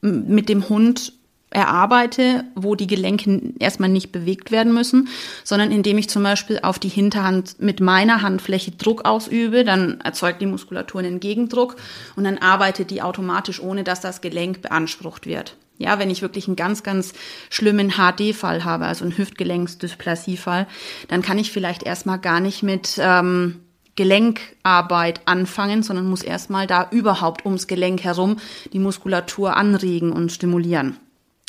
mit 0.00 0.48
dem 0.48 0.68
Hund 0.68 1.12
erarbeite, 1.50 2.44
wo 2.54 2.74
die 2.74 2.88
Gelenke 2.88 3.54
erstmal 3.58 3.88
nicht 3.88 4.10
bewegt 4.10 4.50
werden 4.50 4.74
müssen, 4.74 5.08
sondern 5.44 5.70
indem 5.70 5.96
ich 5.96 6.10
zum 6.10 6.22
Beispiel 6.22 6.58
auf 6.62 6.78
die 6.78 6.88
Hinterhand 6.88 7.60
mit 7.60 7.80
meiner 7.80 8.22
Handfläche 8.22 8.72
Druck 8.72 9.04
ausübe, 9.04 9.64
dann 9.64 10.00
erzeugt 10.00 10.42
die 10.42 10.46
Muskulatur 10.46 11.00
einen 11.00 11.20
Gegendruck 11.20 11.76
und 12.16 12.24
dann 12.24 12.38
arbeitet 12.38 12.90
die 12.90 13.00
automatisch, 13.00 13.60
ohne 13.60 13.84
dass 13.84 14.00
das 14.00 14.20
Gelenk 14.20 14.60
beansprucht 14.60 15.26
wird. 15.26 15.56
Ja, 15.78 15.98
wenn 15.98 16.10
ich 16.10 16.22
wirklich 16.22 16.46
einen 16.46 16.56
ganz, 16.56 16.82
ganz 16.82 17.12
schlimmen 17.50 17.92
HD-Fall 17.92 18.64
habe, 18.64 18.86
also 18.86 19.04
einen 19.04 19.16
Hüftgelenksdysplasie-Fall, 19.16 20.66
dann 21.08 21.22
kann 21.22 21.38
ich 21.38 21.52
vielleicht 21.52 21.82
erstmal 21.82 22.18
gar 22.18 22.40
nicht 22.40 22.62
mit 22.62 22.98
ähm, 22.98 23.60
Gelenkarbeit 23.96 25.22
anfangen, 25.24 25.82
sondern 25.82 26.08
muss 26.08 26.22
erstmal 26.22 26.66
da 26.66 26.88
überhaupt 26.90 27.44
ums 27.44 27.66
Gelenk 27.66 28.04
herum 28.04 28.36
die 28.72 28.78
Muskulatur 28.78 29.56
anregen 29.56 30.12
und 30.12 30.30
stimulieren. 30.30 30.96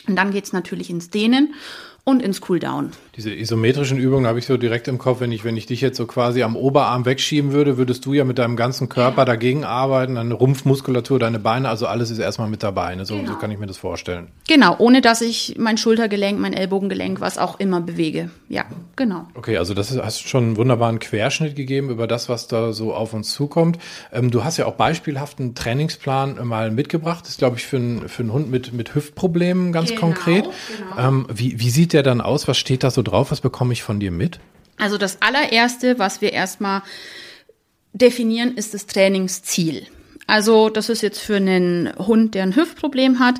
Und 0.07 0.15
dann 0.15 0.31
geht's 0.31 0.53
natürlich 0.53 0.89
ins 0.89 1.09
Dehnen 1.09 1.53
und 2.03 2.21
ins 2.21 2.41
Cooldown. 2.41 2.91
Diese 3.17 3.33
isometrischen 3.33 3.97
Übungen 3.97 4.27
habe 4.27 4.37
ich 4.37 4.45
so 4.45 4.57
direkt 4.57 4.87
im 4.87 4.99
Kopf, 4.99 5.21
wenn 5.21 5.31
ich, 5.31 5.43
wenn 5.43 5.57
ich 5.57 5.65
dich 5.65 5.81
jetzt 5.81 5.97
so 5.97 6.05
quasi 6.05 6.43
am 6.43 6.55
Oberarm 6.55 7.03
wegschieben 7.05 7.51
würde, 7.51 7.75
würdest 7.75 8.05
du 8.05 8.13
ja 8.13 8.23
mit 8.23 8.37
deinem 8.37 8.55
ganzen 8.55 8.89
Körper 8.89 9.25
dagegen 9.25 9.63
arbeiten, 9.63 10.15
deine 10.15 10.35
Rumpfmuskulatur, 10.35 11.17
deine 11.17 11.39
Beine, 11.39 11.67
also 11.67 11.87
alles 11.87 12.11
ist 12.11 12.19
erstmal 12.19 12.47
mit 12.47 12.61
dabei. 12.61 12.93
Ne? 12.93 13.07
So, 13.07 13.15
genau. 13.15 13.31
so 13.31 13.37
kann 13.39 13.49
ich 13.49 13.57
mir 13.57 13.65
das 13.65 13.77
vorstellen. 13.77 14.27
Genau, 14.47 14.75
ohne 14.77 15.01
dass 15.01 15.21
ich 15.21 15.55
mein 15.57 15.77
Schultergelenk, 15.79 16.39
mein 16.39 16.53
Ellbogengelenk, 16.53 17.19
was 17.19 17.39
auch 17.39 17.59
immer 17.59 17.81
bewege. 17.81 18.29
Ja, 18.49 18.65
genau. 18.95 19.25
Okay, 19.33 19.57
also 19.57 19.73
das 19.73 19.89
ist, 19.89 19.99
hast 19.99 20.29
schon 20.29 20.43
einen 20.43 20.57
wunderbaren 20.57 20.99
Querschnitt 20.99 21.55
gegeben 21.55 21.89
über 21.89 22.05
das, 22.05 22.29
was 22.29 22.47
da 22.47 22.71
so 22.71 22.93
auf 22.93 23.15
uns 23.15 23.33
zukommt. 23.33 23.79
Ähm, 24.13 24.29
du 24.29 24.43
hast 24.43 24.57
ja 24.57 24.67
auch 24.67 24.75
beispielhaften 24.75 25.55
Trainingsplan 25.55 26.45
mal 26.45 26.69
mitgebracht. 26.69 27.21
Das 27.23 27.31
ist, 27.31 27.39
glaube 27.39 27.57
ich, 27.57 27.65
für, 27.65 27.77
ein, 27.77 28.07
für 28.09 28.21
einen 28.21 28.31
Hund 28.31 28.51
mit, 28.51 28.73
mit 28.73 28.93
Hüftproblemen 28.93 29.71
ganz 29.71 29.89
genau, 29.89 30.01
konkret. 30.01 30.43
Genau. 30.43 31.07
Ähm, 31.07 31.27
wie, 31.33 31.59
wie 31.59 31.71
sieht 31.71 31.93
der 31.93 32.03
dann 32.03 32.21
aus? 32.21 32.47
Was 32.47 32.59
steht 32.59 32.83
da 32.83 32.91
so 32.91 33.06
drauf? 33.07 33.31
Was 33.31 33.41
bekomme 33.41 33.73
ich 33.73 33.83
von 33.83 33.99
dir 33.99 34.11
mit? 34.11 34.39
Also 34.77 34.97
das 34.97 35.21
allererste, 35.21 35.97
was 35.99 36.21
wir 36.21 36.33
erstmal 36.33 36.83
definieren, 37.93 38.55
ist 38.55 38.73
das 38.73 38.85
Trainingsziel. 38.85 39.87
Also 40.27 40.69
das 40.69 40.89
ist 40.89 41.01
jetzt 41.01 41.19
für 41.19 41.37
einen 41.37 41.91
Hund, 41.97 42.35
der 42.35 42.43
ein 42.43 42.55
Hüftproblem 42.55 43.19
hat. 43.19 43.35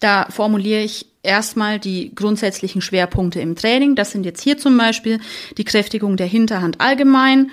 Da 0.00 0.26
formuliere 0.28 0.82
ich 0.82 1.06
erstmal 1.22 1.78
die 1.78 2.14
grundsätzlichen 2.14 2.82
Schwerpunkte 2.82 3.40
im 3.40 3.54
Training. 3.54 3.94
Das 3.94 4.10
sind 4.10 4.24
jetzt 4.24 4.42
hier 4.42 4.58
zum 4.58 4.76
Beispiel 4.76 5.20
die 5.56 5.64
Kräftigung 5.64 6.16
der 6.16 6.26
Hinterhand 6.26 6.80
allgemein, 6.80 7.52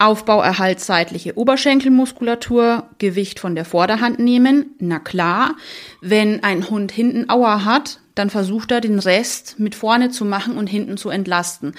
Aufbau, 0.00 0.40
Erhalt 0.40 0.80
seitliche 0.80 1.36
Oberschenkelmuskulatur, 1.36 2.88
Gewicht 2.98 3.38
von 3.38 3.54
der 3.54 3.66
Vorderhand 3.66 4.18
nehmen. 4.18 4.74
Na 4.78 4.98
klar, 4.98 5.56
wenn 6.00 6.42
ein 6.42 6.70
Hund 6.70 6.90
hinten 6.90 7.28
Auer 7.28 7.64
hat, 7.66 8.00
dann 8.14 8.30
versucht 8.30 8.72
er 8.72 8.80
den 8.80 8.98
Rest 8.98 9.58
mit 9.58 9.74
vorne 9.74 10.10
zu 10.10 10.24
machen 10.24 10.56
und 10.56 10.68
hinten 10.68 10.96
zu 10.96 11.10
entlasten. 11.10 11.74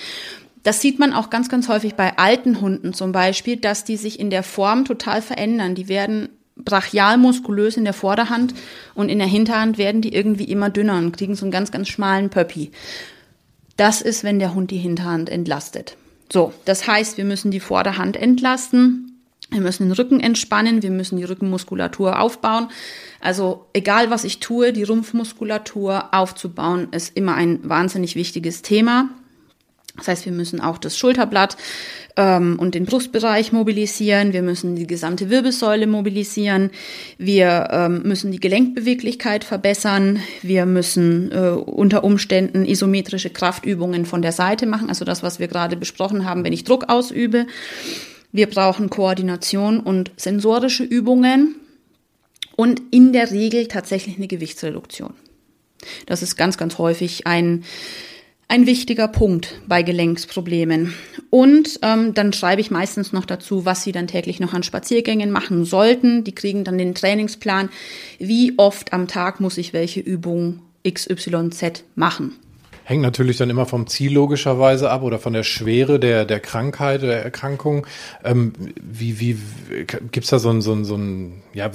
Das 0.64 0.82
sieht 0.82 1.00
man 1.00 1.14
auch 1.14 1.32
ganz, 1.32 1.50
ganz 1.50 1.68
häufig 1.68 1.96
bei 1.96 2.18
alten 2.18 2.62
Hunden 2.62 2.94
zum 2.94 3.12
Beispiel, 3.12 3.58
dass 3.58 3.84
die 3.84 3.98
sich 3.98 4.20
in 4.20 4.30
der 4.30 4.44
Form 4.44 4.86
total 4.86 5.24
verändern. 5.24 5.74
Die 5.74 5.88
werden 5.88 6.30
brachial 6.56 7.18
muskulös 7.18 7.76
in 7.76 7.86
der 7.86 7.94
Vorderhand 7.94 8.54
und 8.94 9.10
in 9.10 9.18
der 9.18 9.28
Hinterhand 9.28 9.80
werden 9.80 10.02
die 10.02 10.14
irgendwie 10.14 10.44
immer 10.44 10.70
dünner 10.70 10.98
und 10.98 11.18
kriegen 11.18 11.36
so 11.36 11.46
einen 11.46 11.52
ganz, 11.52 11.72
ganz 11.72 11.88
schmalen 11.88 12.30
Pöppi. 12.30 12.72
Das 13.78 14.02
ist, 14.02 14.24
wenn 14.24 14.38
der 14.38 14.54
Hund 14.54 14.70
die 14.70 14.78
Hinterhand 14.78 15.30
entlastet. 15.30 15.98
So, 16.32 16.54
das 16.66 16.88
heißt, 16.88 17.18
wir 17.18 17.26
müssen 17.26 17.52
die 17.52 17.60
Vorderhand 17.60 18.16
entlasten, 18.16 19.20
wir 19.50 19.60
müssen 19.60 19.84
den 19.84 19.92
Rücken 19.92 20.22
entspannen, 20.22 20.82
wir 20.82 20.92
müssen 20.92 21.18
die 21.18 21.26
Rückenmuskulatur 21.26 22.20
aufbauen. 22.20 22.70
Also 23.20 23.68
egal 23.74 24.10
was 24.10 24.24
ich 24.24 24.40
tue, 24.40 24.72
die 24.72 24.84
Rumpfmuskulatur 24.84 26.14
aufzubauen, 26.14 26.88
ist 26.92 27.18
immer 27.18 27.36
ein 27.36 27.60
wahnsinnig 27.68 28.16
wichtiges 28.16 28.62
Thema. 28.62 29.10
Das 29.98 30.08
heißt, 30.08 30.26
wir 30.26 30.32
müssen 30.32 30.62
auch 30.62 30.78
das 30.78 30.98
Schulterblatt 30.98 31.58
ähm, 32.18 32.58
und 32.60 32.76
den 32.76 32.86
Brustbereich 32.86 33.52
mobilisieren. 33.52 34.34
Wir 34.34 34.42
müssen 34.42 34.76
die 34.76 34.88
gesamte 34.88 35.30
Wirbelsäule 35.30 35.88
mobilisieren. 35.88 36.72
Wir 37.18 37.68
ähm, 37.72 38.02
müssen 38.04 38.32
die 38.32 38.40
Gelenkbeweglichkeit 38.40 39.44
verbessern. 39.44 40.20
Wir 40.42 40.66
müssen 40.66 41.32
äh, 41.32 41.50
unter 41.50 42.04
Umständen 42.04 42.66
isometrische 42.66 43.30
Kraftübungen 43.30 44.06
von 44.06 44.22
der 44.22 44.32
Seite 44.32 44.66
machen. 44.66 44.90
Also 44.90 45.06
das, 45.06 45.24
was 45.24 45.40
wir 45.40 45.48
gerade 45.48 45.78
besprochen 45.78 46.26
haben, 46.26 46.44
wenn 46.44 46.54
ich 46.54 46.64
Druck 46.64 46.90
ausübe. 46.90 47.48
Wir 48.32 48.48
brauchen 48.48 48.90
Koordination 48.90 49.80
und 49.80 50.12
sensorische 50.16 50.84
Übungen 50.84 51.56
und 52.56 52.82
in 52.92 53.12
der 53.12 53.32
Regel 53.32 53.68
tatsächlich 53.68 54.18
eine 54.18 54.28
Gewichtsreduktion. 54.28 55.14
Das 56.06 56.22
ist 56.22 56.36
ganz, 56.36 56.58
ganz 56.58 56.78
häufig 56.78 57.28
ein 57.28 57.64
ein 58.52 58.66
wichtiger 58.66 59.08
Punkt 59.08 59.62
bei 59.66 59.82
Gelenksproblemen. 59.82 60.94
Und 61.30 61.80
ähm, 61.84 62.14
dann 62.14 62.34
schreibe 62.34 62.60
ich 62.60 62.70
meistens 62.70 63.14
noch 63.14 63.26
dazu, 63.26 63.64
was 63.64 63.84
sie 63.84 63.94
dann 63.94 64.08
täglich 64.08 64.42
noch 64.42 64.54
an 64.54 64.62
Spaziergängen 64.62 65.32
machen 65.32 65.64
sollten. 65.64 66.26
Die 66.26 66.36
kriegen 66.36 66.66
dann 66.66 66.78
den 66.78 66.94
Trainingsplan, 66.94 67.70
wie 68.20 68.56
oft 68.58 68.92
am 68.92 69.08
Tag 69.08 69.40
muss 69.40 69.58
ich 69.58 69.72
welche 69.72 70.02
Übung 70.02 70.60
XYZ 70.86 71.86
machen. 71.96 72.36
Hängt 72.84 73.02
natürlich 73.02 73.38
dann 73.38 73.50
immer 73.50 73.66
vom 73.66 73.88
Ziel 73.88 74.14
logischerweise 74.14 74.90
ab 74.90 75.04
oder 75.04 75.20
von 75.20 75.34
der 75.34 75.44
Schwere 75.44 76.00
der, 76.00 76.26
der 76.26 76.40
Krankheit, 76.40 77.02
der 77.04 77.24
Erkrankung. 77.24 77.86
Ähm, 78.24 78.54
wie 78.82 79.20
wie 79.20 79.38
gibt's 80.12 80.30
da 80.30 80.40
so 80.40 80.50
ein, 80.50 80.62
so 80.62 80.74
ein, 80.74 80.84
so 80.84 80.96
ein, 80.96 81.44
ja, 81.54 81.70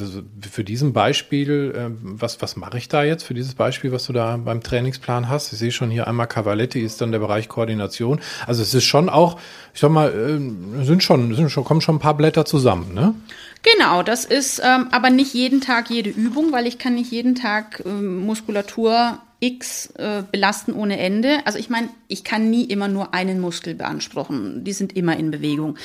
für 0.51 0.65
diesen 0.65 0.93
Beispiel, 0.93 1.75
äh, 1.77 1.91
was, 2.03 2.43
was 2.43 2.57
mache 2.57 2.79
ich 2.79 2.89
da 2.89 3.05
jetzt 3.05 3.23
für 3.23 3.35
dieses 3.35 3.55
Beispiel, 3.55 3.93
was 3.93 4.07
du 4.07 4.13
da 4.13 4.37
beim 4.37 4.63
Trainingsplan 4.63 5.29
hast? 5.29 5.53
Ich 5.53 5.59
sehe 5.59 5.73
schon 5.73 5.91
hier 5.91 6.07
einmal 6.07 6.27
Cavaletti 6.27 6.81
ist 6.81 7.01
dann 7.01 7.13
der 7.13 7.21
Bereich 7.21 7.49
Koordination. 7.49 8.21
Also 8.47 8.63
es 8.63 8.75
ist 8.75 8.85
schon 8.85 9.09
auch, 9.09 9.39
ich 9.75 9.81
sag 9.81 9.91
mal, 9.91 10.11
äh, 10.11 10.85
sind 10.85 11.03
schon, 11.03 11.35
sind 11.35 11.51
schon, 11.51 11.65
kommen 11.65 11.81
schon 11.81 11.97
ein 11.97 12.01
paar 12.01 12.17
Blätter 12.17 12.45
zusammen, 12.45 12.95
ne? 12.95 13.15
Genau, 13.63 14.03
das 14.03 14.25
ist 14.25 14.61
ähm, 14.65 14.89
aber 14.93 15.11
nicht 15.11 15.35
jeden 15.35 15.61
Tag 15.61 15.91
jede 15.91 16.11
Übung, 16.11 16.53
weil 16.53 16.67
ich 16.67 16.79
kann 16.79 16.95
nicht 16.95 17.11
jeden 17.11 17.35
Tag 17.35 17.83
ähm, 17.85 18.19
Muskulatur 18.19 19.19
X 19.41 19.91
äh, 19.97 20.23
belasten 20.31 20.73
ohne 20.73 20.99
Ende. 20.99 21.41
Also 21.45 21.59
ich 21.59 21.69
meine, 21.69 21.89
ich 22.09 22.25
kann 22.25 22.51
nie 22.51 22.65
immer 22.65 22.89
nur 22.89 23.13
einen 23.13 23.39
Muskel 23.39 23.75
beanspruchen. 23.75 24.65
Die 24.65 24.73
sind 24.73 24.97
immer 24.97 25.17
in 25.17 25.31
Bewegung. 25.31 25.77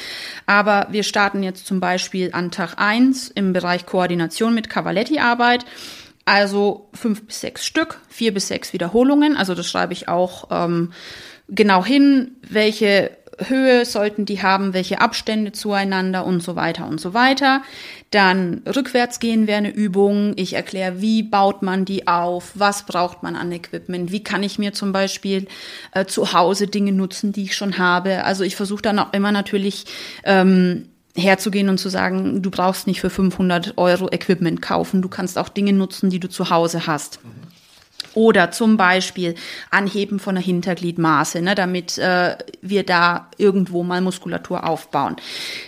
Aber 0.45 0.87
wir 0.91 1.03
starten 1.03 1.43
jetzt 1.43 1.67
zum 1.67 1.79
Beispiel 1.79 2.29
an 2.33 2.51
Tag 2.51 2.75
eins 2.77 3.27
im 3.29 3.53
Bereich 3.53 3.85
Koordination 3.85 4.53
mit 4.53 4.69
Cavaletti-Arbeit. 4.69 5.65
Also 6.23 6.89
fünf 6.93 7.25
bis 7.25 7.41
sechs 7.41 7.65
Stück, 7.65 7.99
vier 8.07 8.33
bis 8.33 8.47
sechs 8.47 8.73
Wiederholungen. 8.73 9.35
Also 9.35 9.53
das 9.55 9.67
schreibe 9.67 9.93
ich 9.93 10.07
auch 10.07 10.47
ähm, 10.51 10.93
genau 11.49 11.83
hin, 11.83 12.37
welche 12.47 13.11
Höhe 13.47 13.85
sollten 13.85 14.25
die 14.25 14.41
haben, 14.41 14.73
welche 14.73 15.01
Abstände 15.01 15.51
zueinander 15.51 16.25
und 16.25 16.41
so 16.41 16.55
weiter 16.55 16.87
und 16.87 16.99
so 16.99 17.13
weiter. 17.13 17.61
Dann 18.11 18.61
rückwärts 18.67 19.19
gehen 19.19 19.47
wäre 19.47 19.59
eine 19.59 19.73
Übung. 19.73 20.33
Ich 20.35 20.53
erkläre, 20.53 21.01
wie 21.01 21.23
baut 21.23 21.61
man 21.61 21.85
die 21.85 22.07
auf, 22.07 22.51
was 22.55 22.85
braucht 22.85 23.23
man 23.23 23.35
an 23.35 23.51
Equipment, 23.51 24.11
wie 24.11 24.23
kann 24.23 24.43
ich 24.43 24.59
mir 24.59 24.73
zum 24.73 24.91
Beispiel 24.91 25.47
äh, 25.93 26.05
zu 26.05 26.33
Hause 26.33 26.67
Dinge 26.67 26.91
nutzen, 26.91 27.31
die 27.31 27.43
ich 27.43 27.55
schon 27.55 27.77
habe. 27.77 28.23
Also 28.23 28.43
ich 28.43 28.55
versuche 28.55 28.81
dann 28.81 28.99
auch 28.99 29.13
immer 29.13 29.31
natürlich 29.31 29.85
ähm, 30.23 30.89
herzugehen 31.15 31.69
und 31.69 31.77
zu 31.77 31.89
sagen, 31.89 32.41
du 32.41 32.51
brauchst 32.51 32.87
nicht 32.87 33.01
für 33.01 33.09
500 33.09 33.77
Euro 33.77 34.09
Equipment 34.11 34.61
kaufen, 34.61 35.01
du 35.01 35.09
kannst 35.09 35.37
auch 35.37 35.49
Dinge 35.49 35.73
nutzen, 35.73 36.09
die 36.09 36.19
du 36.19 36.29
zu 36.29 36.49
Hause 36.49 36.87
hast. 36.87 37.19
Mhm. 37.23 37.50
Oder 38.13 38.51
zum 38.51 38.77
Beispiel 38.77 39.35
Anheben 39.69 40.19
von 40.19 40.35
der 40.35 40.43
Hintergliedmaße, 40.43 41.41
ne, 41.41 41.55
damit 41.55 41.97
äh, 41.97 42.37
wir 42.61 42.83
da 42.83 43.29
irgendwo 43.37 43.83
mal 43.83 44.01
Muskulatur 44.01 44.67
aufbauen. 44.67 45.15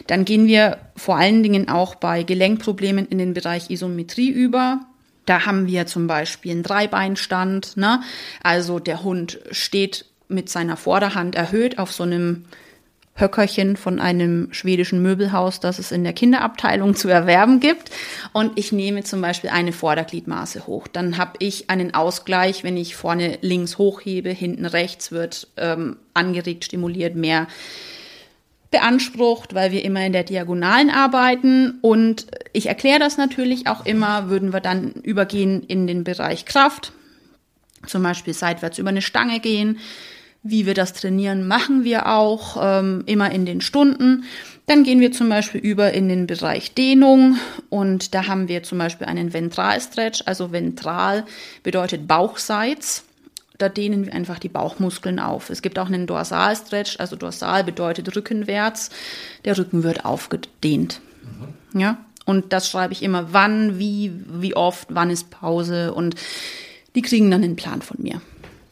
Dann 0.08 0.25
gehen 0.25 0.45
wir 0.47 0.77
vor 0.95 1.17
allen 1.17 1.43
Dingen 1.43 1.69
auch 1.69 1.95
bei 1.95 2.23
Gelenkproblemen 2.23 3.08
in 3.08 3.17
den 3.17 3.34
Bereich 3.34 3.69
Isometrie 3.69 4.29
über. 4.29 4.82
Da 5.25 5.45
haben 5.45 5.67
wir 5.67 5.86
zum 5.88 6.08
Beispiel 6.08 6.51
einen 6.51 6.63
Dreibeinstand. 6.63 7.77
Ne? 7.77 8.01
Also 8.43 8.79
der 8.79 9.03
Hund 9.03 9.39
steht 9.51 10.06
mit 10.27 10.49
seiner 10.49 10.77
Vorderhand 10.77 11.36
erhöht 11.36 11.79
auf 11.79 11.91
so 11.91 12.03
einem 12.03 12.45
Höckerchen 13.15 13.78
von 13.78 13.99
einem 13.99 14.52
schwedischen 14.52 15.02
Möbelhaus, 15.02 15.60
das 15.60 15.78
es 15.78 15.91
in 15.91 16.04
der 16.04 16.13
Kinderabteilung 16.13 16.95
zu 16.95 17.10
erwerben 17.10 17.60
gibt. 17.60 17.91
Und 18.32 18.58
ich 18.58 18.71
nehme 18.71 19.04
zum 19.04 19.21
Beispiel 19.21 19.52
eine 19.52 19.71
Vordergliedmaße 19.71 20.65
hoch. 20.65 20.88
Dann 20.88 21.17
habe 21.17 21.34
ich 21.39 21.69
einen 21.69 21.93
Ausgleich, 21.93 22.63
wenn 22.63 22.76
ich 22.76 22.95
vorne 22.95 23.38
links 23.41 23.78
hochhebe, 23.78 24.30
hinten 24.30 24.65
rechts 24.65 25.12
wird 25.12 25.47
ähm, 25.58 25.97
angeregt, 26.15 26.65
stimuliert, 26.65 27.15
mehr 27.15 27.47
beansprucht, 28.71 29.54
weil 29.54 29.71
wir 29.71 29.86
immer 29.86 30.04
in 30.04 30.13
der 30.13 30.23
Diagonalen 30.23 30.89
arbeiten. 30.89 31.78
Und 31.82 32.26
ich 32.52 32.65
erkläre 32.65 32.99
das 32.99 33.17
natürlich 33.17 33.67
auch 33.67 33.86
immer, 33.86 34.30
würden 34.30 34.54
wir 34.54 34.62
dann 34.62 34.93
übergehen 35.04 35.62
in 35.62 35.86
den 35.86 36.04
Bereich 36.04 36.45
Kraft, 36.45 36.91
zum 37.86 38.02
Beispiel 38.02 38.34
seitwärts 38.34 38.80
über 38.80 38.89
eine 38.89 39.04
Stange 39.04 39.39
gehen 39.39 39.78
wie 40.43 40.65
wir 40.65 40.73
das 40.73 40.93
trainieren, 40.93 41.47
machen 41.47 41.84
wir 41.84 42.08
auch 42.08 42.58
ähm, 42.62 43.03
immer 43.06 43.32
in 43.32 43.45
den 43.45 43.62
Stunden. 43.62 44.25
Dann 44.65 44.84
gehen 44.84 44.99
wir 44.99 45.12
zum 45.12 45.29
Beispiel 45.29 45.62
über 45.62 45.93
in 45.93 46.10
den 46.10 46.27
Bereich 46.27 46.73
Dehnung 46.73 47.38
und 47.69 48.13
da 48.13 48.27
haben 48.27 48.47
wir 48.47 48.63
zum 48.63 48.77
Beispiel 48.77 49.08
einen 49.08 49.34
Ventralstretch. 49.34 50.23
Also 50.25 50.51
ventral 50.51 51.25
bedeutet 51.63 52.08
Bauchseits. 52.08 53.06
Da 53.58 53.69
dehnen 53.69 54.06
wir 54.06 54.13
einfach 54.13 54.39
die 54.39 54.49
Bauchmuskeln 54.49 55.19
auf. 55.19 55.49
Es 55.49 55.62
gibt 55.62 55.79
auch 55.79 55.88
einen 55.88 56.08
Dorsalstretch, 56.08 56.99
also 56.99 57.15
dorsal 57.15 57.63
bedeutet 57.63 58.13
rückenwärts. 58.15 58.89
Der 59.45 59.58
Rücken 59.58 59.84
wird 59.84 60.06
aufgedehnt. 60.06 61.01
Mhm. 61.73 61.79
Ja, 61.79 61.97
und 62.25 62.53
das 62.53 62.69
schreibe 62.69 62.93
ich 62.93 63.03
immer, 63.03 63.34
wann, 63.34 63.79
wie, 63.79 64.12
wie 64.27 64.56
oft, 64.56 64.88
wann 64.91 65.10
ist 65.10 65.29
Pause 65.29 65.93
und 65.93 66.15
die 66.95 67.01
kriegen 67.01 67.29
dann 67.32 67.43
einen 67.43 67.56
Plan 67.56 67.82
von 67.82 67.97
mir. 68.01 68.21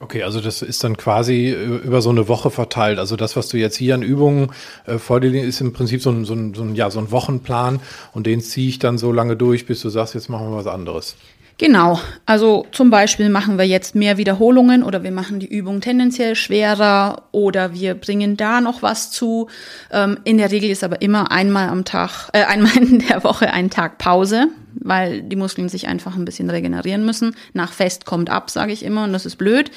Okay, 0.01 0.23
also 0.23 0.41
das 0.41 0.63
ist 0.63 0.83
dann 0.83 0.97
quasi 0.97 1.49
äh, 1.49 1.77
über 1.77 2.01
so 2.01 2.09
eine 2.09 2.27
Woche 2.27 2.49
verteilt. 2.49 2.97
Also 2.97 3.15
das, 3.15 3.35
was 3.35 3.49
du 3.49 3.57
jetzt 3.57 3.77
hier 3.77 3.93
an 3.93 4.01
Übungen 4.01 4.51
äh, 4.87 4.97
vor 4.97 5.19
dir 5.19 5.29
liegen, 5.29 5.47
ist 5.47 5.61
im 5.61 5.73
Prinzip 5.73 6.01
so 6.01 6.09
ein, 6.09 6.25
so, 6.25 6.33
ein, 6.33 6.55
so, 6.55 6.63
ein, 6.63 6.73
ja, 6.73 6.89
so 6.89 6.97
ein 6.97 7.11
Wochenplan 7.11 7.79
und 8.11 8.25
den 8.25 8.41
ziehe 8.41 8.67
ich 8.67 8.79
dann 8.79 8.97
so 8.97 9.11
lange 9.11 9.37
durch, 9.37 9.67
bis 9.67 9.79
du 9.81 9.89
sagst, 9.89 10.15
jetzt 10.15 10.27
machen 10.27 10.49
wir 10.49 10.57
was 10.57 10.65
anderes. 10.65 11.15
Genau, 11.59 11.99
also 12.25 12.65
zum 12.71 12.89
Beispiel 12.89 13.29
machen 13.29 13.59
wir 13.59 13.67
jetzt 13.67 13.93
mehr 13.93 14.17
Wiederholungen 14.17 14.81
oder 14.81 15.03
wir 15.03 15.11
machen 15.11 15.39
die 15.39 15.45
Übung 15.45 15.79
tendenziell 15.79 16.35
schwerer 16.35 17.27
oder 17.31 17.75
wir 17.75 17.93
bringen 17.93 18.35
da 18.35 18.61
noch 18.61 18.81
was 18.81 19.11
zu. 19.11 19.47
Ähm, 19.91 20.17
in 20.23 20.39
der 20.39 20.49
Regel 20.49 20.71
ist 20.71 20.83
aber 20.83 21.03
immer 21.03 21.31
einmal 21.31 21.69
am 21.69 21.85
Tag, 21.85 22.29
äh, 22.33 22.45
einmal 22.45 22.75
in 22.77 22.97
der 23.07 23.23
Woche 23.23 23.53
ein 23.53 23.69
Tag 23.69 23.99
Pause, 23.99 24.47
weil 24.83 25.21
die 25.21 25.35
Muskeln 25.35 25.69
sich 25.69 25.87
einfach 25.87 26.15
ein 26.15 26.25
bisschen 26.25 26.49
regenerieren 26.49 27.05
müssen. 27.05 27.35
Nach 27.53 27.71
Fest 27.71 28.05
kommt 28.05 28.29
ab, 28.29 28.49
sage 28.49 28.73
ich 28.73 28.83
immer, 28.83 29.03
und 29.03 29.13
das 29.13 29.25
ist 29.25 29.37
blöd. 29.37 29.71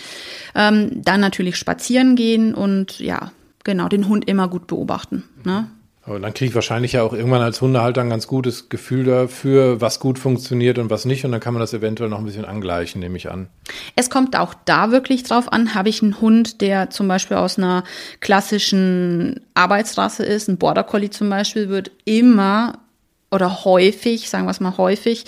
Ähm, 0.54 1.02
dann 1.02 1.20
natürlich 1.20 1.56
spazieren 1.56 2.16
gehen 2.16 2.54
und 2.54 2.98
ja, 2.98 3.32
genau, 3.64 3.88
den 3.88 4.08
Hund 4.08 4.28
immer 4.28 4.48
gut 4.48 4.66
beobachten. 4.66 5.24
Ne? 5.44 5.68
Aber 6.06 6.20
dann 6.20 6.34
kriege 6.34 6.50
ich 6.50 6.54
wahrscheinlich 6.54 6.92
ja 6.92 7.02
auch 7.02 7.14
irgendwann 7.14 7.40
als 7.40 7.62
Hundehalter 7.62 8.02
ein 8.02 8.10
ganz 8.10 8.26
gutes 8.26 8.68
Gefühl 8.68 9.04
dafür, 9.04 9.80
was 9.80 10.00
gut 10.00 10.18
funktioniert 10.18 10.78
und 10.78 10.90
was 10.90 11.06
nicht. 11.06 11.24
Und 11.24 11.32
dann 11.32 11.40
kann 11.40 11.54
man 11.54 11.60
das 11.60 11.72
eventuell 11.72 12.10
noch 12.10 12.18
ein 12.18 12.26
bisschen 12.26 12.44
angleichen, 12.44 13.00
nehme 13.00 13.16
ich 13.16 13.30
an. 13.30 13.48
Es 13.96 14.10
kommt 14.10 14.38
auch 14.38 14.52
da 14.66 14.90
wirklich 14.90 15.22
drauf 15.22 15.50
an, 15.50 15.74
habe 15.74 15.88
ich 15.88 16.02
einen 16.02 16.20
Hund, 16.20 16.60
der 16.60 16.90
zum 16.90 17.08
Beispiel 17.08 17.38
aus 17.38 17.56
einer 17.56 17.84
klassischen 18.20 19.40
Arbeitsrasse 19.54 20.24
ist, 20.24 20.48
ein 20.48 20.58
Border 20.58 20.84
Collie 20.84 21.10
zum 21.10 21.30
Beispiel, 21.30 21.70
wird 21.70 21.90
immer 22.04 22.83
oder 23.34 23.64
häufig, 23.64 24.30
sagen 24.30 24.46
wir 24.46 24.52
es 24.52 24.60
mal 24.60 24.76
häufig, 24.78 25.24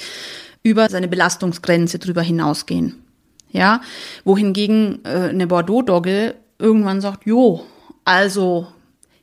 über 0.62 0.88
seine 0.88 1.08
Belastungsgrenze 1.08 1.98
drüber 1.98 2.22
hinausgehen. 2.22 3.02
Ja, 3.50 3.80
wohingegen 4.24 5.04
äh, 5.04 5.28
eine 5.28 5.46
Bordeaux-Dogge 5.46 6.34
irgendwann 6.58 7.00
sagt, 7.00 7.26
jo, 7.26 7.64
also 8.04 8.66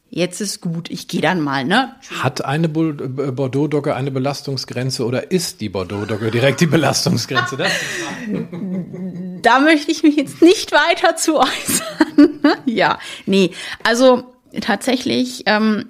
jetzt 0.10 0.42
ist 0.42 0.62
gut, 0.62 0.90
ich 0.92 1.08
gehe 1.08 1.22
dann 1.22 1.42
mal, 1.42 1.66
ne? 1.66 1.96
Hat 2.22 2.46
eine 2.46 2.68
äh, 2.68 2.70
Bordeaux-Dogge 2.70 3.96
eine 3.96 4.12
Belastungsgrenze 4.12 5.06
oder 5.06 5.32
ist 5.32 5.62
die 5.62 5.70
Bordeaux-Dogge 5.70 6.32
direkt 6.32 6.62
die 6.62 6.68
Belastungsgrenze? 6.68 7.58
da 9.42 9.60
möchte 9.60 9.92
ich 9.92 10.04
mich 10.04 10.16
jetzt 10.16 10.42
nicht 10.42 10.72
weiter 10.72 11.16
zu 11.16 11.40
äußern. 11.40 12.40
ja, 12.66 13.00
nee, 13.26 13.52
also 13.84 14.24
tatsächlich 14.62 15.44
ähm, 15.46 15.86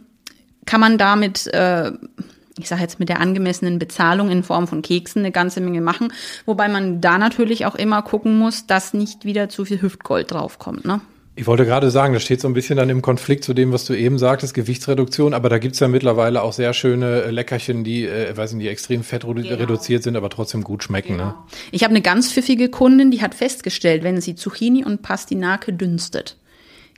kann 0.65 0.79
man 0.79 0.97
damit 0.97 1.47
äh, 1.47 1.91
ich 2.59 2.67
sage 2.67 2.81
jetzt 2.81 2.99
mit 2.99 3.09
der 3.09 3.19
angemessenen 3.19 3.79
Bezahlung 3.79 4.29
in 4.29 4.43
Form 4.43 4.67
von 4.67 4.81
Keksen 4.81 5.19
eine 5.21 5.31
ganze 5.31 5.61
Menge 5.61 5.81
machen, 5.81 6.13
wobei 6.45 6.67
man 6.67 7.01
da 7.01 7.17
natürlich 7.17 7.65
auch 7.65 7.75
immer 7.75 8.01
gucken 8.01 8.37
muss, 8.37 8.67
dass 8.67 8.93
nicht 8.93 9.25
wieder 9.25 9.49
zu 9.49 9.65
viel 9.65 9.81
Hüftgold 9.81 10.31
draufkommt. 10.31 10.85
Ne? 10.85 11.01
Ich 11.35 11.47
wollte 11.47 11.65
gerade 11.65 11.89
sagen, 11.89 12.13
das 12.13 12.21
steht 12.21 12.41
so 12.41 12.47
ein 12.47 12.53
bisschen 12.53 12.77
dann 12.77 12.91
im 12.91 13.01
Konflikt 13.01 13.43
zu 13.43 13.55
dem, 13.55 13.71
was 13.71 13.85
du 13.85 13.95
eben 13.95 14.19
sagtest, 14.19 14.53
Gewichtsreduktion, 14.53 15.33
aber 15.33 15.49
da 15.49 15.57
gibt's 15.57 15.79
ja 15.79 15.87
mittlerweile 15.87 16.43
auch 16.43 16.53
sehr 16.53 16.73
schöne 16.73 17.31
Leckerchen, 17.31 17.83
die, 17.83 18.05
äh, 18.05 18.37
weiß 18.37 18.53
nicht, 18.53 18.65
die 18.65 18.69
extrem 18.69 19.03
fettreduziert 19.03 20.03
genau. 20.03 20.03
sind, 20.03 20.15
aber 20.15 20.29
trotzdem 20.29 20.63
gut 20.63 20.83
schmecken. 20.83 21.13
Ne? 21.13 21.23
Genau. 21.23 21.29
Ne? 21.29 21.35
Ich 21.71 21.83
habe 21.83 21.91
eine 21.91 22.01
ganz 22.01 22.31
pfiffige 22.31 22.69
Kundin, 22.69 23.09
die 23.09 23.23
hat 23.23 23.33
festgestellt, 23.33 24.03
wenn 24.03 24.21
sie 24.21 24.35
Zucchini 24.35 24.85
und 24.85 25.01
Pastinake 25.01 25.73
dünstet, 25.73 26.37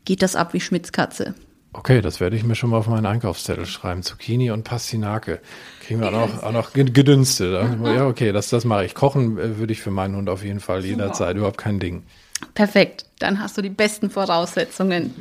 geht 0.03 0.21
das 0.21 0.35
ab 0.35 0.53
wie 0.53 0.59
Schmitzkatze. 0.59 1.33
Okay, 1.77 1.99
das 1.99 2.21
werde 2.21 2.37
ich 2.37 2.45
mir 2.45 2.55
schon 2.55 2.69
mal 2.69 2.77
auf 2.77 2.87
meinen 2.87 3.05
Einkaufszettel 3.05 3.65
schreiben. 3.65 4.01
Zucchini 4.01 4.49
und 4.49 4.63
Pastinake. 4.63 5.41
Kriegen 5.81 5.99
wir 5.99 6.07
auch 6.07 6.11
noch, 6.11 6.43
auch 6.43 6.51
noch 6.53 6.71
gedünstet. 6.71 7.53
Ja, 7.83 8.07
okay, 8.07 8.31
das, 8.31 8.49
das 8.49 8.63
mache 8.63 8.85
ich. 8.85 8.95
Kochen 8.95 9.37
äh, 9.37 9.57
würde 9.57 9.73
ich 9.73 9.81
für 9.81 9.91
meinen 9.91 10.15
Hund 10.15 10.29
auf 10.29 10.43
jeden 10.43 10.61
Fall 10.61 10.81
Super. 10.81 10.91
jederzeit. 10.91 11.35
Überhaupt 11.35 11.57
kein 11.57 11.79
Ding. 11.79 12.03
Perfekt. 12.53 13.05
Dann 13.19 13.41
hast 13.41 13.57
du 13.57 13.61
die 13.61 13.69
besten 13.69 14.09
Voraussetzungen. 14.09 15.13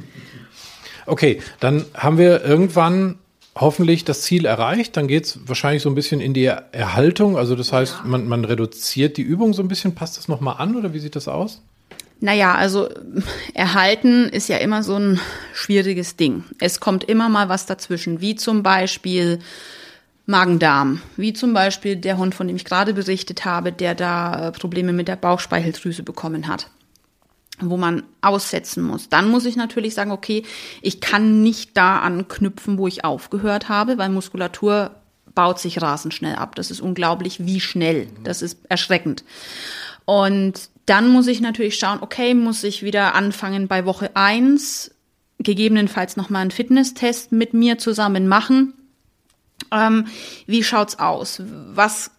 Okay, 1.07 1.43
dann 1.59 1.85
haben 1.93 2.19
wir 2.19 2.45
irgendwann 2.45 3.19
hoffentlich 3.57 4.05
das 4.05 4.23
Ziel 4.23 4.47
erreicht. 4.47 4.97
Dann 4.97 5.09
geht 5.09 5.25
es 5.25 5.40
wahrscheinlich 5.49 5.83
so 5.83 5.88
ein 5.88 5.97
bisschen 5.97 6.21
in 6.21 6.35
die 6.35 6.45
Erhaltung. 6.45 7.37
Also 7.37 7.57
das 7.57 7.73
heißt, 7.73 7.97
ja. 8.05 8.09
man, 8.09 8.29
man 8.29 8.45
reduziert 8.45 9.17
die 9.17 9.23
Übung 9.23 9.55
so 9.55 9.62
ein 9.62 9.69
bisschen. 9.69 9.97
Passt 9.97 10.19
das 10.19 10.29
nochmal 10.29 10.57
an 10.59 10.77
oder 10.77 10.95
wie 10.95 11.01
sieht 11.01 11.17
das 11.17 11.27
aus? 11.27 11.62
Naja, 12.25 12.55
also 12.55 12.89
erhalten 13.53 14.31
ist 14.31 14.49
ja 14.49 14.57
immer 14.57 14.83
so 14.83 14.97
ein 14.97 15.21
schwieriges 15.53 16.17
Ding. 16.17 16.45
Es 16.59 16.81
kommt 16.81 17.05
immer 17.05 17.29
mal 17.29 17.51
was 17.51 17.67
dazwischen, 17.67 18.23
wie 18.23 18.35
zum 18.35 18.63
Beispiel 18.63 19.41
Magen-Darm, 20.25 21.03
wie 21.19 21.35
zum 21.35 21.53
Beispiel 21.53 21.97
der 21.97 22.17
Hund, 22.17 22.35
von 22.35 22.47
dem 22.47 22.57
ich 22.57 22.65
gerade 22.65 22.95
berichtet 22.95 23.45
habe, 23.45 23.73
der 23.73 23.95
da 23.95 24.49
äh, 24.49 24.53
Probleme 24.53 24.95
mit 24.95 25.07
der 25.07 25.17
Bauchspeicheldrüse 25.17 26.03
bekommen 26.03 26.49
hat 26.49 26.71
wo 27.61 27.77
man 27.77 28.03
aussetzen 28.21 28.83
muss. 28.83 29.09
Dann 29.09 29.29
muss 29.29 29.45
ich 29.45 29.55
natürlich 29.55 29.95
sagen, 29.95 30.11
okay, 30.11 30.43
ich 30.83 31.01
kann 31.01 31.45
nicht 31.45 31.77
da 31.77 32.01
anknüpfen, 32.01 32.79
wo 32.79 32.89
ich 32.89 33.05
aufgehört 33.05 33.69
habe, 33.69 33.97
weil 33.97 34.09
Muskulatur 34.09 34.91
baut 35.37 35.61
sich 35.61 35.81
rasend 35.81 36.15
schnell 36.15 36.35
ab. 36.35 36.57
Das 36.57 36.73
ist 36.73 36.81
unglaublich, 36.81 37.47
wie 37.47 37.61
schnell. 37.61 38.09
Das 38.25 38.43
ist 38.43 38.59
erschreckend. 38.69 39.23
Und 40.05 40.71
dann 40.87 41.09
muss 41.09 41.27
ich 41.27 41.40
natürlich 41.40 41.79
schauen, 41.79 41.99
okay, 42.01 42.35
muss 42.35 42.62
ich 42.64 42.83
wieder 42.83 43.14
anfangen 43.14 43.69
bei 43.69 43.87
Woche 43.87 44.11
eins 44.14 44.90
gegebenenfalls 45.38 46.17
nochmal 46.17 46.43
einen 46.43 46.51
Fitnesstest 46.51 47.33
mit 47.33 47.55
mir 47.55 47.79
zusammen 47.79 48.29
machen. 48.29 48.75
Ähm, 49.73 50.07
wie 50.47 50.62
schaut's 50.62 50.99
aus? 50.99 51.43
Was 51.73 52.11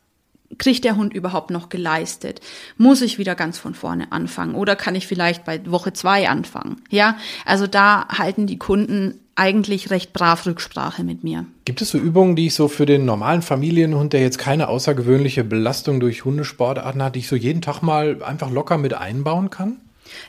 kriegt 0.58 0.84
der 0.84 0.95
Hund 0.95 1.13
überhaupt 1.13 1.50
noch 1.50 1.69
geleistet? 1.69 2.41
Muss 2.78 3.02
ich 3.02 3.17
wieder 3.17 3.36
ganz 3.36 3.58
von 3.58 3.74
vorne 3.74 4.12
anfangen 4.12 4.56
oder 4.56 4.76
kann 4.76 4.95
ich 4.95 5.08
vielleicht 5.08 5.43
bei 5.45 5.65
Woche 5.69 5.93
zwei 5.93 6.30
anfangen? 6.30 6.82
Ja, 6.89 7.17
also 7.45 7.67
da 7.67 8.08
halten 8.10 8.48
die 8.48 8.60
Kunden 8.60 9.19
eigentlich 9.36 9.91
recht 9.91 10.13
brav 10.13 10.45
Rücksprache 10.45 11.04
mit 11.04 11.24
mir. 11.24 11.45
Gibt 11.65 11.82
es 11.82 11.89
so 11.89 11.98
Übungen, 11.98 12.36
die 12.36 12.48
ich 12.48 12.56
so 12.56 12.67
für 12.67 12.86
den 12.86 13.06
normalen 13.06 13.41
Familienhund, 13.41 14.13
der 14.13 14.21
jetzt 14.21 14.38
keine 14.38 14.69
außergewöhnliche 14.69 15.43
Belastung 15.43 16.00
durch 16.00 16.26
Hundesportarten 16.26 17.04
hat, 17.04 17.15
die 17.15 17.19
ich 17.19 17.28
so 17.28 17.36
jeden 17.36 17.62
Tag 17.62 17.82
mal 17.82 18.24
einfach 18.24 18.50
locker 18.50 18.78
mit 18.78 18.93
einbauen 18.93 19.50
kann? 19.50 19.78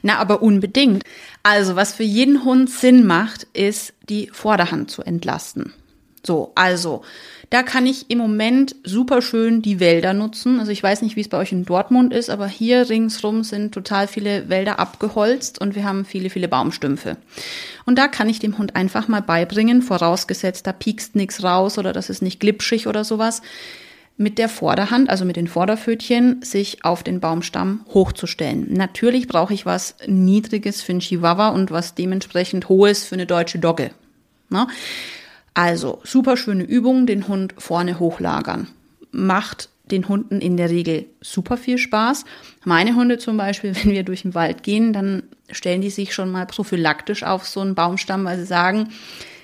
Na, 0.03 0.19
aber 0.19 0.43
unbedingt. 0.43 1.05
Also, 1.43 1.77
was 1.77 1.95
für 1.95 2.03
jeden 2.03 2.45
Hund 2.45 2.71
Sinn 2.71 3.07
macht, 3.07 3.47
ist, 3.53 3.93
die 4.09 4.29
Vorderhand 4.33 4.91
zu 4.91 5.03
entlasten. 5.03 5.73
So, 6.25 6.53
also 6.57 7.03
da 7.51 7.63
kann 7.63 7.87
ich 7.87 8.11
im 8.11 8.19
Moment 8.19 8.75
super 8.83 9.23
schön 9.23 9.63
die 9.63 9.79
Wälder 9.79 10.13
nutzen. 10.13 10.59
Also 10.59 10.73
ich 10.73 10.83
weiß 10.83 11.03
nicht, 11.03 11.17
wie 11.17 11.21
es 11.21 11.29
bei 11.29 11.39
euch 11.39 11.53
in 11.53 11.65
Dortmund 11.65 12.13
ist, 12.13 12.29
aber 12.29 12.49
hier 12.49 12.89
ringsrum 12.89 13.45
sind 13.45 13.73
total 13.73 14.09
viele 14.09 14.49
Wälder 14.49 14.79
abgeholzt 14.79 15.61
und 15.61 15.75
wir 15.75 15.85
haben 15.85 16.05
viele, 16.05 16.31
viele 16.31 16.49
Baumstümpfe. 16.49 17.17
Und 17.85 17.99
da 17.99 18.09
kann 18.09 18.29
ich 18.29 18.41
dem 18.41 18.59
Hund 18.59 18.75
einfach 18.75 19.07
mal 19.07 19.23
beibringen, 19.23 19.83
vorausgesetzt, 19.83 20.67
da 20.67 20.73
piekst 20.73 21.15
nichts 21.15 21.45
raus 21.45 21.79
oder 21.79 21.93
das 21.93 22.11
ist 22.11 22.23
nicht 22.23 22.41
glitschig 22.41 22.89
oder 22.89 23.05
sowas, 23.05 23.43
mit 24.19 24.39
der 24.39 24.49
Vorderhand, 24.49 25.11
also 25.11 25.25
mit 25.25 25.37
den 25.37 25.47
Vorderpfötchen, 25.47 26.43
sich 26.43 26.85
auf 26.85 27.03
den 27.03 27.21
Baumstamm 27.21 27.85
hochzustellen. 27.93 28.73
Natürlich 28.73 29.29
brauche 29.29 29.53
ich 29.53 29.67
was 29.67 29.95
Niedriges 30.07 30.83
für 30.83 30.93
einen 30.93 31.01
Chihuahua 31.01 31.49
und 31.51 31.71
was 31.71 31.95
dementsprechend 31.95 32.69
Hohes 32.69 33.05
für 33.05 33.15
eine 33.15 33.27
deutsche 33.27 33.59
Dogge. 33.59 33.91
Ne? 34.49 34.67
Also, 35.57 36.01
super 36.05 36.37
schöne 36.37 36.65
Übung, 36.65 37.07
den 37.07 37.29
Hund 37.29 37.55
vorne 37.57 37.99
hochlagern. 37.99 38.69
Macht 39.11 39.71
den 39.91 40.07
Hunden 40.07 40.43
in 40.43 40.59
der 40.59 40.69
Regel 40.69 41.07
super 41.23 41.57
viel 41.57 41.79
Spaß. 41.79 42.27
Meine 42.65 42.95
Hunde 42.95 43.17
zum 43.17 43.39
Beispiel, 43.39 43.75
wenn 43.83 43.93
wir 43.93 44.03
durch 44.03 44.21
den 44.21 44.35
Wald 44.35 44.63
gehen, 44.63 44.93
dann 44.93 45.23
stellen 45.51 45.81
die 45.81 45.89
sich 45.89 46.13
schon 46.13 46.31
mal 46.31 46.45
prophylaktisch 46.45 47.23
auf 47.23 47.47
so 47.49 47.61
einen 47.61 47.75
Baumstamm, 47.75 48.27
weil 48.27 48.39
sie 48.39 48.45
sagen, 48.45 48.91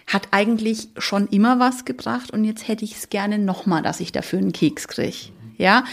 hat 0.06 0.28
eigentlich 0.32 0.88
schon 0.98 1.28
immer 1.28 1.58
was 1.58 1.86
gebracht 1.86 2.30
und 2.30 2.44
jetzt 2.44 2.68
hätte 2.68 2.84
ich 2.84 2.94
es 2.94 3.08
gerne 3.08 3.38
nochmal, 3.38 3.80
dass 3.80 4.00
ich 4.00 4.12
dafür 4.12 4.40
einen 4.40 4.52
Keks 4.52 4.88
kriege. 4.88 5.32
Ja? 5.56 5.84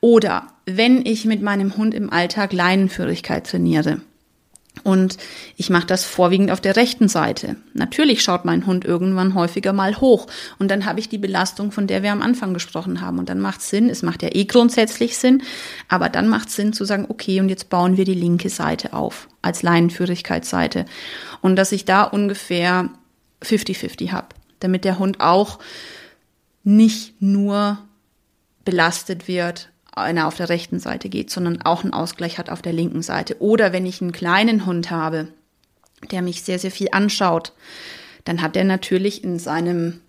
Oder 0.00 0.48
wenn 0.66 1.06
ich 1.06 1.24
mit 1.24 1.40
meinem 1.40 1.78
Hund 1.78 1.94
im 1.94 2.12
Alltag 2.12 2.52
Leinenführigkeit 2.52 3.46
trainiere, 3.46 4.02
und 4.84 5.16
ich 5.56 5.70
mache 5.70 5.86
das 5.86 6.04
vorwiegend 6.04 6.50
auf 6.50 6.60
der 6.60 6.74
rechten 6.74 7.06
Seite. 7.06 7.56
Natürlich 7.72 8.22
schaut 8.22 8.44
mein 8.44 8.66
Hund 8.66 8.84
irgendwann 8.84 9.34
häufiger 9.34 9.72
mal 9.72 10.00
hoch. 10.00 10.26
Und 10.58 10.70
dann 10.70 10.86
habe 10.86 10.98
ich 10.98 11.08
die 11.08 11.18
Belastung, 11.18 11.70
von 11.70 11.86
der 11.86 12.02
wir 12.02 12.10
am 12.10 12.22
Anfang 12.22 12.52
gesprochen 12.52 13.00
haben. 13.00 13.18
Und 13.18 13.28
dann 13.28 13.38
macht 13.38 13.60
es 13.60 13.70
Sinn, 13.70 13.88
es 13.90 14.02
macht 14.02 14.22
ja 14.22 14.30
eh 14.32 14.44
grundsätzlich 14.44 15.16
Sinn, 15.16 15.42
aber 15.88 16.08
dann 16.08 16.26
macht 16.26 16.48
es 16.48 16.56
Sinn 16.56 16.72
zu 16.72 16.84
sagen, 16.84 17.06
okay, 17.08 17.38
und 17.38 17.48
jetzt 17.48 17.68
bauen 17.68 17.96
wir 17.96 18.04
die 18.04 18.14
linke 18.14 18.48
Seite 18.48 18.92
auf 18.92 19.28
als 19.40 19.62
Leinenführigkeitsseite. 19.62 20.86
Und 21.42 21.56
dass 21.56 21.70
ich 21.70 21.84
da 21.84 22.02
ungefähr 22.02 22.90
50-50 23.42 24.10
habe, 24.10 24.28
damit 24.58 24.84
der 24.84 24.98
Hund 24.98 25.20
auch 25.20 25.58
nicht 26.64 27.20
nur 27.20 27.78
belastet 28.64 29.28
wird 29.28 29.71
einer 29.92 30.26
auf 30.26 30.36
der 30.36 30.48
rechten 30.48 30.78
Seite 30.78 31.08
geht, 31.08 31.30
sondern 31.30 31.62
auch 31.62 31.84
einen 31.84 31.92
Ausgleich 31.92 32.38
hat 32.38 32.50
auf 32.50 32.62
der 32.62 32.72
linken 32.72 33.02
Seite. 33.02 33.40
Oder 33.40 33.72
wenn 33.72 33.86
ich 33.86 34.00
einen 34.00 34.12
kleinen 34.12 34.66
Hund 34.66 34.90
habe, 34.90 35.28
der 36.10 36.22
mich 36.22 36.42
sehr, 36.42 36.58
sehr 36.58 36.70
viel 36.70 36.88
anschaut, 36.92 37.52
dann 38.24 38.42
hat 38.42 38.56
er 38.56 38.64
natürlich 38.64 39.22
in 39.22 39.38
seinem 39.38 40.00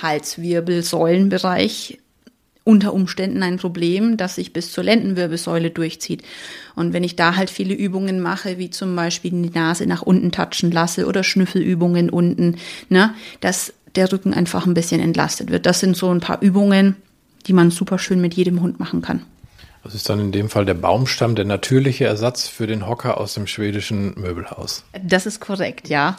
Halswirbelsäulenbereich 0.00 1.98
unter 2.64 2.94
Umständen 2.94 3.42
ein 3.42 3.58
Problem, 3.58 4.16
das 4.16 4.36
sich 4.36 4.54
bis 4.54 4.72
zur 4.72 4.84
Lendenwirbelsäule 4.84 5.70
durchzieht. 5.70 6.22
Und 6.74 6.94
wenn 6.94 7.04
ich 7.04 7.14
da 7.14 7.36
halt 7.36 7.50
viele 7.50 7.74
Übungen 7.74 8.20
mache, 8.20 8.58
wie 8.58 8.70
zum 8.70 8.96
Beispiel 8.96 9.30
die 9.30 9.50
Nase 9.50 9.86
nach 9.86 10.02
unten 10.02 10.32
touchen 10.32 10.70
lasse 10.70 11.06
oder 11.06 11.22
Schnüffelübungen 11.22 12.08
unten, 12.08 12.56
ne, 12.88 13.14
dass 13.40 13.74
der 13.96 14.10
Rücken 14.10 14.32
einfach 14.32 14.66
ein 14.66 14.74
bisschen 14.74 15.00
entlastet 15.00 15.50
wird. 15.50 15.66
Das 15.66 15.80
sind 15.80 15.96
so 15.96 16.10
ein 16.10 16.20
paar 16.20 16.40
Übungen, 16.42 16.96
die 17.46 17.52
man 17.52 17.70
super 17.70 17.98
schön 17.98 18.20
mit 18.20 18.34
jedem 18.34 18.60
Hund 18.60 18.80
machen 18.80 19.02
kann. 19.02 19.22
Das 19.84 19.94
ist 19.94 20.08
dann 20.08 20.18
in 20.18 20.32
dem 20.32 20.48
Fall 20.48 20.64
der 20.64 20.74
Baumstamm, 20.74 21.34
der 21.34 21.44
natürliche 21.44 22.06
Ersatz 22.06 22.48
für 22.48 22.66
den 22.66 22.86
Hocker 22.88 23.18
aus 23.20 23.34
dem 23.34 23.46
schwedischen 23.46 24.18
Möbelhaus. 24.18 24.84
Das 25.02 25.26
ist 25.26 25.40
korrekt, 25.40 25.88
ja. 25.90 26.16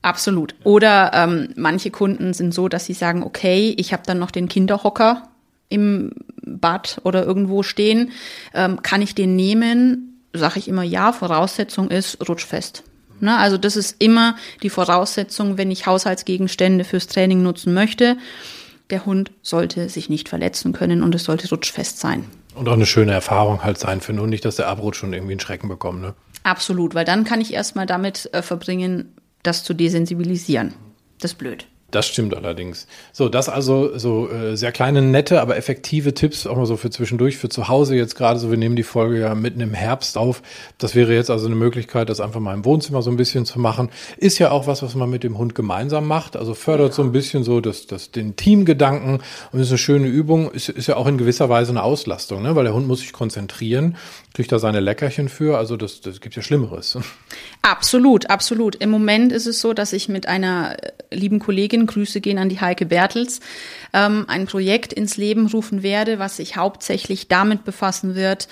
Absolut. 0.00 0.54
Oder 0.62 1.10
ähm, 1.12 1.48
manche 1.56 1.90
Kunden 1.90 2.32
sind 2.34 2.54
so, 2.54 2.68
dass 2.68 2.86
sie 2.86 2.92
sagen, 2.92 3.24
okay, 3.24 3.74
ich 3.76 3.92
habe 3.92 4.04
dann 4.06 4.20
noch 4.20 4.30
den 4.30 4.48
Kinderhocker 4.48 5.24
im 5.68 6.12
Bad 6.40 7.00
oder 7.02 7.24
irgendwo 7.24 7.64
stehen. 7.64 8.12
Ähm, 8.54 8.80
kann 8.82 9.02
ich 9.02 9.16
den 9.16 9.34
nehmen? 9.34 10.22
Sage 10.32 10.60
ich 10.60 10.68
immer 10.68 10.84
ja. 10.84 11.12
Voraussetzung 11.12 11.90
ist 11.90 12.28
rutschfest. 12.28 12.84
Ne? 13.18 13.36
Also 13.36 13.58
das 13.58 13.74
ist 13.74 13.96
immer 13.98 14.36
die 14.62 14.70
Voraussetzung, 14.70 15.58
wenn 15.58 15.72
ich 15.72 15.86
Haushaltsgegenstände 15.86 16.84
fürs 16.84 17.08
Training 17.08 17.42
nutzen 17.42 17.74
möchte 17.74 18.16
der 18.90 19.04
Hund 19.06 19.32
sollte 19.42 19.88
sich 19.88 20.08
nicht 20.08 20.28
verletzen 20.28 20.72
können 20.72 21.02
und 21.02 21.14
es 21.14 21.24
sollte 21.24 21.48
rutschfest 21.48 21.98
sein. 21.98 22.24
Und 22.54 22.68
auch 22.68 22.72
eine 22.72 22.86
schöne 22.86 23.12
Erfahrung 23.12 23.62
halt 23.62 23.78
sein 23.78 24.00
für 24.00 24.12
nur 24.12 24.26
nicht, 24.26 24.44
dass 24.44 24.56
der 24.56 24.68
abrutscht 24.68 25.04
und 25.04 25.12
irgendwie 25.12 25.32
einen 25.32 25.40
Schrecken 25.40 25.68
bekommt. 25.68 26.00
Ne? 26.00 26.14
Absolut, 26.42 26.94
weil 26.94 27.04
dann 27.04 27.24
kann 27.24 27.40
ich 27.40 27.52
erstmal 27.52 27.86
damit 27.86 28.32
äh, 28.32 28.42
verbringen, 28.42 29.14
das 29.42 29.62
zu 29.64 29.74
desensibilisieren. 29.74 30.74
Das 31.20 31.32
ist 31.32 31.38
blöd. 31.38 31.66
Das 31.90 32.06
stimmt 32.06 32.36
allerdings. 32.36 32.86
So, 33.12 33.30
das 33.30 33.48
also 33.48 33.96
so 33.96 34.30
äh, 34.30 34.58
sehr 34.58 34.72
kleine, 34.72 35.00
nette, 35.00 35.40
aber 35.40 35.56
effektive 35.56 36.12
Tipps, 36.12 36.46
auch 36.46 36.54
mal 36.54 36.66
so 36.66 36.76
für 36.76 36.90
zwischendurch, 36.90 37.38
für 37.38 37.48
zu 37.48 37.68
Hause 37.68 37.96
jetzt 37.96 38.14
gerade 38.14 38.38
so. 38.38 38.50
Wir 38.50 38.58
nehmen 38.58 38.76
die 38.76 38.82
Folge 38.82 39.20
ja 39.20 39.34
mitten 39.34 39.62
im 39.62 39.72
Herbst 39.72 40.18
auf. 40.18 40.42
Das 40.76 40.94
wäre 40.94 41.14
jetzt 41.14 41.30
also 41.30 41.46
eine 41.46 41.54
Möglichkeit, 41.54 42.10
das 42.10 42.20
einfach 42.20 42.40
mal 42.40 42.52
im 42.52 42.66
Wohnzimmer 42.66 43.00
so 43.00 43.10
ein 43.10 43.16
bisschen 43.16 43.46
zu 43.46 43.58
machen. 43.58 43.88
Ist 44.18 44.38
ja 44.38 44.50
auch 44.50 44.66
was, 44.66 44.82
was 44.82 44.94
man 44.96 45.08
mit 45.08 45.24
dem 45.24 45.38
Hund 45.38 45.54
gemeinsam 45.54 46.06
macht. 46.06 46.36
Also 46.36 46.52
fördert 46.52 46.90
ja. 46.90 46.94
so 46.96 47.02
ein 47.02 47.12
bisschen 47.12 47.42
so 47.42 47.62
das, 47.62 47.86
das, 47.86 48.10
den 48.10 48.36
Teamgedanken 48.36 49.20
und 49.52 49.60
ist 49.60 49.70
eine 49.70 49.78
schöne 49.78 50.08
Übung. 50.08 50.50
Ist, 50.50 50.68
ist 50.68 50.88
ja 50.88 50.96
auch 50.96 51.06
in 51.06 51.16
gewisser 51.16 51.48
Weise 51.48 51.70
eine 51.70 51.82
Auslastung, 51.82 52.42
ne? 52.42 52.54
weil 52.54 52.64
der 52.64 52.74
Hund 52.74 52.86
muss 52.86 53.00
sich 53.00 53.14
konzentrieren, 53.14 53.96
kriegt 54.34 54.52
da 54.52 54.58
seine 54.58 54.80
Leckerchen 54.80 55.30
für. 55.30 55.56
Also 55.56 55.78
das, 55.78 56.02
das 56.02 56.20
gibt 56.20 56.36
ja 56.36 56.42
Schlimmeres. 56.42 56.98
Absolut, 57.62 58.28
absolut. 58.28 58.76
Im 58.76 58.90
Moment 58.90 59.32
ist 59.32 59.46
es 59.46 59.62
so, 59.62 59.72
dass 59.72 59.94
ich 59.94 60.10
mit 60.10 60.26
einer 60.28 60.76
lieben 61.10 61.38
Kollegin 61.38 61.77
Kollegin, 61.78 61.86
Grüße 61.86 62.20
gehen 62.20 62.38
an 62.38 62.48
die 62.48 62.60
Heike 62.60 62.86
Bertels, 62.86 63.40
ähm, 63.92 64.24
ein 64.28 64.46
Projekt 64.46 64.92
ins 64.92 65.16
Leben 65.16 65.46
rufen 65.46 65.82
werde, 65.82 66.18
was 66.18 66.36
sich 66.36 66.56
hauptsächlich 66.56 67.28
damit 67.28 67.64
befassen 67.64 68.14
wird, 68.14 68.48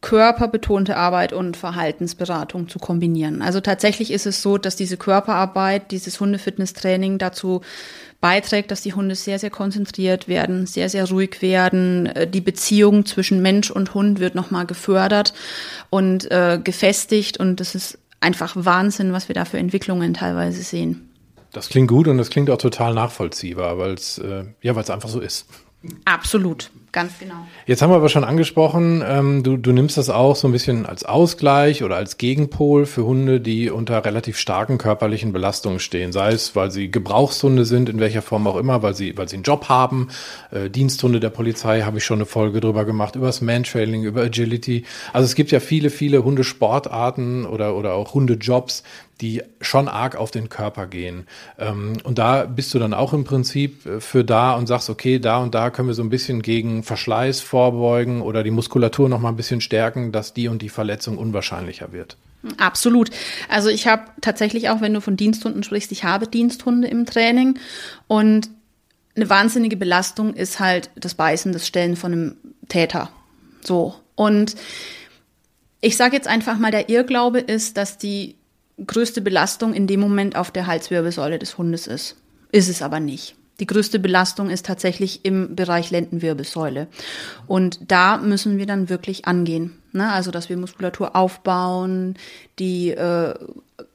körperbetonte 0.00 0.96
Arbeit 0.96 1.34
und 1.34 1.58
Verhaltensberatung 1.58 2.68
zu 2.68 2.78
kombinieren. 2.78 3.42
Also 3.42 3.60
tatsächlich 3.60 4.10
ist 4.10 4.26
es 4.26 4.40
so, 4.40 4.56
dass 4.56 4.74
diese 4.74 4.96
Körperarbeit, 4.96 5.90
dieses 5.90 6.18
Hundefitnesstraining 6.20 7.18
dazu 7.18 7.60
beiträgt, 8.22 8.70
dass 8.70 8.80
die 8.80 8.94
Hunde 8.94 9.14
sehr, 9.14 9.38
sehr 9.38 9.50
konzentriert 9.50 10.26
werden, 10.26 10.66
sehr, 10.66 10.88
sehr 10.88 11.08
ruhig 11.08 11.42
werden. 11.42 12.06
Äh, 12.06 12.26
die 12.26 12.40
Beziehung 12.40 13.04
zwischen 13.04 13.42
Mensch 13.42 13.70
und 13.70 13.92
Hund 13.94 14.20
wird 14.20 14.34
nochmal 14.34 14.66
gefördert 14.66 15.34
und 15.90 16.30
äh, 16.30 16.58
gefestigt. 16.62 17.38
Und 17.38 17.60
das 17.60 17.74
ist 17.74 17.98
einfach 18.20 18.54
Wahnsinn, 18.56 19.12
was 19.12 19.28
wir 19.28 19.34
da 19.34 19.44
für 19.44 19.58
Entwicklungen 19.58 20.14
teilweise 20.14 20.62
sehen. 20.62 21.09
Das 21.52 21.68
klingt 21.68 21.88
gut 21.88 22.08
und 22.08 22.18
das 22.18 22.30
klingt 22.30 22.50
auch 22.50 22.58
total 22.58 22.94
nachvollziehbar, 22.94 23.78
weil 23.78 23.94
es 23.94 24.18
äh, 24.18 24.44
ja, 24.62 24.74
weil 24.74 24.82
es 24.82 24.90
einfach 24.90 25.08
so 25.08 25.20
ist. 25.20 25.46
Absolut. 26.04 26.70
Ganz 26.92 27.20
genau. 27.20 27.46
Jetzt 27.66 27.82
haben 27.82 27.90
wir 27.90 27.96
aber 27.96 28.08
schon 28.08 28.24
angesprochen, 28.24 29.04
ähm, 29.06 29.44
du, 29.44 29.56
du 29.56 29.70
nimmst 29.70 29.96
das 29.96 30.10
auch 30.10 30.34
so 30.34 30.48
ein 30.48 30.52
bisschen 30.52 30.86
als 30.86 31.04
Ausgleich 31.04 31.84
oder 31.84 31.94
als 31.94 32.18
Gegenpol 32.18 32.84
für 32.84 33.04
Hunde, 33.04 33.40
die 33.40 33.70
unter 33.70 34.04
relativ 34.04 34.36
starken 34.36 34.76
körperlichen 34.76 35.32
Belastungen 35.32 35.78
stehen. 35.78 36.10
Sei 36.10 36.32
es, 36.32 36.56
weil 36.56 36.72
sie 36.72 36.90
Gebrauchshunde 36.90 37.64
sind, 37.64 37.88
in 37.88 38.00
welcher 38.00 38.22
Form 38.22 38.44
auch 38.48 38.56
immer, 38.56 38.82
weil 38.82 38.94
sie, 38.94 39.16
weil 39.16 39.28
sie 39.28 39.36
einen 39.36 39.44
Job 39.44 39.68
haben. 39.68 40.08
Äh, 40.50 40.68
Diensthunde 40.68 41.20
der 41.20 41.30
Polizei 41.30 41.82
habe 41.82 41.98
ich 41.98 42.04
schon 42.04 42.18
eine 42.18 42.26
Folge 42.26 42.60
drüber 42.60 42.84
gemacht, 42.84 43.14
über 43.14 43.26
das 43.26 43.40
Mantrailing, 43.40 44.02
über 44.02 44.22
Agility. 44.22 44.84
Also 45.12 45.26
es 45.26 45.36
gibt 45.36 45.52
ja 45.52 45.60
viele, 45.60 45.90
viele 45.90 46.24
Hundesportarten 46.24 47.46
oder, 47.46 47.76
oder 47.76 47.94
auch 47.94 48.14
Hundejobs, 48.14 48.82
die 49.20 49.42
schon 49.60 49.88
arg 49.88 50.16
auf 50.16 50.30
den 50.30 50.48
Körper 50.48 50.86
gehen. 50.86 51.26
Ähm, 51.58 51.98
und 52.04 52.18
da 52.18 52.44
bist 52.44 52.72
du 52.74 52.78
dann 52.78 52.94
auch 52.94 53.12
im 53.12 53.24
Prinzip 53.24 53.86
äh, 53.86 54.00
für 54.00 54.24
da 54.24 54.54
und 54.54 54.66
sagst, 54.66 54.90
okay, 54.90 55.18
da 55.18 55.38
und 55.38 55.54
da 55.54 55.70
können 55.70 55.88
wir 55.88 55.94
so 55.94 56.02
ein 56.02 56.10
bisschen 56.10 56.42
gegen 56.42 56.82
Verschleiß 56.82 57.40
vorbeugen 57.40 58.22
oder 58.22 58.42
die 58.42 58.50
Muskulatur 58.50 59.08
noch 59.08 59.20
mal 59.20 59.28
ein 59.28 59.36
bisschen 59.36 59.60
stärken, 59.60 60.12
dass 60.12 60.34
die 60.34 60.48
und 60.48 60.62
die 60.62 60.68
Verletzung 60.68 61.18
unwahrscheinlicher 61.18 61.92
wird. 61.92 62.16
Absolut. 62.56 63.10
Also 63.48 63.68
ich 63.68 63.86
habe 63.86 64.04
tatsächlich 64.22 64.70
auch, 64.70 64.80
wenn 64.80 64.94
du 64.94 65.00
von 65.00 65.16
Diensthunden 65.16 65.62
sprichst, 65.62 65.92
ich 65.92 66.04
habe 66.04 66.26
Diensthunde 66.26 66.88
im 66.88 67.04
Training 67.04 67.58
und 68.06 68.48
eine 69.14 69.28
wahnsinnige 69.28 69.76
Belastung 69.76 70.34
ist 70.34 70.60
halt 70.60 70.90
das 70.94 71.14
Beißen, 71.14 71.52
das 71.52 71.66
Stellen 71.66 71.96
von 71.96 72.12
einem 72.12 72.36
Täter. 72.68 73.10
So. 73.60 73.94
Und 74.14 74.54
ich 75.82 75.96
sage 75.96 76.16
jetzt 76.16 76.28
einfach 76.28 76.58
mal, 76.58 76.70
der 76.70 76.88
Irrglaube 76.88 77.40
ist, 77.40 77.76
dass 77.76 77.98
die 77.98 78.36
größte 78.86 79.20
Belastung 79.20 79.74
in 79.74 79.86
dem 79.86 80.00
Moment 80.00 80.36
auf 80.36 80.50
der 80.50 80.66
Halswirbelsäule 80.66 81.38
des 81.38 81.58
Hundes 81.58 81.86
ist. 81.86 82.16
Ist 82.52 82.68
es 82.68 82.82
aber 82.82 83.00
nicht. 83.00 83.36
Die 83.60 83.66
größte 83.66 83.98
Belastung 83.98 84.48
ist 84.48 84.64
tatsächlich 84.64 85.24
im 85.24 85.54
Bereich 85.54 85.90
Lendenwirbelsäule. 85.90 86.88
Und 87.46 87.78
da 87.88 88.16
müssen 88.16 88.56
wir 88.56 88.66
dann 88.66 88.88
wirklich 88.88 89.26
angehen. 89.26 89.78
Ne? 89.92 90.10
Also, 90.10 90.30
dass 90.30 90.48
wir 90.48 90.56
Muskulatur 90.56 91.14
aufbauen, 91.14 92.16
die 92.58 92.90
äh, 92.90 93.34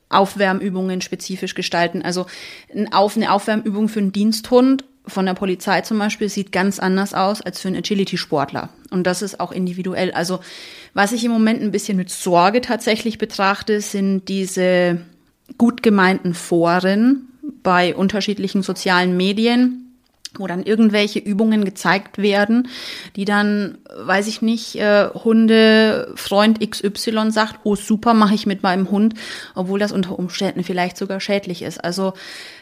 Aufwärmübungen 0.10 1.02
spezifisch 1.02 1.56
gestalten. 1.56 2.04
Also 2.04 2.28
eine 2.72 3.32
Aufwärmübung 3.32 3.90
für 3.90 4.00
einen 4.00 4.12
Diensthund 4.12 4.86
von 5.08 5.26
der 5.26 5.34
Polizei 5.34 5.82
zum 5.82 6.00
Beispiel 6.00 6.30
sieht 6.30 6.52
ganz 6.52 6.80
anders 6.80 7.14
aus 7.14 7.42
als 7.42 7.60
für 7.60 7.68
einen 7.68 7.78
Agility-Sportler. 7.78 8.70
Und 8.92 9.06
das 9.06 9.22
ist 9.22 9.40
auch 9.40 9.52
individuell. 9.52 10.12
Also 10.12 10.40
was 10.96 11.12
ich 11.12 11.26
im 11.26 11.32
Moment 11.32 11.62
ein 11.62 11.72
bisschen 11.72 11.98
mit 11.98 12.10
Sorge 12.10 12.62
tatsächlich 12.62 13.18
betrachte, 13.18 13.82
sind 13.82 14.30
diese 14.30 15.02
gut 15.58 15.84
gemeinten 15.84 16.34
Foren 16.34 17.28
bei 17.62 17.94
unterschiedlichen 17.94 18.64
sozialen 18.64 19.16
Medien, 19.16 19.85
wo 20.40 20.48
dann 20.48 20.64
irgendwelche 20.64 21.20
Übungen 21.20 21.66
gezeigt 21.66 22.18
werden, 22.18 22.68
die 23.16 23.26
dann, 23.26 23.78
weiß 23.98 24.28
ich 24.28 24.42
nicht, 24.42 24.76
äh, 24.76 25.10
Hundefreund 25.14 26.60
XY 26.60 27.32
sagt, 27.32 27.60
oh 27.64 27.76
super, 27.76 28.14
mache 28.14 28.36
ich 28.36 28.46
mit 28.46 28.64
meinem 28.64 28.92
Hund, 28.92 29.16
obwohl 29.54 29.80
das 29.80 29.92
unter 29.92 30.18
Umständen 30.18 30.64
vielleicht 30.64 30.98
sogar 30.98 31.20
schädlich 31.20 31.62
ist. 31.62 31.84
Also 31.84 32.14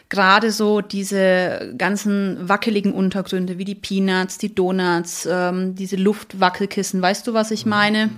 gerade 0.08 0.52
so 0.52 0.80
diese 0.80 1.74
ganzen 1.76 2.48
wackeligen 2.48 2.92
Untergründe 2.92 3.58
wie 3.58 3.64
die 3.64 3.74
Peanuts, 3.74 4.38
die 4.38 4.54
Donuts, 4.54 5.26
ähm, 5.30 5.74
diese 5.74 5.96
Luftwackelkissen, 5.96 7.02
weißt 7.02 7.26
du, 7.26 7.34
was 7.34 7.50
ich 7.50 7.66
meine? 7.66 8.10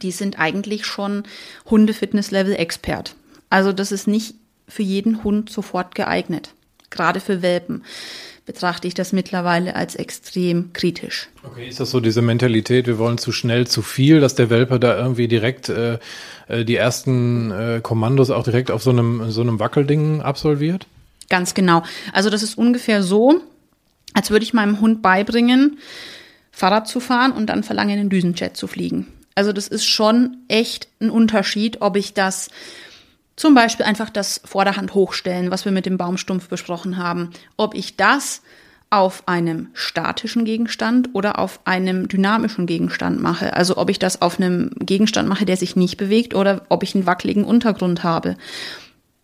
Die 0.00 0.10
sind 0.10 0.38
eigentlich 0.38 0.86
schon 0.86 1.24
Hunde-Fitness-Level-Expert. 1.70 3.14
Also 3.50 3.72
das 3.72 3.92
ist 3.92 4.06
nicht 4.06 4.34
für 4.66 4.82
jeden 4.82 5.22
Hund 5.24 5.50
sofort 5.50 5.94
geeignet. 5.94 6.54
Gerade 6.88 7.20
für 7.20 7.42
Welpen 7.42 7.84
betrachte 8.44 8.88
ich 8.88 8.94
das 8.94 9.12
mittlerweile 9.12 9.76
als 9.76 9.94
extrem 9.94 10.72
kritisch. 10.72 11.28
Okay, 11.44 11.68
ist 11.68 11.80
das 11.80 11.90
so 11.90 12.00
diese 12.00 12.22
Mentalität, 12.22 12.86
wir 12.86 12.98
wollen 12.98 13.18
zu 13.18 13.32
schnell 13.32 13.66
zu 13.66 13.82
viel, 13.82 14.20
dass 14.20 14.34
der 14.34 14.50
Welpe 14.50 14.80
da 14.80 14.96
irgendwie 14.96 15.28
direkt 15.28 15.68
äh, 15.68 15.98
äh 16.48 16.64
die 16.64 16.76
ersten 16.76 17.50
äh, 17.52 17.80
Kommandos 17.82 18.30
auch 18.30 18.42
direkt 18.42 18.70
auf 18.70 18.82
so 18.82 18.90
einem, 18.90 19.30
so 19.30 19.42
einem 19.42 19.60
Wackelding 19.60 20.22
absolviert? 20.22 20.86
Ganz 21.28 21.54
genau. 21.54 21.82
Also 22.12 22.30
das 22.30 22.42
ist 22.42 22.58
ungefähr 22.58 23.02
so, 23.02 23.40
als 24.12 24.30
würde 24.30 24.44
ich 24.44 24.52
meinem 24.52 24.80
Hund 24.80 25.02
beibringen, 25.02 25.78
Fahrrad 26.50 26.88
zu 26.88 27.00
fahren 27.00 27.32
und 27.32 27.46
dann 27.46 27.62
verlangen, 27.62 27.92
in 27.92 27.98
den 27.98 28.10
Düsenjet 28.10 28.56
zu 28.56 28.66
fliegen. 28.66 29.06
Also 29.34 29.52
das 29.52 29.68
ist 29.68 29.86
schon 29.86 30.36
echt 30.48 30.88
ein 31.00 31.10
Unterschied, 31.10 31.80
ob 31.80 31.96
ich 31.96 32.12
das 32.12 32.50
zum 33.36 33.54
Beispiel 33.54 33.86
einfach 33.86 34.10
das 34.10 34.40
Vorderhand 34.44 34.94
hochstellen, 34.94 35.50
was 35.50 35.64
wir 35.64 35.72
mit 35.72 35.86
dem 35.86 35.96
Baumstumpf 35.96 36.48
besprochen 36.48 36.96
haben, 36.96 37.30
ob 37.56 37.74
ich 37.74 37.96
das 37.96 38.42
auf 38.90 39.26
einem 39.26 39.68
statischen 39.72 40.44
Gegenstand 40.44 41.10
oder 41.14 41.38
auf 41.38 41.60
einem 41.64 42.08
dynamischen 42.08 42.66
Gegenstand 42.66 43.22
mache. 43.22 43.54
Also 43.54 43.78
ob 43.78 43.88
ich 43.88 43.98
das 43.98 44.20
auf 44.20 44.38
einem 44.38 44.70
Gegenstand 44.80 45.28
mache, 45.28 45.46
der 45.46 45.56
sich 45.56 45.76
nicht 45.76 45.96
bewegt 45.96 46.34
oder 46.34 46.62
ob 46.68 46.82
ich 46.82 46.94
einen 46.94 47.06
wackeligen 47.06 47.44
Untergrund 47.44 48.04
habe. 48.04 48.36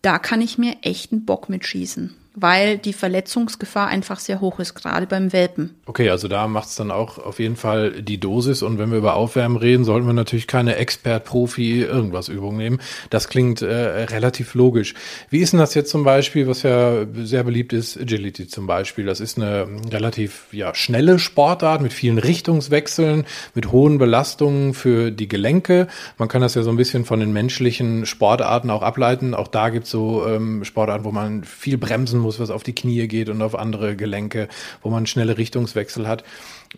Da 0.00 0.18
kann 0.18 0.40
ich 0.40 0.56
mir 0.56 0.76
echt 0.80 1.12
einen 1.12 1.26
Bock 1.26 1.50
mitschießen 1.50 2.14
weil 2.34 2.78
die 2.78 2.92
Verletzungsgefahr 2.92 3.88
einfach 3.88 4.20
sehr 4.20 4.40
hoch 4.40 4.60
ist, 4.60 4.74
gerade 4.74 5.06
beim 5.06 5.32
Welpen. 5.32 5.74
Okay, 5.86 6.10
also 6.10 6.28
da 6.28 6.46
macht 6.46 6.68
es 6.68 6.76
dann 6.76 6.90
auch 6.90 7.18
auf 7.18 7.38
jeden 7.40 7.56
Fall 7.56 8.02
die 8.02 8.18
Dosis. 8.18 8.62
Und 8.62 8.78
wenn 8.78 8.90
wir 8.90 8.98
über 8.98 9.14
Aufwärmen 9.14 9.56
reden, 9.56 9.84
sollten 9.84 10.06
wir 10.06 10.12
natürlich 10.12 10.46
keine 10.46 10.76
Expert, 10.76 11.24
Profi, 11.24 11.82
irgendwas 11.82 12.28
Übung 12.28 12.56
nehmen. 12.56 12.80
Das 13.10 13.28
klingt 13.28 13.62
äh, 13.62 13.74
relativ 14.04 14.54
logisch. 14.54 14.94
Wie 15.30 15.38
ist 15.38 15.52
denn 15.52 15.60
das 15.60 15.74
jetzt 15.74 15.90
zum 15.90 16.04
Beispiel, 16.04 16.46
was 16.46 16.62
ja 16.62 17.06
sehr 17.14 17.42
beliebt 17.42 17.72
ist, 17.72 17.98
Agility 17.98 18.46
zum 18.46 18.66
Beispiel? 18.66 19.06
Das 19.06 19.20
ist 19.20 19.36
eine 19.36 19.66
relativ 19.90 20.46
ja, 20.52 20.74
schnelle 20.74 21.18
Sportart 21.18 21.80
mit 21.82 21.92
vielen 21.92 22.18
Richtungswechseln, 22.18 23.24
mit 23.54 23.72
hohen 23.72 23.98
Belastungen 23.98 24.74
für 24.74 25.10
die 25.10 25.28
Gelenke. 25.28 25.88
Man 26.18 26.28
kann 26.28 26.42
das 26.42 26.54
ja 26.54 26.62
so 26.62 26.70
ein 26.70 26.76
bisschen 26.76 27.04
von 27.04 27.20
den 27.20 27.32
menschlichen 27.32 28.06
Sportarten 28.06 28.70
auch 28.70 28.82
ableiten. 28.82 29.34
Auch 29.34 29.48
da 29.48 29.70
gibt 29.70 29.86
es 29.86 29.90
so 29.90 30.26
ähm, 30.26 30.64
Sportarten, 30.64 31.04
wo 31.04 31.10
man 31.10 31.42
viel 31.44 31.78
bremsen 31.78 32.20
muss 32.20 32.27
muss, 32.28 32.38
was 32.38 32.50
auf 32.50 32.62
die 32.62 32.74
Knie 32.74 33.08
geht 33.08 33.30
und 33.30 33.40
auf 33.40 33.54
andere 33.54 33.96
Gelenke, 33.96 34.48
wo 34.82 34.90
man 34.90 35.06
schnelle 35.06 35.38
Richtungswechsel 35.38 36.06
hat. 36.06 36.24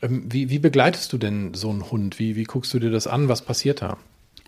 Ähm, 0.00 0.22
wie, 0.28 0.48
wie 0.48 0.60
begleitest 0.60 1.12
du 1.12 1.18
denn 1.18 1.54
so 1.54 1.70
einen 1.70 1.90
Hund? 1.90 2.20
Wie, 2.20 2.36
wie 2.36 2.44
guckst 2.44 2.72
du 2.72 2.78
dir 2.78 2.90
das 2.90 3.08
an? 3.08 3.28
Was 3.28 3.42
passiert 3.42 3.82
da? 3.82 3.98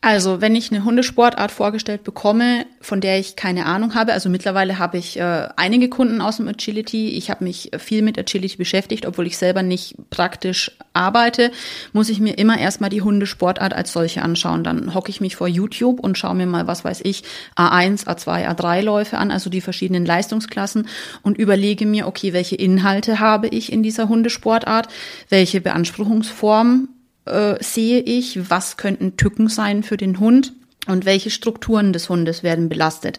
Also, 0.05 0.41
wenn 0.41 0.57
ich 0.57 0.73
eine 0.73 0.83
Hundesportart 0.83 1.53
vorgestellt 1.53 2.03
bekomme, 2.03 2.67
von 2.81 3.01
der 3.01 3.21
ich 3.21 3.37
keine 3.37 3.67
Ahnung 3.67 3.95
habe, 3.95 4.12
also 4.12 4.29
mittlerweile 4.29 4.81
habe 4.81 4.99
ich 4.99 5.17
äh, 5.17 5.49
einige 5.55 5.88
Kunden 5.88 6.21
aus 6.21 6.38
dem 6.38 6.49
Agility, 6.49 7.11
ich 7.11 7.31
habe 7.31 7.45
mich 7.45 7.71
viel 7.79 8.03
mit 8.03 8.19
Agility 8.19 8.57
beschäftigt, 8.57 9.07
obwohl 9.07 9.29
ich 9.29 9.38
selber 9.38 9.62
nicht 9.62 9.95
praktisch 10.11 10.73
arbeite, 10.93 11.53
muss 11.93 12.09
ich 12.09 12.19
mir 12.19 12.37
immer 12.37 12.59
erstmal 12.59 12.91
die 12.91 13.03
Hundesportart 13.03 13.73
als 13.73 13.93
solche 13.93 14.23
anschauen. 14.23 14.65
Dann 14.65 14.93
hocke 14.93 15.09
ich 15.09 15.21
mich 15.21 15.37
vor 15.37 15.47
YouTube 15.47 16.01
und 16.01 16.19
schaue 16.19 16.35
mir 16.35 16.47
mal, 16.47 16.67
was 16.67 16.85
weiß 16.85 17.03
ich, 17.05 17.23
A1, 17.57 18.07
A2, 18.07 18.49
A3 18.49 18.83
Läufe 18.83 19.19
an, 19.19 19.31
also 19.31 19.51
die 19.51 19.61
verschiedenen 19.61 20.05
Leistungsklassen 20.05 20.88
und 21.23 21.38
überlege 21.38 21.87
mir, 21.87 22.09
okay, 22.09 22.33
welche 22.33 22.57
Inhalte 22.57 23.21
habe 23.21 23.47
ich 23.47 23.71
in 23.71 23.85
dieser 23.85 24.09
Hundesportart, 24.09 24.88
welche 25.29 25.61
Beanspruchungsform 25.61 26.88
äh, 27.25 27.63
sehe 27.63 28.01
ich, 28.01 28.51
was 28.51 28.77
könnten 28.77 29.17
Tücken 29.17 29.49
sein 29.49 29.83
für 29.83 29.97
den 29.97 30.19
Hund 30.19 30.53
und 30.87 31.05
welche 31.05 31.31
Strukturen 31.31 31.93
des 31.93 32.09
Hundes 32.09 32.43
werden 32.43 32.69
belastet. 32.69 33.19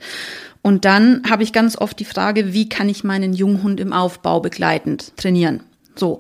Und 0.62 0.86
dann 0.86 1.24
habe 1.30 1.44
ich 1.44 1.54
ganz 1.54 1.78
oft 1.78 2.00
die 2.00 2.06
Frage, 2.06 2.54
wie 2.54 2.70
kann 2.70 2.90
ich 2.90 3.04
meinen 3.04 3.34
Junghund 3.34 3.80
im 3.80 3.94
Aufbau 3.94 4.40
begleitend 4.40 5.16
trainieren? 5.18 5.64
So. 5.96 6.20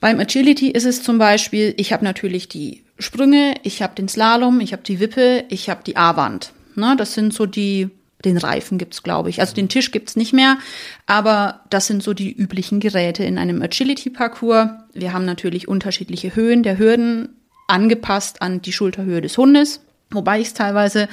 Beim 0.00 0.18
Agility 0.18 0.70
ist 0.70 0.84
es 0.84 1.02
zum 1.02 1.18
Beispiel, 1.18 1.74
ich 1.76 1.92
habe 1.92 2.04
natürlich 2.04 2.48
die 2.48 2.82
Sprünge, 2.98 3.54
ich 3.62 3.82
habe 3.82 3.94
den 3.94 4.08
Slalom, 4.08 4.60
ich 4.60 4.72
habe 4.72 4.82
die 4.82 4.98
Wippe, 4.98 5.44
ich 5.48 5.70
habe 5.70 5.82
die 5.84 5.96
A-Wand. 5.96 6.52
Ne, 6.74 6.96
das 6.96 7.14
sind 7.14 7.32
so 7.32 7.46
die 7.46 7.90
den 8.24 8.36
Reifen 8.36 8.78
gibt's, 8.78 9.02
glaube 9.02 9.30
ich. 9.30 9.40
Also 9.40 9.54
den 9.54 9.68
Tisch 9.68 9.90
gibt's 9.90 10.16
nicht 10.16 10.32
mehr, 10.32 10.58
aber 11.06 11.60
das 11.70 11.86
sind 11.86 12.02
so 12.02 12.14
die 12.14 12.32
üblichen 12.32 12.80
Geräte 12.80 13.24
in 13.24 13.38
einem 13.38 13.62
Agility-Parcours. 13.62 14.70
Wir 14.92 15.12
haben 15.12 15.24
natürlich 15.24 15.68
unterschiedliche 15.68 16.34
Höhen 16.34 16.62
der 16.62 16.78
Hürden 16.78 17.30
angepasst 17.66 18.42
an 18.42 18.62
die 18.62 18.72
Schulterhöhe 18.72 19.20
des 19.20 19.38
Hundes, 19.38 19.80
wobei 20.10 20.40
ich 20.40 20.48
es 20.48 20.54
teilweise 20.54 21.08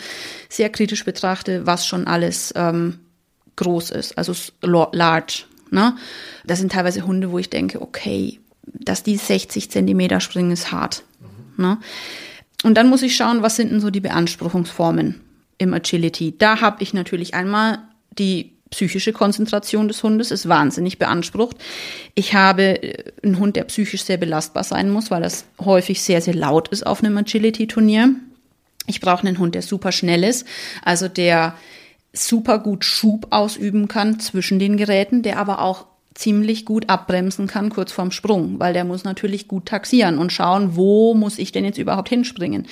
sehr 0.50 0.69
kritisch 0.69 1.06
betrachte, 1.06 1.65
was 1.65 1.86
schon 1.86 2.08
alles 2.08 2.54
ähm, 2.56 3.00
groß 3.56 3.91
ist, 3.91 4.17
also 4.17 4.34
large. 4.62 5.43
Ne? 5.72 5.95
Das 6.45 6.60
sind 6.60 6.72
teilweise 6.72 7.06
Hunde, 7.06 7.32
wo 7.32 7.39
ich 7.39 7.50
denke, 7.50 7.82
okay, 7.82 8.39
dass 8.63 9.04
die 9.04 9.17
60 9.17 9.72
Zentimeter 9.72 10.19
springen, 10.19 10.52
ist 10.52 10.72
hart. 10.72 11.04
Mhm. 11.58 11.63
Ne? 11.63 11.78
Und 12.63 12.76
dann 12.76 12.89
muss 12.89 13.04
ich 13.04 13.15
schauen, 13.15 13.41
was 13.41 13.56
sind 13.56 13.72
denn 13.72 13.79
so 13.79 13.90
die 13.90 14.02
Beanspruchungsformen 14.02 15.21
im 15.60 15.74
Agility. 15.74 16.36
Da 16.38 16.62
habe 16.62 16.82
ich 16.82 16.94
natürlich 16.94 17.36
einmal 17.36 17.80
die 18.18 18.54
psychische 18.72 19.14
Konzentration 19.14 19.88
des 19.88 20.04
Hundes 20.04 20.32
ist 20.32 20.48
wahnsinnig 20.48 21.00
beansprucht. 21.00 21.58
Ich 22.16 22.34
habe 22.34 22.84
äh, 22.84 23.12
einen 23.24 23.40
Hund, 23.40 23.56
der 23.56 23.64
psychisch 23.66 24.04
sehr 24.04 24.18
belastbar 24.18 24.64
sein 24.64 24.90
muss, 24.90 25.12
weil 25.12 25.22
das 25.22 25.46
häufig 25.60 26.02
sehr, 26.02 26.22
sehr 26.22 26.36
laut 26.36 26.70
ist 26.70 26.86
auf 26.86 27.04
einem 27.04 27.18
Agility-Turnier. 27.18 28.16
Ich 28.88 29.02
brauche 29.02 29.28
einen 29.28 29.40
Hund, 29.40 29.56
der 29.56 29.62
super 29.62 29.92
schnell 29.92 30.24
ist, 30.24 30.48
also 30.84 31.08
der 31.08 31.56
super 32.12 32.60
gut 32.60 32.86
Schub 32.86 33.28
ausüben 33.30 33.88
kann 33.88 34.20
zwischen 34.20 34.58
den 34.58 34.78
Geräten, 34.78 35.22
der 35.22 35.38
aber 35.38 35.62
auch 35.62 35.86
ziemlich 36.20 36.65
gut 36.65 36.90
abbremsen 36.90 37.48
kann 37.48 37.70
kurz 37.70 37.94
vorm 37.94 38.12
Sprung, 38.12 38.60
weil 38.60 38.74
der 38.74 38.84
muss 38.84 39.06
natürlich 39.06 39.48
gut 39.48 39.67
taxieren 39.67 40.17
und 40.17 40.34
schauen, 40.34 40.76
wo 40.76 41.13
muss 41.13 41.40
ich 41.40 41.54
denn 41.54 41.63
jetzt 41.63 41.78
überhaupt 41.78 42.10
hinspringen. 42.10 42.67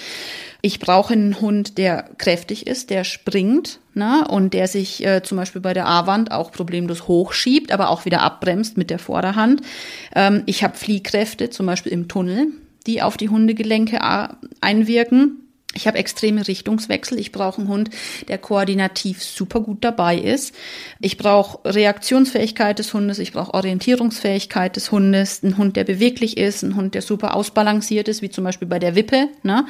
Ich 0.62 0.80
brauche 0.80 1.14
einen 1.14 1.40
Hund, 1.40 1.78
der 1.78 2.10
kräftig 2.18 2.68
ist, 2.68 2.90
der 2.90 3.06
springt 3.06 3.80
ne, 3.94 4.28
und 4.30 4.54
der 4.54 4.68
sich 4.68 5.06
äh, 5.06 5.24
zum 5.24 5.38
Beispiel 5.38 5.62
bei 5.62 5.74
der 5.74 5.88
A-Wand 5.88 6.32
auch 6.32 6.52
problemlos 6.52 7.08
hochschiebt, 7.08 7.72
aber 7.72 7.90
auch 7.90 8.04
wieder 8.04 8.22
abbremst 8.22 8.76
mit 8.76 8.90
der 8.90 9.00
Vorderhand. 9.00 9.62
Ähm, 10.14 10.44
ich 10.46 10.64
habe 10.64 10.76
Fliehkräfte, 10.76 11.50
zum 11.50 11.68
Beispiel 11.68 11.94
im 11.94 12.10
Tunnel, 12.10 12.48
die 12.86 13.02
auf 13.02 13.16
die 13.16 13.30
Hundegelenke 13.30 13.98
äh, 13.98 14.28
einwirken. 14.60 15.47
Ich 15.74 15.86
habe 15.86 15.98
extreme 15.98 16.48
Richtungswechsel. 16.48 17.20
Ich 17.20 17.32
brauche 17.32 17.60
einen 17.60 17.68
Hund, 17.68 17.92
der 18.30 18.40
koordinativ 18.40 19.22
super 19.22 19.60
gut 19.60 19.84
dabei 19.84 20.18
ist. 20.18 20.56
Ich 21.00 21.18
brauche 21.18 21.60
Reaktionsfähigkeit 21.66 22.80
des 22.80 22.94
Hundes. 22.94 23.20
Ich 23.20 23.34
brauche 23.34 23.54
Orientierungsfähigkeit 23.54 24.76
des 24.76 24.92
Hundes. 24.92 25.44
Ein 25.44 25.58
Hund, 25.58 25.76
der 25.76 25.84
beweglich 25.84 26.38
ist. 26.38 26.64
Ein 26.64 26.76
Hund, 26.78 26.96
der 26.96 27.04
super 27.04 27.36
ausbalanciert 27.36 28.08
ist, 28.08 28.24
wie 28.24 28.30
zum 28.30 28.46
Beispiel 28.46 28.68
bei 28.68 28.80
der 28.80 28.96
Wippe. 28.96 29.28
Ne? 29.44 29.66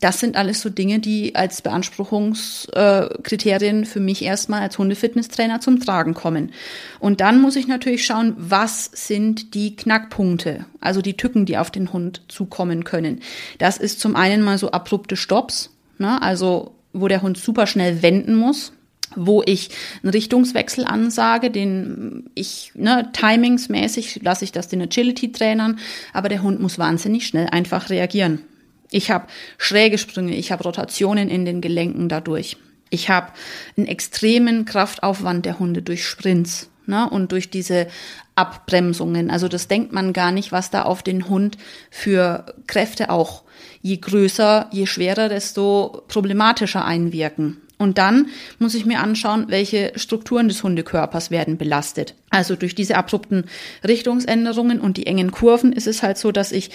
Das 0.00 0.20
sind 0.20 0.36
alles 0.36 0.62
so 0.62 0.70
Dinge, 0.70 1.00
die 1.00 1.34
als 1.34 1.60
Beanspruchungskriterien 1.60 3.84
für 3.84 4.00
mich 4.00 4.24
erstmal 4.24 4.62
als 4.62 4.78
Hundefitnesstrainer 4.78 5.60
zum 5.60 5.80
Tragen 5.80 6.14
kommen. 6.14 6.52
Und 6.98 7.20
dann 7.20 7.42
muss 7.42 7.56
ich 7.56 7.66
natürlich 7.66 8.06
schauen, 8.06 8.34
was 8.38 8.90
sind 8.94 9.54
die 9.54 9.74
Knackpunkte, 9.76 10.66
also 10.80 11.02
die 11.02 11.16
Tücken, 11.16 11.46
die 11.46 11.58
auf 11.58 11.72
den 11.72 11.92
Hund 11.92 12.22
zukommen 12.28 12.84
können. 12.84 13.20
Das 13.58 13.76
ist 13.76 13.98
zum 14.00 14.16
einen 14.16 14.42
mal 14.42 14.56
so 14.56 14.70
abrupte 14.70 15.16
Stops, 15.32 15.70
ne? 15.96 16.20
also 16.20 16.74
wo 16.92 17.08
der 17.08 17.22
Hund 17.22 17.38
super 17.38 17.66
schnell 17.66 18.02
wenden 18.02 18.34
muss, 18.34 18.74
wo 19.16 19.42
ich 19.46 19.70
einen 20.02 20.10
Richtungswechsel 20.10 20.84
ansage, 20.84 21.50
den 21.50 22.28
ich, 22.34 22.72
ne, 22.74 23.10
timingsmäßig 23.14 24.20
lasse 24.22 24.44
ich 24.44 24.52
das 24.52 24.68
den 24.68 24.82
Agility-Trainern, 24.82 25.78
aber 26.12 26.28
der 26.28 26.42
Hund 26.42 26.60
muss 26.60 26.78
wahnsinnig 26.78 27.26
schnell 27.26 27.46
einfach 27.46 27.88
reagieren. 27.88 28.42
Ich 28.90 29.10
habe 29.10 29.26
schräge 29.56 29.96
Sprünge, 29.96 30.36
ich 30.36 30.52
habe 30.52 30.64
Rotationen 30.64 31.30
in 31.30 31.46
den 31.46 31.62
Gelenken 31.62 32.10
dadurch. 32.10 32.58
Ich 32.90 33.08
habe 33.08 33.32
einen 33.78 33.86
extremen 33.86 34.66
Kraftaufwand 34.66 35.46
der 35.46 35.58
Hunde 35.58 35.80
durch 35.80 36.04
Sprints 36.04 36.68
ne, 36.86 37.08
und 37.08 37.32
durch 37.32 37.50
diese 37.50 37.86
Abbremsungen. 38.34 39.30
Also 39.30 39.48
das 39.48 39.68
denkt 39.68 39.92
man 39.92 40.12
gar 40.12 40.32
nicht, 40.32 40.52
was 40.52 40.70
da 40.70 40.82
auf 40.82 41.02
den 41.02 41.28
Hund 41.28 41.58
für 41.90 42.54
Kräfte 42.66 43.10
auch 43.10 43.42
je 43.82 43.96
größer, 43.96 44.68
je 44.72 44.86
schwerer, 44.86 45.28
desto 45.28 46.02
problematischer 46.08 46.84
einwirken. 46.84 47.58
Und 47.78 47.98
dann 47.98 48.28
muss 48.60 48.76
ich 48.76 48.86
mir 48.86 49.00
anschauen, 49.00 49.46
welche 49.48 49.92
Strukturen 49.96 50.46
des 50.46 50.62
Hundekörpers 50.62 51.32
werden 51.32 51.58
belastet. 51.58 52.14
Also 52.30 52.54
durch 52.54 52.76
diese 52.76 52.96
abrupten 52.96 53.46
Richtungsänderungen 53.86 54.80
und 54.80 54.96
die 54.96 55.06
engen 55.06 55.32
Kurven 55.32 55.72
ist 55.72 55.88
es 55.88 56.02
halt 56.02 56.16
so, 56.16 56.30
dass 56.30 56.52
ich 56.52 56.70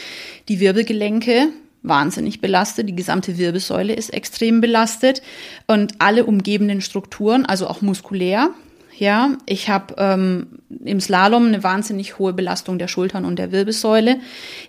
die 0.49 0.59
Wirbelgelenke 0.59 1.47
wahnsinnig 1.81 2.41
belaste. 2.41 2.83
Die 2.83 2.95
gesamte 2.95 3.37
Wirbelsäule 3.37 3.93
ist 3.93 4.13
extrem 4.13 4.59
belastet 4.59 5.21
und 5.65 5.93
alle 5.99 6.25
umgebenden 6.25 6.81
Strukturen, 6.81 7.45
also 7.45 7.67
auch 7.67 7.81
muskulär, 7.81 8.49
ja, 8.99 9.37
ich 9.45 9.69
habe 9.69 9.95
ähm, 9.97 10.59
im 10.83 10.99
Slalom 10.99 11.47
eine 11.47 11.63
wahnsinnig 11.63 12.17
hohe 12.17 12.33
Belastung 12.33 12.79
der 12.79 12.87
Schultern 12.87 13.25
und 13.25 13.37
der 13.37 13.51
Wirbelsäule. 13.51 14.17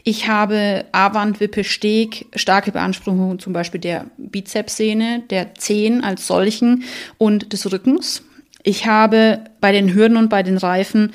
Ich 0.05 0.29
habe 0.29 0.85
A-Wand, 0.93 1.41
Wippe, 1.41 1.65
Steg, 1.65 2.27
starke 2.35 2.73
Beanspruchung 2.73 3.39
zum 3.39 3.53
Beispiel 3.53 3.81
der 3.81 4.07
Bizepssehne, 4.19 5.23
der 5.31 5.55
Zehen 5.55 6.05
als 6.05 6.27
solchen 6.27 6.85
und 7.17 7.53
des 7.53 7.73
Rückens. 7.73 8.23
Ich 8.63 8.87
habe 8.87 9.45
bei 9.61 9.73
den 9.73 9.95
Hürden 9.95 10.19
und 10.19 10.29
bei 10.29 10.43
den 10.43 10.59
Reifen 10.59 11.13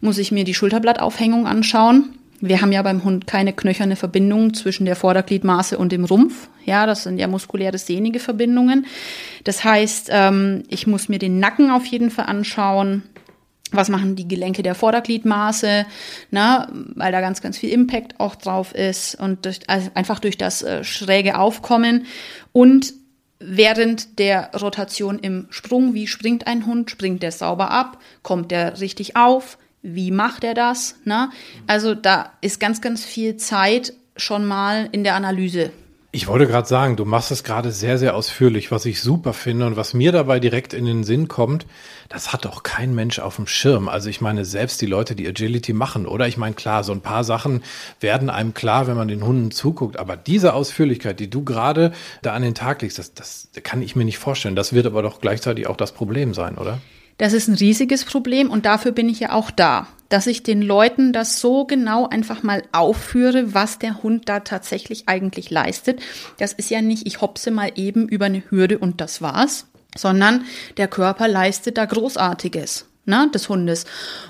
muss 0.00 0.18
ich 0.18 0.32
mir 0.32 0.44
die 0.44 0.54
Schulterblattaufhängung 0.54 1.46
anschauen. 1.46 2.15
Wir 2.40 2.60
haben 2.60 2.72
ja 2.72 2.82
beim 2.82 3.02
Hund 3.04 3.26
keine 3.26 3.52
knöcherne 3.52 3.96
Verbindung 3.96 4.52
zwischen 4.52 4.84
der 4.84 4.96
Vordergliedmaße 4.96 5.78
und 5.78 5.92
dem 5.92 6.04
Rumpf. 6.04 6.48
Ja, 6.64 6.86
das 6.86 7.04
sind 7.04 7.18
ja 7.18 7.28
muskuläre 7.28 7.78
sehnige 7.78 8.18
Verbindungen. 8.18 8.86
Das 9.44 9.64
heißt, 9.64 10.08
ähm, 10.10 10.64
ich 10.68 10.86
muss 10.86 11.08
mir 11.08 11.18
den 11.18 11.38
Nacken 11.38 11.70
auf 11.70 11.86
jeden 11.86 12.10
Fall 12.10 12.26
anschauen. 12.26 13.04
Was 13.72 13.88
machen 13.88 14.14
die 14.16 14.28
Gelenke 14.28 14.62
der 14.62 14.76
Vordergliedmaße, 14.76 15.86
na, 16.30 16.68
weil 16.94 17.10
da 17.10 17.20
ganz, 17.20 17.42
ganz 17.42 17.58
viel 17.58 17.70
Impact 17.70 18.20
auch 18.20 18.36
drauf 18.36 18.72
ist 18.72 19.16
und 19.16 19.44
durch, 19.44 19.60
also 19.66 19.90
einfach 19.94 20.20
durch 20.20 20.38
das 20.38 20.62
äh, 20.62 20.84
schräge 20.84 21.36
Aufkommen 21.36 22.06
und 22.52 22.94
während 23.40 24.18
der 24.18 24.50
Rotation 24.54 25.18
im 25.18 25.46
Sprung, 25.50 25.94
wie 25.94 26.06
springt 26.06 26.46
ein 26.46 26.64
Hund, 26.66 26.90
springt 26.90 27.22
der 27.22 27.32
sauber 27.32 27.70
ab, 27.70 27.98
kommt 28.22 28.50
der 28.50 28.80
richtig 28.80 29.16
auf, 29.16 29.58
wie 29.86 30.10
macht 30.10 30.42
er 30.42 30.54
das? 30.54 30.96
Ne? 31.04 31.30
Also 31.66 31.94
da 31.94 32.32
ist 32.40 32.58
ganz, 32.58 32.80
ganz 32.80 33.04
viel 33.04 33.36
Zeit 33.36 33.92
schon 34.16 34.44
mal 34.44 34.88
in 34.90 35.04
der 35.04 35.14
Analyse. 35.14 35.70
Ich 36.10 36.28
wollte 36.28 36.46
gerade 36.46 36.66
sagen, 36.66 36.96
du 36.96 37.04
machst 37.04 37.30
es 37.30 37.44
gerade 37.44 37.70
sehr, 37.70 37.98
sehr 37.98 38.16
ausführlich, 38.16 38.70
was 38.72 38.86
ich 38.86 39.02
super 39.02 39.34
finde 39.34 39.66
und 39.66 39.76
was 39.76 39.92
mir 39.92 40.12
dabei 40.12 40.40
direkt 40.40 40.72
in 40.72 40.86
den 40.86 41.04
Sinn 41.04 41.28
kommt, 41.28 41.66
das 42.08 42.32
hat 42.32 42.46
doch 42.46 42.62
kein 42.62 42.94
Mensch 42.94 43.18
auf 43.18 43.36
dem 43.36 43.46
Schirm. 43.46 43.86
Also 43.86 44.08
ich 44.08 44.22
meine, 44.22 44.46
selbst 44.46 44.80
die 44.80 44.86
Leute, 44.86 45.14
die 45.14 45.28
Agility 45.28 45.74
machen, 45.74 46.06
oder? 46.06 46.26
Ich 46.26 46.38
meine, 46.38 46.54
klar, 46.54 46.84
so 46.84 46.92
ein 46.92 47.02
paar 47.02 47.22
Sachen 47.22 47.62
werden 48.00 48.30
einem 48.30 48.54
klar, 48.54 48.86
wenn 48.86 48.96
man 48.96 49.08
den 49.08 49.24
Hunden 49.24 49.50
zuguckt, 49.50 49.98
aber 49.98 50.16
diese 50.16 50.54
Ausführlichkeit, 50.54 51.20
die 51.20 51.28
du 51.28 51.44
gerade 51.44 51.92
da 52.22 52.32
an 52.32 52.42
den 52.42 52.54
Tag 52.54 52.80
legst, 52.80 52.98
das, 52.98 53.12
das 53.12 53.50
kann 53.62 53.82
ich 53.82 53.94
mir 53.94 54.06
nicht 54.06 54.18
vorstellen. 54.18 54.56
Das 54.56 54.72
wird 54.72 54.86
aber 54.86 55.02
doch 55.02 55.20
gleichzeitig 55.20 55.66
auch 55.66 55.76
das 55.76 55.92
Problem 55.92 56.32
sein, 56.32 56.56
oder? 56.56 56.78
Das 57.18 57.32
ist 57.32 57.48
ein 57.48 57.54
riesiges 57.54 58.04
Problem 58.04 58.50
und 58.50 58.66
dafür 58.66 58.92
bin 58.92 59.08
ich 59.08 59.20
ja 59.20 59.32
auch 59.32 59.50
da, 59.50 59.88
dass 60.08 60.26
ich 60.26 60.42
den 60.42 60.62
Leuten 60.62 61.12
das 61.12 61.40
so 61.40 61.64
genau 61.64 62.06
einfach 62.08 62.42
mal 62.42 62.62
aufführe, 62.72 63.54
was 63.54 63.78
der 63.78 64.02
Hund 64.02 64.28
da 64.28 64.40
tatsächlich 64.40 65.08
eigentlich 65.08 65.50
leistet. 65.50 66.00
Das 66.38 66.52
ist 66.52 66.70
ja 66.70 66.82
nicht, 66.82 67.06
ich 67.06 67.20
hopse 67.20 67.50
mal 67.50 67.72
eben 67.74 68.08
über 68.08 68.26
eine 68.26 68.42
Hürde 68.50 68.78
und 68.78 69.00
das 69.00 69.22
war's, 69.22 69.66
sondern 69.96 70.44
der 70.76 70.88
Körper 70.88 71.26
leistet 71.26 71.78
da 71.78 71.86
Großartiges 71.86 72.86
ne, 73.06 73.30
des 73.32 73.48
Hundes. 73.48 73.86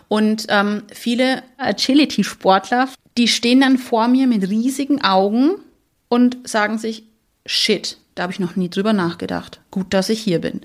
Und 0.08 0.46
ähm, 0.48 0.84
viele 0.92 1.42
Agility-Sportler, 1.58 2.88
die 3.18 3.28
stehen 3.28 3.60
dann 3.60 3.78
vor 3.78 4.08
mir 4.08 4.26
mit 4.26 4.48
riesigen 4.48 5.02
Augen 5.02 5.56
und 6.08 6.48
sagen 6.48 6.78
sich, 6.78 7.04
shit, 7.44 7.98
da 8.14 8.24
habe 8.24 8.32
ich 8.32 8.40
noch 8.40 8.56
nie 8.56 8.70
drüber 8.70 8.92
nachgedacht. 8.92 9.60
Gut, 9.70 9.92
dass 9.92 10.08
ich 10.08 10.20
hier 10.20 10.40
bin. 10.40 10.60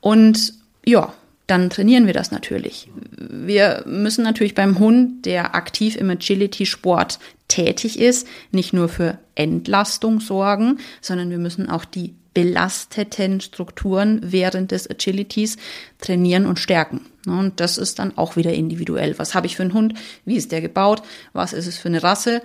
Und 0.00 0.54
ja, 0.84 1.12
dann 1.46 1.70
trainieren 1.70 2.06
wir 2.06 2.14
das 2.14 2.30
natürlich. 2.30 2.88
Wir 3.16 3.82
müssen 3.86 4.24
natürlich 4.24 4.54
beim 4.54 4.78
Hund, 4.78 5.26
der 5.26 5.54
aktiv 5.54 5.96
im 5.96 6.10
Agility-Sport 6.10 7.18
tätig 7.48 7.98
ist, 7.98 8.26
nicht 8.50 8.72
nur 8.72 8.88
für 8.88 9.18
Entlastung 9.34 10.20
sorgen, 10.20 10.78
sondern 11.00 11.30
wir 11.30 11.38
müssen 11.38 11.68
auch 11.68 11.84
die 11.84 12.14
belasteten 12.34 13.40
Strukturen 13.40 14.20
während 14.22 14.70
des 14.70 14.88
Agilities 14.88 15.58
trainieren 16.00 16.46
und 16.46 16.58
stärken. 16.58 17.02
Und 17.26 17.60
das 17.60 17.76
ist 17.78 17.98
dann 17.98 18.16
auch 18.16 18.36
wieder 18.36 18.54
individuell. 18.54 19.18
Was 19.18 19.34
habe 19.34 19.46
ich 19.46 19.56
für 19.56 19.62
einen 19.62 19.74
Hund? 19.74 19.94
Wie 20.24 20.36
ist 20.36 20.50
der 20.52 20.60
gebaut? 20.60 21.02
Was 21.32 21.52
ist 21.52 21.66
es 21.66 21.78
für 21.78 21.88
eine 21.88 22.02
Rasse? 22.02 22.42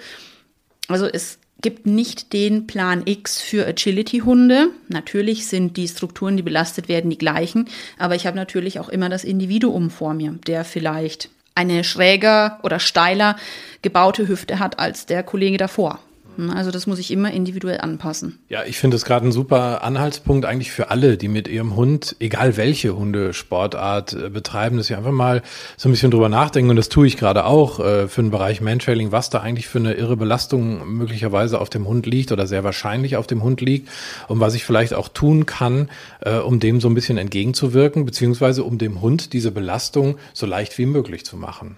Also 0.88 1.06
es 1.06 1.40
gibt 1.62 1.86
nicht 1.86 2.34
den 2.34 2.68
Plan 2.68 3.04
X 3.06 3.42
für 3.42 3.66
Agility-Hunde. 3.68 4.70
Natürlich 4.90 5.48
sind 5.48 5.78
die 5.78 5.88
Strukturen, 5.88 6.38
die 6.38 6.44
belastet 6.44 6.88
werden, 6.88 7.10
die 7.10 7.18
gleichen, 7.18 7.68
aber 7.98 8.16
ich 8.16 8.28
habe 8.28 8.38
natürlich 8.38 8.80
auch 8.80 8.90
immer 8.90 9.10
das 9.10 9.24
Individuum 9.24 9.90
vor 9.90 10.14
mir, 10.14 10.38
der 10.46 10.64
vielleicht 10.64 11.30
eine 11.56 11.84
schräger 11.84 12.60
oder 12.62 12.80
steiler 12.80 13.36
gebaute 13.82 14.28
Hüfte 14.28 14.60
hat 14.60 14.78
als 14.78 15.08
der 15.08 15.24
Kollege 15.24 15.58
davor. 15.58 16.00
Also 16.38 16.72
das 16.72 16.88
muss 16.88 17.00
ich 17.00 17.12
immer 17.12 17.32
individuell 17.32 17.80
anpassen. 17.82 18.40
Ja, 18.50 18.64
ich 18.64 18.78
finde 18.78 18.96
es 18.96 19.06
gerade 19.06 19.26
ein 19.26 19.32
super 19.32 19.84
Anhaltspunkt 19.84 20.46
eigentlich 20.46 20.72
für 20.72 20.90
alle, 20.90 21.18
die 21.18 21.28
mit 21.28 21.48
ihrem 21.48 21.76
Hund, 21.76 22.16
egal 22.20 22.58
welche 22.58 22.96
Hundesportart 22.96 24.14
äh, 24.14 24.30
betreiben, 24.30 24.78
dass 24.78 24.88
sie 24.88 24.96
einfach 24.96 25.12
mal 25.12 25.42
so 25.76 25.90
ein 25.90 25.92
bisschen 25.92 26.12
drüber 26.12 26.30
nachdenken. 26.30 26.70
Und 26.70 26.76
das 26.76 26.90
tue 26.90 27.08
ich 27.08 27.18
gerade 27.18 27.46
auch 27.46 27.80
äh, 27.80 28.08
für 28.08 28.22
den 28.22 28.32
Bereich 28.32 28.62
Mantrailing, 28.62 29.12
was 29.12 29.30
da 29.30 29.40
eigentlich 29.40 29.68
für 29.68 29.80
eine 29.80 29.94
irre 29.94 30.18
Belastung 30.18 30.88
möglicherweise 30.98 31.60
auf 31.60 31.70
dem 31.70 31.88
Hund 31.88 32.06
liegt 32.06 32.32
oder 32.32 32.48
sehr 32.48 32.64
wahrscheinlich 32.64 33.18
auf 33.18 33.28
dem 33.28 33.44
Hund 33.44 33.62
liegt 33.62 33.90
und 34.28 34.40
was 34.40 34.54
ich 34.54 34.64
vielleicht 34.64 34.94
auch 34.94 35.08
tun 35.08 35.46
kann, 35.46 35.90
äh, 36.22 36.38
um 36.38 36.60
dem 36.60 36.80
so 36.80 36.88
ein 36.88 36.96
bisschen 36.96 37.18
entgegenzuwirken, 37.18 38.06
beziehungsweise 38.06 38.64
um 38.64 38.78
dem 38.78 39.02
Hund 39.02 39.34
diese 39.34 39.52
Belastung 39.52 40.18
so 40.34 40.46
leicht 40.46 40.78
wie 40.78 40.86
möglich 40.86 41.26
zu 41.26 41.38
machen. 41.38 41.78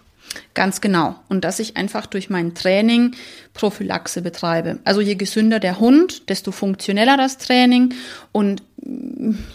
Ganz 0.53 0.81
genau. 0.81 1.15
Und 1.29 1.43
dass 1.43 1.59
ich 1.59 1.77
einfach 1.77 2.05
durch 2.05 2.29
mein 2.29 2.53
Training 2.53 3.15
Prophylaxe 3.53 4.21
betreibe. 4.21 4.79
Also 4.83 5.01
je 5.01 5.15
gesünder 5.15 5.59
der 5.59 5.79
Hund, 5.79 6.29
desto 6.29 6.51
funktioneller 6.51 7.17
das 7.17 7.37
Training 7.37 7.93
und 8.31 8.63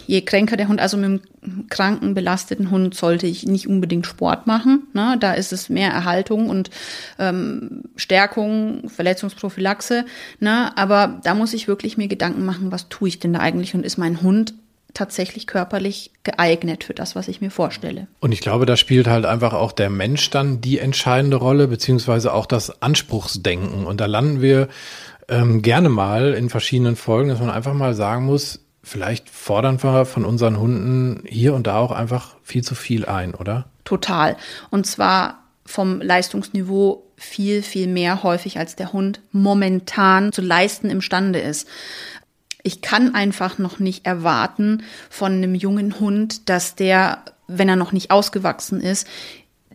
je 0.07 0.21
kränker 0.23 0.57
der 0.57 0.69
Hund, 0.69 0.81
also 0.81 0.97
mit 0.97 1.07
einem 1.07 1.69
kranken, 1.69 2.15
belasteten 2.15 2.71
Hund 2.71 2.95
sollte 2.95 3.27
ich 3.27 3.47
nicht 3.47 3.67
unbedingt 3.67 4.07
Sport 4.07 4.47
machen. 4.47 4.87
Ne? 4.93 5.17
Da 5.19 5.33
ist 5.33 5.53
es 5.53 5.69
mehr 5.69 5.91
Erhaltung 5.91 6.49
und 6.49 6.71
ähm, 7.19 7.85
Stärkung, 7.97 8.89
Verletzungsprophylaxe. 8.89 10.05
Ne? 10.41 10.77
Aber 10.77 11.21
da 11.25 11.35
muss 11.35 11.55
ich 11.55 11.69
wirklich 11.69 11.97
mir 11.97 12.09
Gedanken 12.09 12.45
machen, 12.45 12.73
was 12.73 12.89
tue 12.89 13.09
ich 13.09 13.19
denn 13.19 13.33
da 13.33 13.41
eigentlich 13.41 13.75
und 13.75 13.87
ist 13.87 13.99
mein 13.99 14.23
Hund 14.23 14.55
tatsächlich 14.95 15.47
körperlich 15.47 16.13
geeignet 16.23 16.85
für 16.85 16.95
das, 16.95 17.15
was 17.15 17.29
ich 17.29 17.41
mir 17.41 17.51
vorstelle. 17.51 18.07
Und 18.21 18.33
ich 18.33 18.41
glaube, 18.41 18.65
da 18.65 18.77
spielt 18.77 19.07
halt 19.07 19.27
einfach 19.27 19.53
auch 19.53 19.73
der 19.73 19.91
Mensch 19.91 20.31
dann 20.31 20.61
die 20.61 20.79
entscheidende 20.79 21.37
Rolle, 21.37 21.69
beziehungsweise 21.69 22.33
auch 22.33 22.47
das 22.47 22.83
Anspruchsdenken. 22.83 23.85
Und 23.87 24.01
da 24.01 24.07
landen 24.07 24.41
wir 24.41 24.69
ähm, 25.29 25.63
gerne 25.63 25.89
mal 25.89 26.35
in 26.35 26.49
verschiedenen 26.49 26.97
Folgen, 26.97 27.29
dass 27.29 27.41
man 27.41 27.51
einfach 27.51 27.75
mal 27.75 27.95
sagen 27.95 28.25
muss, 28.25 28.61
vielleicht 28.83 29.31
fordern 29.31 29.83
wir 29.83 30.05
von 30.05 30.25
unseren 30.25 30.59
Hunden 30.59 31.25
hier 31.27 31.55
und 31.55 31.67
da 31.67 31.79
auch 31.79 31.93
einfach 31.93 32.37
viel 32.43 32.63
zu 32.63 32.75
viel 32.75 33.07
ein, 33.07 33.35
oder? 33.35 33.67
Total. 33.85 34.37
Und 34.71 34.87
zwar 34.87 35.45
vom 35.67 36.01
Leistungsniveau 36.01 37.05
viel, 37.17 37.63
viel 37.63 37.87
mehr 37.87 38.23
häufig, 38.23 38.59
als 38.59 38.77
der 38.77 38.93
Hund 38.93 39.21
momentan 39.33 40.33
zu 40.33 40.43
leisten 40.43 40.91
imstande 40.91 41.39
ist 41.39 41.69
ich 42.65 42.81
kann 42.81 43.15
einfach 43.15 43.59
noch 43.59 43.79
nicht 43.79 44.07
erwarten 44.07 44.83
von 45.09 45.33
einem 45.33 45.55
jungen 45.55 46.01
Hund, 46.01 46.49
dass 46.49 46.75
der, 46.75 47.23
wenn 47.47 47.69
er 47.69 47.77
noch 47.77 47.93
nicht 47.93 48.11
ausgewachsen 48.11 48.81
ist, 48.81 49.07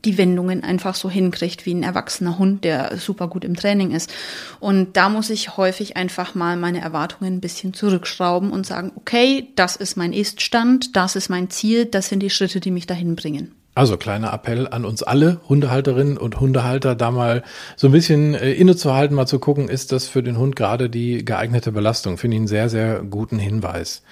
die 0.06 0.18
Wendungen 0.18 0.64
einfach 0.64 0.96
so 0.96 1.10
hinkriegt 1.10 1.66
wie 1.66 1.74
ein 1.74 1.84
erwachsener 1.84 2.40
Hund, 2.40 2.64
der 2.64 2.98
super 2.98 3.28
gut 3.28 3.44
im 3.44 3.56
Training 3.56 3.92
ist. 3.92 4.12
Und 4.60 4.96
da 4.98 5.10
muss 5.10 5.30
ich 5.30 5.58
häufig 5.58 5.98
einfach 5.98 6.36
mal 6.36 6.58
meine 6.58 6.82
Erwartungen 6.82 7.36
ein 7.36 7.42
bisschen 7.42 7.74
zurückschrauben 7.74 8.52
und 8.52 8.66
sagen, 8.66 8.92
okay, 8.96 9.50
das 9.56 9.76
ist 9.76 9.98
mein 9.98 10.14
Iststand, 10.14 10.96
das 10.96 11.16
ist 11.16 11.30
mein 11.30 11.50
Ziel, 11.50 11.86
das 11.86 12.10
sind 12.10 12.22
die 12.22 12.30
Schritte, 12.30 12.60
die 12.60 12.72
mich 12.72 12.88
dahin 12.88 13.16
bringen. 13.16 13.59
Also 13.80 13.96
kleiner 13.96 14.34
Appell 14.34 14.68
an 14.68 14.84
uns 14.84 15.04
alle 15.04 15.40
Hundehalterinnen 15.48 16.18
und 16.18 16.42
Hundehalter, 16.42 16.96
da 16.96 17.12
mal 17.12 17.44
so 17.78 17.88
ein 17.88 17.94
bisschen 17.94 18.34
äh, 18.34 18.52
innezuhalten, 18.52 19.16
mal 19.16 19.26
zu 19.26 19.40
gucken, 19.40 19.70
ist 19.70 19.94
das 19.94 20.06
für 20.06 20.22
den 20.22 20.38
Hund 20.38 20.58
gerade 20.58 20.90
die 20.90 21.24
geeignete 21.24 21.72
Belastung? 21.72 22.18
Finde 22.18 22.36
ich 22.36 22.40
einen 22.40 22.48
sehr, 22.48 22.68
sehr 22.68 23.02
guten 23.04 23.40
Hinweis. 23.40 24.04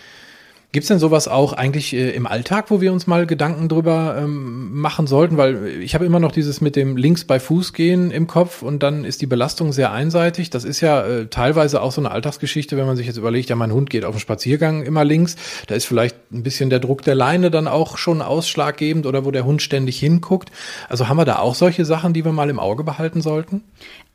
Gibt 0.77 0.83
es 0.83 0.89
denn 0.89 0.99
sowas 0.99 1.27
auch 1.27 1.53
eigentlich 1.53 1.95
äh, 1.95 2.11
im 2.11 2.27
Alltag, 2.27 2.69
wo 2.69 2.81
wir 2.81 2.93
uns 2.93 3.07
mal 3.07 3.25
Gedanken 3.25 3.67
drüber 3.67 4.15
ähm, 4.19 4.79
machen 4.79 5.07
sollten? 5.07 5.35
Weil 5.35 5.65
ich 5.81 5.95
habe 5.95 6.05
immer 6.05 6.19
noch 6.19 6.31
dieses 6.31 6.61
mit 6.61 6.75
dem 6.75 6.97
links 6.97 7.25
bei 7.25 7.39
Fuß 7.39 7.73
gehen 7.73 8.11
im 8.11 8.27
Kopf 8.27 8.61
und 8.61 8.83
dann 8.83 9.03
ist 9.03 9.23
die 9.23 9.25
Belastung 9.25 9.73
sehr 9.73 9.91
einseitig. 9.91 10.51
Das 10.51 10.65
ist 10.65 10.81
ja 10.81 11.03
äh, 11.03 11.25
teilweise 11.29 11.81
auch 11.81 11.91
so 11.91 11.99
eine 11.99 12.11
Alltagsgeschichte, 12.11 12.77
wenn 12.77 12.85
man 12.85 12.95
sich 12.95 13.07
jetzt 13.07 13.17
überlegt, 13.17 13.49
ja, 13.49 13.55
mein 13.55 13.71
Hund 13.71 13.89
geht 13.89 14.05
auf 14.05 14.13
den 14.13 14.19
Spaziergang 14.19 14.83
immer 14.83 15.03
links. 15.03 15.35
Da 15.65 15.73
ist 15.73 15.85
vielleicht 15.85 16.15
ein 16.31 16.43
bisschen 16.43 16.69
der 16.69 16.79
Druck 16.79 17.01
der 17.01 17.15
Leine 17.15 17.49
dann 17.49 17.67
auch 17.67 17.97
schon 17.97 18.21
ausschlaggebend 18.21 19.07
oder 19.07 19.25
wo 19.25 19.31
der 19.31 19.45
Hund 19.45 19.63
ständig 19.63 19.97
hinguckt. 19.97 20.51
Also 20.89 21.07
haben 21.07 21.17
wir 21.17 21.25
da 21.25 21.39
auch 21.39 21.55
solche 21.55 21.85
Sachen, 21.85 22.13
die 22.13 22.23
wir 22.23 22.33
mal 22.33 22.51
im 22.51 22.59
Auge 22.59 22.83
behalten 22.83 23.21
sollten? 23.21 23.63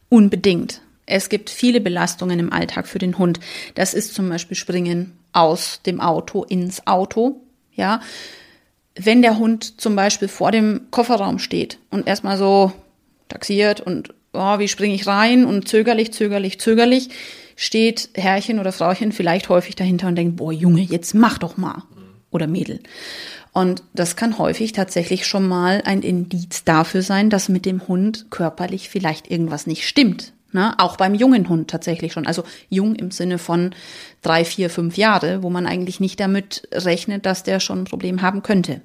Unbedingt. 0.09 0.81
Es 1.07 1.28
gibt 1.28 1.50
viele 1.50 1.80
Belastungen 1.80 2.38
im 2.38 2.53
Alltag 2.53 2.86
für 2.86 2.98
den 2.98 3.18
Hund. 3.18 3.40
Das 3.74 3.94
ist 3.94 4.14
zum 4.14 4.28
Beispiel 4.28 4.57
Springen 4.57 5.18
aus 5.32 5.80
dem 5.84 6.00
Auto 6.00 6.44
ins 6.44 6.86
Auto. 6.86 7.40
Ja, 7.74 8.00
wenn 8.94 9.22
der 9.22 9.38
Hund 9.38 9.80
zum 9.80 9.96
Beispiel 9.96 10.28
vor 10.28 10.53
dem 10.53 10.82
Kofferraum 10.90 11.38
steht 11.38 11.78
und 11.90 12.07
erstmal 12.07 12.36
so 12.36 12.72
taxiert 13.28 13.80
und 13.80 14.14
oh, 14.32 14.59
wie 14.59 14.68
springe 14.68 14.94
ich 14.94 15.07
rein 15.07 15.44
und 15.44 15.68
zögerlich, 15.68 16.12
zögerlich, 16.12 16.61
zögerlich, 16.61 17.09
steht 17.57 18.11
Herrchen 18.14 18.59
oder 18.59 18.72
Frauchen 18.72 19.12
vielleicht 19.12 19.48
häufig 19.48 19.76
dahinter 19.76 20.09
und 20.09 20.16
denkt, 20.16 20.36
boah, 20.36 20.53
Junge, 20.53 20.82
jetzt 20.82 21.14
mach 21.14 21.38
doch 21.38 21.57
mal. 21.57 21.82
Oder 22.30 22.46
Mädel. 22.46 22.80
Und 23.53 23.82
das 23.92 24.16
kann 24.16 24.38
häufig 24.38 24.72
tatsächlich 24.72 25.26
schon 25.26 25.46
mal 25.46 25.82
ein 25.84 26.00
Indiz 26.00 26.64
dafür 26.64 27.03
sein, 27.03 27.28
dass 27.28 27.50
mit 27.50 27.66
dem 27.66 27.86
Hund 27.86 28.26
körperlich 28.30 28.88
vielleicht 28.88 29.30
irgendwas 29.30 29.66
nicht 29.66 29.86
stimmt. 29.86 30.32
Ne? 30.53 30.78
Auch 30.78 30.96
beim 30.96 31.14
jungen 31.14 31.48
Hund 31.48 31.70
tatsächlich 31.70 32.12
schon. 32.12 32.26
Also 32.26 32.44
jung 32.68 32.94
im 32.94 33.11
Sinne 33.11 33.38
von 33.38 33.74
drei, 34.20 34.44
vier, 34.44 34.70
fünf 34.70 34.96
Jahre, 34.96 35.42
wo 35.42 35.50
man 35.50 35.66
eigentlich 35.66 36.00
nicht 36.00 36.20
damit 36.20 36.68
rechnet, 36.72 37.26
dass 37.26 37.42
der 37.42 37.61
schon 37.61 37.80
ein 37.82 37.84
Problem 37.84 38.22
haben 38.22 38.42
könnte. 38.42 38.82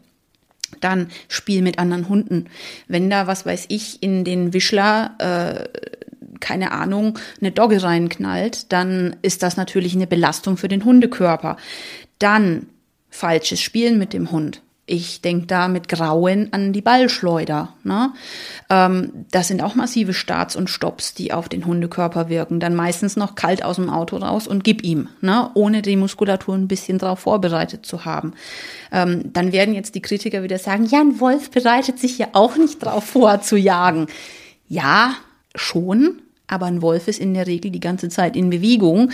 Dann 0.81 1.09
Spiel 1.27 1.61
mit 1.61 1.79
anderen 1.79 2.09
Hunden. 2.09 2.45
Wenn 2.87 3.09
da, 3.09 3.27
was 3.27 3.45
weiß 3.45 3.65
ich, 3.69 4.03
in 4.03 4.23
den 4.23 4.53
Wischler, 4.53 5.15
äh, 5.19 5.79
keine 6.39 6.71
Ahnung, 6.71 7.17
eine 7.39 7.51
Dogge 7.51 7.81
reinknallt, 7.81 8.71
dann 8.71 9.15
ist 9.21 9.43
das 9.43 9.57
natürlich 9.57 9.95
eine 9.95 10.07
Belastung 10.07 10.57
für 10.57 10.67
den 10.67 10.85
Hundekörper. 10.85 11.57
Dann 12.19 12.67
falsches 13.09 13.61
Spielen 13.61 13.97
mit 13.97 14.13
dem 14.13 14.31
Hund. 14.31 14.61
Ich 14.89 15.19
denke 15.19 15.47
da 15.47 15.67
mit 15.67 15.89
Grauen 15.89 16.53
an 16.53 16.71
die 16.71 16.81
Ballschleuder. 16.81 17.73
Ne? 17.83 18.13
Ähm, 18.69 19.25
das 19.31 19.49
sind 19.49 19.61
auch 19.61 19.75
massive 19.75 20.13
Starts 20.13 20.55
und 20.55 20.69
Stops, 20.69 21.13
die 21.13 21.33
auf 21.33 21.49
den 21.49 21.65
Hundekörper 21.65 22.29
wirken. 22.29 22.61
Dann 22.61 22.73
meistens 22.73 23.17
noch 23.17 23.35
kalt 23.35 23.65
aus 23.65 23.75
dem 23.75 23.89
Auto 23.89 24.15
raus 24.15 24.47
und 24.47 24.63
gib 24.63 24.85
ihm, 24.85 25.09
ne? 25.19 25.51
ohne 25.55 25.81
die 25.81 25.97
Muskulatur 25.97 26.55
ein 26.55 26.69
bisschen 26.69 26.99
darauf 26.99 27.19
vorbereitet 27.19 27.85
zu 27.85 28.05
haben. 28.05 28.31
Ähm, 28.93 29.33
dann 29.33 29.51
werden 29.51 29.75
jetzt 29.75 29.93
die 29.93 30.01
Kritiker 30.01 30.41
wieder 30.41 30.57
sagen, 30.57 30.85
ja, 30.85 31.01
ein 31.01 31.19
Wolf 31.19 31.51
bereitet 31.51 31.99
sich 31.99 32.17
ja 32.17 32.29
auch 32.31 32.55
nicht 32.55 32.81
darauf 32.81 33.03
vor 33.03 33.41
zu 33.41 33.57
jagen. 33.57 34.07
Ja, 34.69 35.15
schon, 35.53 36.21
aber 36.47 36.67
ein 36.67 36.81
Wolf 36.81 37.09
ist 37.09 37.19
in 37.19 37.33
der 37.33 37.45
Regel 37.45 37.71
die 37.71 37.81
ganze 37.81 38.07
Zeit 38.07 38.37
in 38.37 38.49
Bewegung 38.49 39.11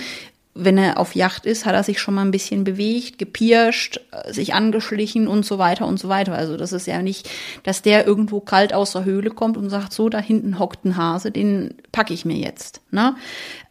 wenn 0.56 0.78
er 0.78 1.00
auf 1.00 1.16
Yacht 1.16 1.46
ist, 1.46 1.66
hat 1.66 1.74
er 1.74 1.84
sich 1.84 2.00
schon 2.00 2.14
mal 2.14 2.22
ein 2.22 2.32
bisschen 2.32 2.64
bewegt, 2.64 3.18
gepirscht, 3.18 4.00
sich 4.30 4.54
angeschlichen 4.54 5.28
und 5.28 5.46
so 5.46 5.58
weiter 5.58 5.88
und 5.88 6.00
so 6.00 6.10
weiter. 6.10 6.34
Also 6.36 6.58
das 6.58 6.74
ist 6.74 6.86
ja 6.86 7.02
nicht, 7.02 7.30
dass 7.64 7.82
der 7.82 8.06
irgendwo 8.06 8.40
kalt 8.40 8.74
aus 8.74 8.92
der 8.92 9.06
Höhle 9.06 9.32
kommt 9.32 9.58
und 9.58 9.70
sagt, 9.70 9.94
so, 9.94 10.10
da 10.10 10.20
hinten 10.20 10.60
hockt 10.60 10.86
ein 10.86 10.96
Hase, 10.96 11.32
den 11.32 11.76
packe 11.92 12.14
ich 12.14 12.26
mir 12.26 12.38
jetzt. 12.38 12.82
Ne? 12.92 13.16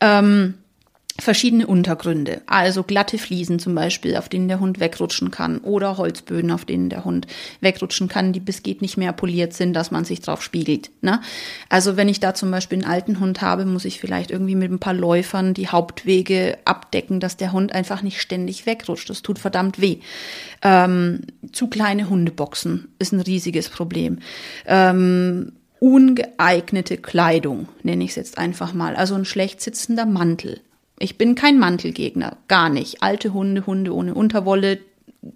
Ähm, 0.00 0.54
verschiedene 1.18 1.66
Untergründe, 1.66 2.40
also 2.46 2.82
glatte 2.82 3.18
Fliesen 3.18 3.58
zum 3.58 3.74
Beispiel, 3.74 4.16
auf 4.16 4.28
denen 4.28 4.48
der 4.48 4.60
Hund 4.60 4.80
wegrutschen 4.80 5.30
kann, 5.30 5.58
oder 5.58 5.98
Holzböden, 5.98 6.50
auf 6.50 6.64
denen 6.64 6.88
der 6.88 7.04
Hund 7.04 7.26
wegrutschen 7.60 8.08
kann, 8.08 8.32
die 8.32 8.40
bis 8.40 8.62
geht 8.62 8.80
nicht 8.80 8.96
mehr 8.96 9.12
poliert 9.12 9.52
sind, 9.52 9.74
dass 9.74 9.90
man 9.90 10.04
sich 10.04 10.20
drauf 10.20 10.42
spiegelt. 10.42 10.90
Ne? 11.02 11.20
Also 11.68 11.96
wenn 11.96 12.08
ich 12.08 12.20
da 12.20 12.34
zum 12.34 12.50
Beispiel 12.50 12.78
einen 12.78 12.90
alten 12.90 13.20
Hund 13.20 13.42
habe, 13.42 13.66
muss 13.66 13.84
ich 13.84 14.00
vielleicht 14.00 14.30
irgendwie 14.30 14.54
mit 14.54 14.70
ein 14.70 14.78
paar 14.78 14.94
Läufern 14.94 15.54
die 15.54 15.68
Hauptwege 15.68 16.58
abdecken, 16.64 17.20
dass 17.20 17.36
der 17.36 17.52
Hund 17.52 17.74
einfach 17.74 18.02
nicht 18.02 18.20
ständig 18.20 18.64
wegrutscht. 18.64 19.10
Das 19.10 19.22
tut 19.22 19.38
verdammt 19.38 19.80
weh. 19.80 19.98
Ähm, 20.62 21.20
zu 21.52 21.68
kleine 21.68 22.08
Hundeboxen 22.08 22.88
ist 22.98 23.12
ein 23.12 23.20
riesiges 23.20 23.68
Problem. 23.68 24.20
Ähm, 24.66 25.52
ungeeignete 25.78 26.96
Kleidung, 26.96 27.68
nenne 27.82 28.04
ich 28.04 28.10
es 28.10 28.16
jetzt 28.16 28.38
einfach 28.38 28.72
mal. 28.72 28.96
Also 28.96 29.14
ein 29.14 29.24
schlecht 29.24 29.60
sitzender 29.60 30.06
Mantel 30.06 30.60
ich 31.02 31.18
bin 31.18 31.34
kein 31.34 31.58
Mantelgegner, 31.58 32.36
gar 32.46 32.68
nicht. 32.68 33.02
Alte 33.02 33.32
Hunde, 33.32 33.66
Hunde 33.66 33.94
ohne 33.94 34.14
Unterwolle, 34.14 34.78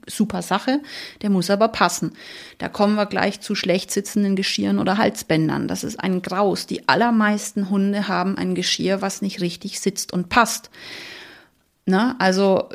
super 0.07 0.43
Sache, 0.43 0.81
der 1.23 1.31
muss 1.31 1.51
aber 1.51 1.69
passen. 1.69 2.13
Da 2.59 2.69
kommen 2.69 2.95
wir 2.95 3.07
gleich 3.07 3.41
zu 3.41 3.55
schlecht 3.55 3.91
sitzenden 3.91 4.37
Geschirren 4.37 4.79
oder 4.79 4.97
Halsbändern. 4.97 5.67
Das 5.69 5.85
ist 5.85 5.99
ein 5.99 6.23
Graus. 6.23 6.67
Die 6.67 6.89
allermeisten 6.89 7.69
Hunde 7.69 8.07
haben 8.07 8.39
ein 8.39 8.55
Geschirr, 8.55 9.03
was 9.03 9.23
nicht 9.23 9.41
richtig 9.41 9.81
sitzt 9.81 10.13
und 10.13 10.29
passt. 10.29 10.71
Na, 11.85 12.17
also 12.19 12.69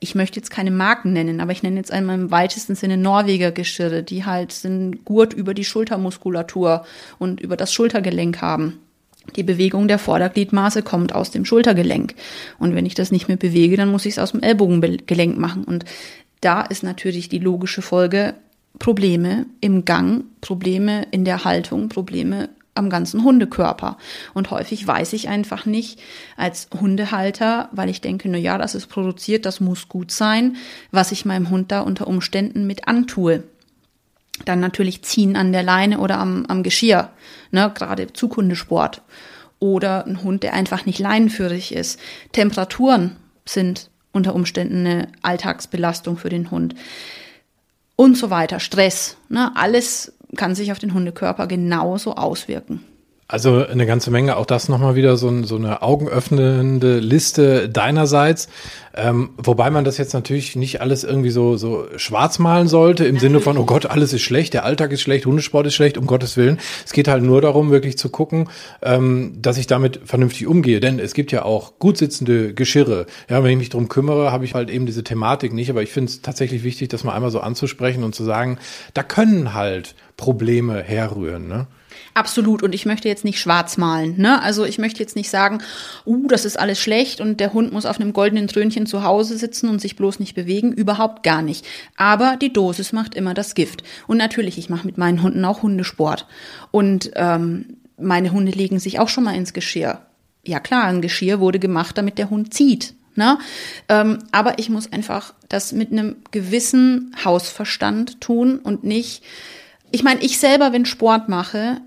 ich 0.00 0.14
möchte 0.14 0.40
jetzt 0.40 0.50
keine 0.50 0.70
Marken 0.70 1.12
nennen, 1.12 1.40
aber 1.40 1.52
ich 1.52 1.62
nenne 1.62 1.76
jetzt 1.76 1.92
einmal 1.92 2.16
im 2.16 2.30
weitesten 2.30 2.74
Sinne 2.74 2.96
Norweger 2.96 3.52
Geschirre, 3.52 4.02
die 4.02 4.24
halt 4.24 4.54
einen 4.64 5.04
Gurt 5.04 5.32
über 5.32 5.54
die 5.54 5.64
Schultermuskulatur 5.64 6.84
und 7.18 7.40
über 7.40 7.56
das 7.56 7.72
Schultergelenk 7.72 8.40
haben. 8.40 8.80
Die 9.34 9.42
Bewegung 9.42 9.88
der 9.88 9.98
Vordergliedmaße 9.98 10.82
kommt 10.82 11.14
aus 11.14 11.30
dem 11.30 11.44
Schultergelenk. 11.44 12.14
Und 12.58 12.74
wenn 12.74 12.86
ich 12.86 12.94
das 12.94 13.10
nicht 13.10 13.28
mehr 13.28 13.36
bewege, 13.36 13.76
dann 13.76 13.90
muss 13.90 14.06
ich 14.06 14.14
es 14.14 14.18
aus 14.18 14.32
dem 14.32 14.42
Ellbogengelenk 14.42 15.36
machen. 15.36 15.64
Und 15.64 15.84
da 16.40 16.62
ist 16.62 16.82
natürlich 16.82 17.28
die 17.28 17.38
logische 17.38 17.82
Folge 17.82 18.34
Probleme 18.78 19.46
im 19.60 19.84
Gang, 19.84 20.24
Probleme 20.40 21.06
in 21.10 21.24
der 21.24 21.44
Haltung, 21.44 21.88
Probleme 21.88 22.50
am 22.74 22.90
ganzen 22.90 23.24
Hundekörper. 23.24 23.96
Und 24.34 24.50
häufig 24.50 24.86
weiß 24.86 25.14
ich 25.14 25.28
einfach 25.28 25.66
nicht 25.66 25.98
als 26.36 26.68
Hundehalter, 26.78 27.70
weil 27.72 27.88
ich 27.88 28.00
denke, 28.00 28.28
na 28.28 28.38
ja, 28.38 28.58
das 28.58 28.74
ist 28.74 28.86
produziert, 28.86 29.46
das 29.46 29.60
muss 29.60 29.88
gut 29.88 30.10
sein, 30.10 30.56
was 30.90 31.12
ich 31.12 31.24
meinem 31.24 31.50
Hund 31.50 31.72
da 31.72 31.80
unter 31.80 32.06
Umständen 32.06 32.66
mit 32.66 32.86
antue. 32.86 33.44
Dann 34.44 34.60
natürlich 34.60 35.02
ziehen 35.02 35.36
an 35.36 35.52
der 35.52 35.62
Leine 35.62 35.98
oder 35.98 36.18
am, 36.18 36.44
am 36.46 36.62
Geschirr, 36.62 37.10
ne, 37.50 37.72
gerade 37.74 38.12
Zughundesport. 38.12 39.02
Oder 39.58 40.06
ein 40.06 40.22
Hund, 40.22 40.42
der 40.42 40.52
einfach 40.52 40.84
nicht 40.84 40.98
leinenführig 40.98 41.74
ist. 41.74 41.98
Temperaturen 42.32 43.16
sind 43.46 43.90
unter 44.12 44.34
Umständen 44.34 44.86
eine 44.86 45.08
Alltagsbelastung 45.22 46.18
für 46.18 46.28
den 46.28 46.50
Hund. 46.50 46.74
Und 47.96 48.18
so 48.18 48.28
weiter. 48.28 48.60
Stress. 48.60 49.16
Ne? 49.30 49.52
Alles 49.54 50.12
kann 50.36 50.54
sich 50.54 50.72
auf 50.72 50.78
den 50.78 50.92
Hundekörper 50.92 51.46
genauso 51.46 52.14
auswirken. 52.14 52.84
Also 53.28 53.66
eine 53.66 53.86
ganze 53.86 54.12
Menge, 54.12 54.36
auch 54.36 54.46
das 54.46 54.68
nochmal 54.68 54.94
wieder 54.94 55.16
so, 55.16 55.42
so 55.42 55.56
eine 55.56 55.82
augenöffnende 55.82 57.00
Liste 57.00 57.68
deinerseits. 57.68 58.48
Ähm, 58.94 59.30
wobei 59.36 59.68
man 59.70 59.84
das 59.84 59.98
jetzt 59.98 60.14
natürlich 60.14 60.54
nicht 60.54 60.80
alles 60.80 61.02
irgendwie 61.02 61.30
so, 61.30 61.56
so 61.56 61.88
schwarz 61.96 62.38
malen 62.38 62.68
sollte, 62.68 63.04
im 63.04 63.14
natürlich. 63.14 63.32
Sinne 63.32 63.40
von, 63.40 63.58
oh 63.58 63.64
Gott, 63.64 63.86
alles 63.86 64.12
ist 64.12 64.22
schlecht, 64.22 64.54
der 64.54 64.64
Alltag 64.64 64.92
ist 64.92 65.02
schlecht, 65.02 65.26
Hundesport 65.26 65.66
ist 65.66 65.74
schlecht, 65.74 65.98
um 65.98 66.06
Gottes 66.06 66.36
Willen. 66.36 66.60
Es 66.84 66.92
geht 66.92 67.08
halt 67.08 67.24
nur 67.24 67.40
darum, 67.40 67.72
wirklich 67.72 67.98
zu 67.98 68.10
gucken, 68.10 68.48
ähm, 68.80 69.32
dass 69.42 69.58
ich 69.58 69.66
damit 69.66 70.02
vernünftig 70.04 70.46
umgehe. 70.46 70.78
Denn 70.78 71.00
es 71.00 71.12
gibt 71.12 71.32
ja 71.32 71.44
auch 71.44 71.80
gut 71.80 71.98
sitzende 71.98 72.54
Geschirre. 72.54 73.06
Ja, 73.28 73.42
wenn 73.42 73.50
ich 73.50 73.58
mich 73.58 73.70
drum 73.70 73.88
kümmere, 73.88 74.30
habe 74.30 74.44
ich 74.44 74.54
halt 74.54 74.70
eben 74.70 74.86
diese 74.86 75.02
Thematik 75.02 75.52
nicht. 75.52 75.68
Aber 75.68 75.82
ich 75.82 75.90
finde 75.90 76.10
es 76.10 76.22
tatsächlich 76.22 76.62
wichtig, 76.62 76.90
das 76.90 77.02
mal 77.02 77.12
einmal 77.12 77.32
so 77.32 77.40
anzusprechen 77.40 78.04
und 78.04 78.14
zu 78.14 78.22
sagen, 78.22 78.58
da 78.94 79.02
können 79.02 79.52
halt 79.52 79.96
Probleme 80.16 80.80
herrühren. 80.80 81.48
Ne? 81.48 81.66
Absolut. 82.16 82.62
Und 82.62 82.74
ich 82.74 82.86
möchte 82.86 83.08
jetzt 83.08 83.26
nicht 83.26 83.38
schwarz 83.38 83.76
malen. 83.76 84.14
Ne? 84.16 84.40
Also 84.42 84.64
ich 84.64 84.78
möchte 84.78 85.00
jetzt 85.00 85.16
nicht 85.16 85.28
sagen, 85.28 85.58
uh, 86.06 86.26
das 86.28 86.46
ist 86.46 86.58
alles 86.58 86.80
schlecht 86.80 87.20
und 87.20 87.40
der 87.40 87.52
Hund 87.52 87.74
muss 87.74 87.84
auf 87.84 88.00
einem 88.00 88.14
goldenen 88.14 88.48
Trönchen 88.48 88.86
zu 88.86 89.02
Hause 89.02 89.36
sitzen 89.36 89.68
und 89.68 89.82
sich 89.82 89.96
bloß 89.96 90.18
nicht 90.18 90.34
bewegen. 90.34 90.72
Überhaupt 90.72 91.24
gar 91.24 91.42
nicht. 91.42 91.66
Aber 91.98 92.38
die 92.40 92.50
Dosis 92.50 92.94
macht 92.94 93.14
immer 93.14 93.34
das 93.34 93.54
Gift. 93.54 93.82
Und 94.06 94.16
natürlich, 94.16 94.56
ich 94.56 94.70
mache 94.70 94.86
mit 94.86 94.96
meinen 94.96 95.22
Hunden 95.22 95.44
auch 95.44 95.62
Hundesport. 95.62 96.26
Und 96.70 97.10
ähm, 97.16 97.76
meine 97.98 98.32
Hunde 98.32 98.52
legen 98.52 98.78
sich 98.78 98.98
auch 98.98 99.10
schon 99.10 99.24
mal 99.24 99.36
ins 99.36 99.52
Geschirr. 99.52 100.00
Ja 100.42 100.58
klar, 100.58 100.84
ein 100.84 101.02
Geschirr 101.02 101.38
wurde 101.38 101.58
gemacht, 101.58 101.98
damit 101.98 102.16
der 102.16 102.30
Hund 102.30 102.54
zieht. 102.54 102.94
Ne? 103.14 103.36
Ähm, 103.90 104.20
aber 104.32 104.58
ich 104.58 104.70
muss 104.70 104.90
einfach 104.90 105.34
das 105.50 105.72
mit 105.72 105.92
einem 105.92 106.16
gewissen 106.30 107.14
Hausverstand 107.22 108.22
tun 108.22 108.58
und 108.58 108.84
nicht. 108.84 109.22
Ich 109.90 110.02
meine, 110.02 110.22
ich 110.22 110.38
selber, 110.38 110.72
wenn 110.72 110.86
Sport 110.86 111.28
mache, 111.28 111.82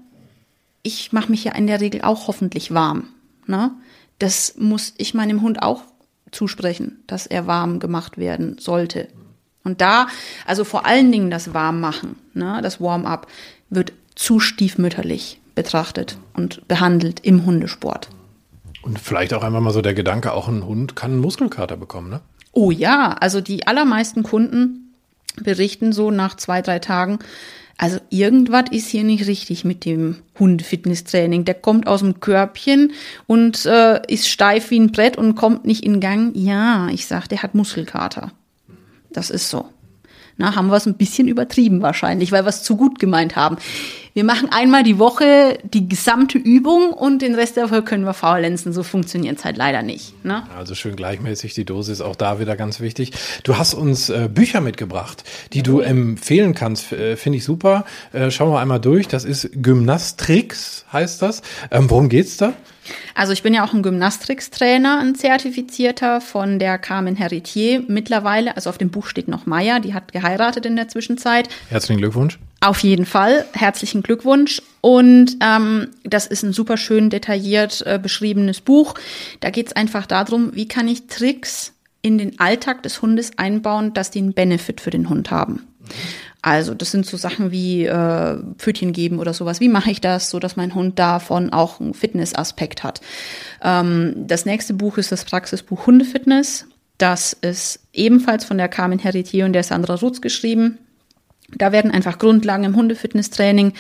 ich 0.84 1.12
mache 1.12 1.32
mich 1.32 1.44
ja 1.44 1.54
in 1.54 1.68
der 1.68 1.82
Regel 1.82 2.02
auch 2.02 2.28
hoffentlich 2.28 2.74
warm. 2.74 3.10
Ne? 3.48 3.72
Das 4.18 4.56
muss 4.58 4.94
ich 4.98 5.14
meinem 5.14 5.42
Hund 5.42 5.62
auch 5.62 5.84
zusprechen, 6.32 7.04
dass 7.08 7.26
er 7.26 7.48
warm 7.48 7.80
gemacht 7.80 8.18
werden 8.18 8.58
sollte. 8.60 9.08
Und 9.64 9.82
da, 9.82 10.08
also 10.46 10.64
vor 10.64 10.86
allen 10.86 11.12
Dingen 11.12 11.30
das 11.30 11.54
Warmmachen, 11.54 12.16
ne, 12.34 12.60
das 12.62 12.80
Warm-up, 12.80 13.28
wird 13.70 13.94
zu 14.16 14.40
stiefmütterlich 14.40 15.40
betrachtet 15.56 16.18
und 16.34 16.68
behandelt 16.68 17.20
im 17.22 17.46
Hundesport. 17.46 18.10
Und 18.82 19.00
vielleicht 19.00 19.34
auch 19.34 19.44
einmal 19.44 19.62
mal 19.62 19.74
so 19.74 19.82
der 19.82 19.94
Gedanke, 19.94 20.34
auch 20.34 20.48
ein 20.48 20.66
Hund 20.66 20.96
kann 20.96 21.12
einen 21.12 21.22
Muskelkater 21.22 21.76
bekommen, 21.76 22.10
ne? 22.10 22.22
Oh 22.52 22.72
ja, 22.72 23.16
also 23.20 23.42
die 23.42 23.68
allermeisten 23.68 24.24
Kunden 24.24 24.96
berichten 25.36 25.94
so 25.94 26.12
nach 26.12 26.36
zwei, 26.36 26.62
drei 26.62 26.80
Tagen, 26.80 27.20
also 27.80 27.98
irgendwas 28.10 28.66
ist 28.72 28.90
hier 28.90 29.06
nicht 29.06 29.26
richtig 29.26 29.64
mit 29.64 29.86
dem 29.86 30.18
Hundefitnesstraining. 30.38 31.46
Der 31.46 31.54
kommt 31.54 31.88
aus 31.88 32.02
dem 32.02 32.20
Körbchen 32.20 32.92
und 33.26 33.66
äh, 33.66 34.02
ist 34.14 34.28
steif 34.28 34.70
wie 34.70 34.80
ein 34.80 34.92
Brett 34.92 35.18
und 35.18 35.36
kommt 35.36 35.64
nicht 35.64 35.86
in 35.86 36.02
Gang. 36.02 36.36
Ja, 36.36 36.90
ich 36.90 37.06
sag, 37.06 37.30
der 37.30 37.42
hat 37.42 37.56
Muskelkater. 37.56 38.34
Das 39.12 39.30
ist 39.30 39.50
so. 39.50 39.70
Na, 40.40 40.56
haben 40.56 40.68
wir 40.70 40.78
es 40.78 40.86
ein 40.86 40.96
bisschen 40.96 41.28
übertrieben 41.28 41.82
wahrscheinlich, 41.82 42.32
weil 42.32 42.46
wir 42.46 42.50
es 42.50 42.64
zu 42.64 42.78
gut 42.78 42.98
gemeint 42.98 43.36
haben. 43.36 43.58
Wir 44.14 44.24
machen 44.24 44.50
einmal 44.50 44.84
die 44.84 44.98
Woche 44.98 45.58
die 45.64 45.90
gesamte 45.90 46.38
Übung 46.38 46.94
und 46.94 47.22
den 47.22 47.36
Rest 47.36 47.58
der 47.58 47.70
Woche 47.70 47.84
können 47.84 48.06
wir 48.06 48.14
faulenzen. 48.14 48.72
So 48.72 48.84
funktioniert 48.84 49.38
es 49.38 49.44
halt 49.44 49.58
leider 49.58 49.82
nicht. 49.82 50.24
Ne? 50.24 50.44
Also 50.58 50.76
schön 50.76 50.96
gleichmäßig, 50.96 51.54
die 51.56 51.66
Dosis 51.66 52.00
auch 52.00 52.16
da 52.16 52.40
wieder 52.40 52.56
ganz 52.56 52.80
wichtig. 52.80 53.12
Du 53.44 53.58
hast 53.58 53.74
uns 53.74 54.10
äh, 54.10 54.30
Bücher 54.34 54.62
mitgebracht, 54.62 55.26
die 55.52 55.62
du 55.62 55.82
empfehlen 55.82 56.56
kannst. 56.56 56.94
Äh, 56.94 57.18
Finde 57.18 57.38
ich 57.38 57.44
super. 57.44 57.84
Äh, 58.14 58.32
schauen 58.32 58.52
wir 58.52 58.62
einmal 58.62 58.80
durch. 58.80 59.10
Das 59.10 59.26
ist 59.26 59.50
Gymnastrix, 59.62 60.86
heißt 60.94 61.22
das. 61.22 61.42
Ähm, 61.70 61.90
worum 61.90 62.08
geht's 62.08 62.38
da? 62.38 62.54
Also 63.16 63.34
ich 63.34 63.44
bin 63.44 63.54
ja 63.54 63.66
auch 63.66 63.74
ein 63.74 63.84
Gymnastics-Trainer, 63.84 65.00
ein 65.00 65.16
zertifizierter 65.16 66.22
von 66.22 66.60
der 66.60 66.78
Carmen 66.78 67.16
Heritier 67.16 67.84
mittlerweile. 67.88 68.56
Also 68.56 68.70
auf 68.70 68.78
dem 68.78 68.90
Buch 68.90 69.08
steht 69.08 69.28
noch 69.28 69.46
Maya, 69.46 69.80
die 69.80 69.94
hat 69.94 70.12
geheiratet 70.12 70.66
in 70.66 70.76
der 70.76 70.88
Zwischenzeit. 70.88 71.50
Herzlichen 71.70 72.00
Glückwunsch. 72.00 72.40
Auf 72.62 72.80
jeden 72.84 73.06
Fall, 73.06 73.46
herzlichen 73.54 74.04
Glückwunsch. 74.04 74.62
Und 74.82 75.38
ähm, 75.42 75.88
das 76.04 76.28
ist 76.28 76.44
ein 76.44 76.52
super 76.52 76.78
schön 76.78 77.10
detailliert 77.10 77.84
äh, 77.86 78.00
beschriebenes 78.02 78.62
Buch. 78.62 78.96
Da 79.40 79.50
geht 79.50 79.68
es 79.68 79.74
einfach 79.74 80.06
darum, 80.06 80.56
wie 80.56 80.68
kann 80.68 80.88
ich 80.88 81.08
Tricks 81.08 81.74
in 82.02 82.18
den 82.18 82.40
Alltag 82.40 82.84
des 82.84 83.02
Hundes 83.02 83.38
einbauen, 83.38 83.94
dass 83.94 84.12
die 84.12 84.20
einen 84.20 84.34
Benefit 84.34 84.82
für 84.82 84.90
den 84.90 85.10
Hund 85.10 85.32
haben. 85.32 85.68
Also 86.42 86.74
das 86.74 86.92
sind 86.92 87.06
so 87.06 87.18
Sachen 87.18 87.52
wie 87.52 87.86
äh, 87.86 88.38
Pfötchen 88.58 88.94
geben 88.94 89.20
oder 89.20 89.34
sowas. 89.34 89.60
Wie 89.60 89.68
mache 89.68 89.92
ich 89.92 90.00
das, 90.00 90.30
so 90.30 90.40
dass 90.40 90.56
mein 90.56 90.74
Hund 90.74 90.98
davon 90.98 91.52
auch 91.52 91.82
einen 91.82 91.94
Fitnessaspekt 91.94 92.84
hat? 92.84 93.02
Ähm, 93.62 94.14
das 94.16 94.46
nächste 94.46 94.74
Buch 94.74 94.98
ist 94.98 95.12
das 95.12 95.26
Praxisbuch 95.26 95.86
Hundefitness. 95.86 96.66
Das 96.98 97.34
ist 97.34 97.80
ebenfalls 97.94 98.46
von 98.46 98.58
der 98.58 98.70
Carmen 98.70 99.00
Heritier 99.00 99.46
und 99.46 99.54
der 99.54 99.64
Sandra 99.64 99.96
Rutz 99.96 100.22
geschrieben. 100.22 100.78
Da 101.58 101.72
werden 101.72 101.92
einfach 101.92 102.20
Grundlagen 102.20 102.64
im 102.64 102.76
Hundefitnesstraining 102.76 103.74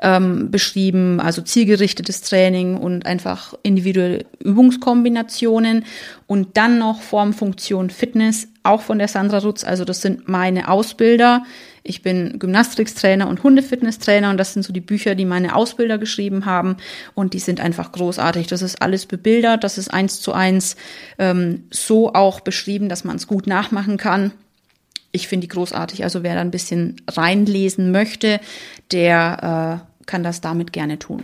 ähm, 0.00 0.50
beschrieben, 0.50 1.20
also 1.20 1.40
zielgerichtetes 1.40 2.20
Training 2.20 2.76
und 2.76 3.06
einfach 3.06 3.54
individuelle 3.62 4.26
Übungskombinationen 4.40 5.84
und 6.26 6.56
dann 6.56 6.78
noch 6.78 7.00
Form, 7.00 7.32
Funktion, 7.32 7.90
Fitness, 7.90 8.48
auch 8.62 8.82
von 8.82 8.98
der 8.98 9.08
Sandra 9.08 9.38
Rutz. 9.38 9.64
Also 9.64 9.84
das 9.84 10.02
sind 10.02 10.28
meine 10.28 10.68
Ausbilder. 10.68 11.44
Ich 11.86 12.02
bin 12.02 12.38
Gymnastikstrainer 12.38 13.28
und 13.28 13.42
Hundefitnesstrainer 13.42 14.30
und 14.30 14.38
das 14.38 14.54
sind 14.54 14.62
so 14.62 14.72
die 14.72 14.80
Bücher, 14.80 15.14
die 15.14 15.26
meine 15.26 15.54
Ausbilder 15.54 15.98
geschrieben 15.98 16.46
haben 16.46 16.78
und 17.14 17.34
die 17.34 17.38
sind 17.38 17.60
einfach 17.60 17.92
großartig. 17.92 18.46
Das 18.46 18.62
ist 18.62 18.80
alles 18.80 19.04
bebildert, 19.06 19.62
das 19.62 19.76
ist 19.76 19.92
eins 19.92 20.20
zu 20.20 20.32
eins 20.32 20.76
ähm, 21.18 21.64
so 21.70 22.14
auch 22.14 22.40
beschrieben, 22.40 22.88
dass 22.88 23.04
man 23.04 23.16
es 23.16 23.26
gut 23.26 23.46
nachmachen 23.46 23.98
kann 23.98 24.32
ich 25.14 25.28
finde 25.28 25.46
die 25.46 25.52
großartig. 25.52 26.02
Also 26.02 26.24
wer 26.24 26.34
da 26.34 26.40
ein 26.40 26.50
bisschen 26.50 26.96
reinlesen 27.08 27.92
möchte, 27.92 28.40
der 28.90 29.84
äh, 30.02 30.04
kann 30.06 30.24
das 30.24 30.40
damit 30.40 30.72
gerne 30.72 30.98
tun. 30.98 31.22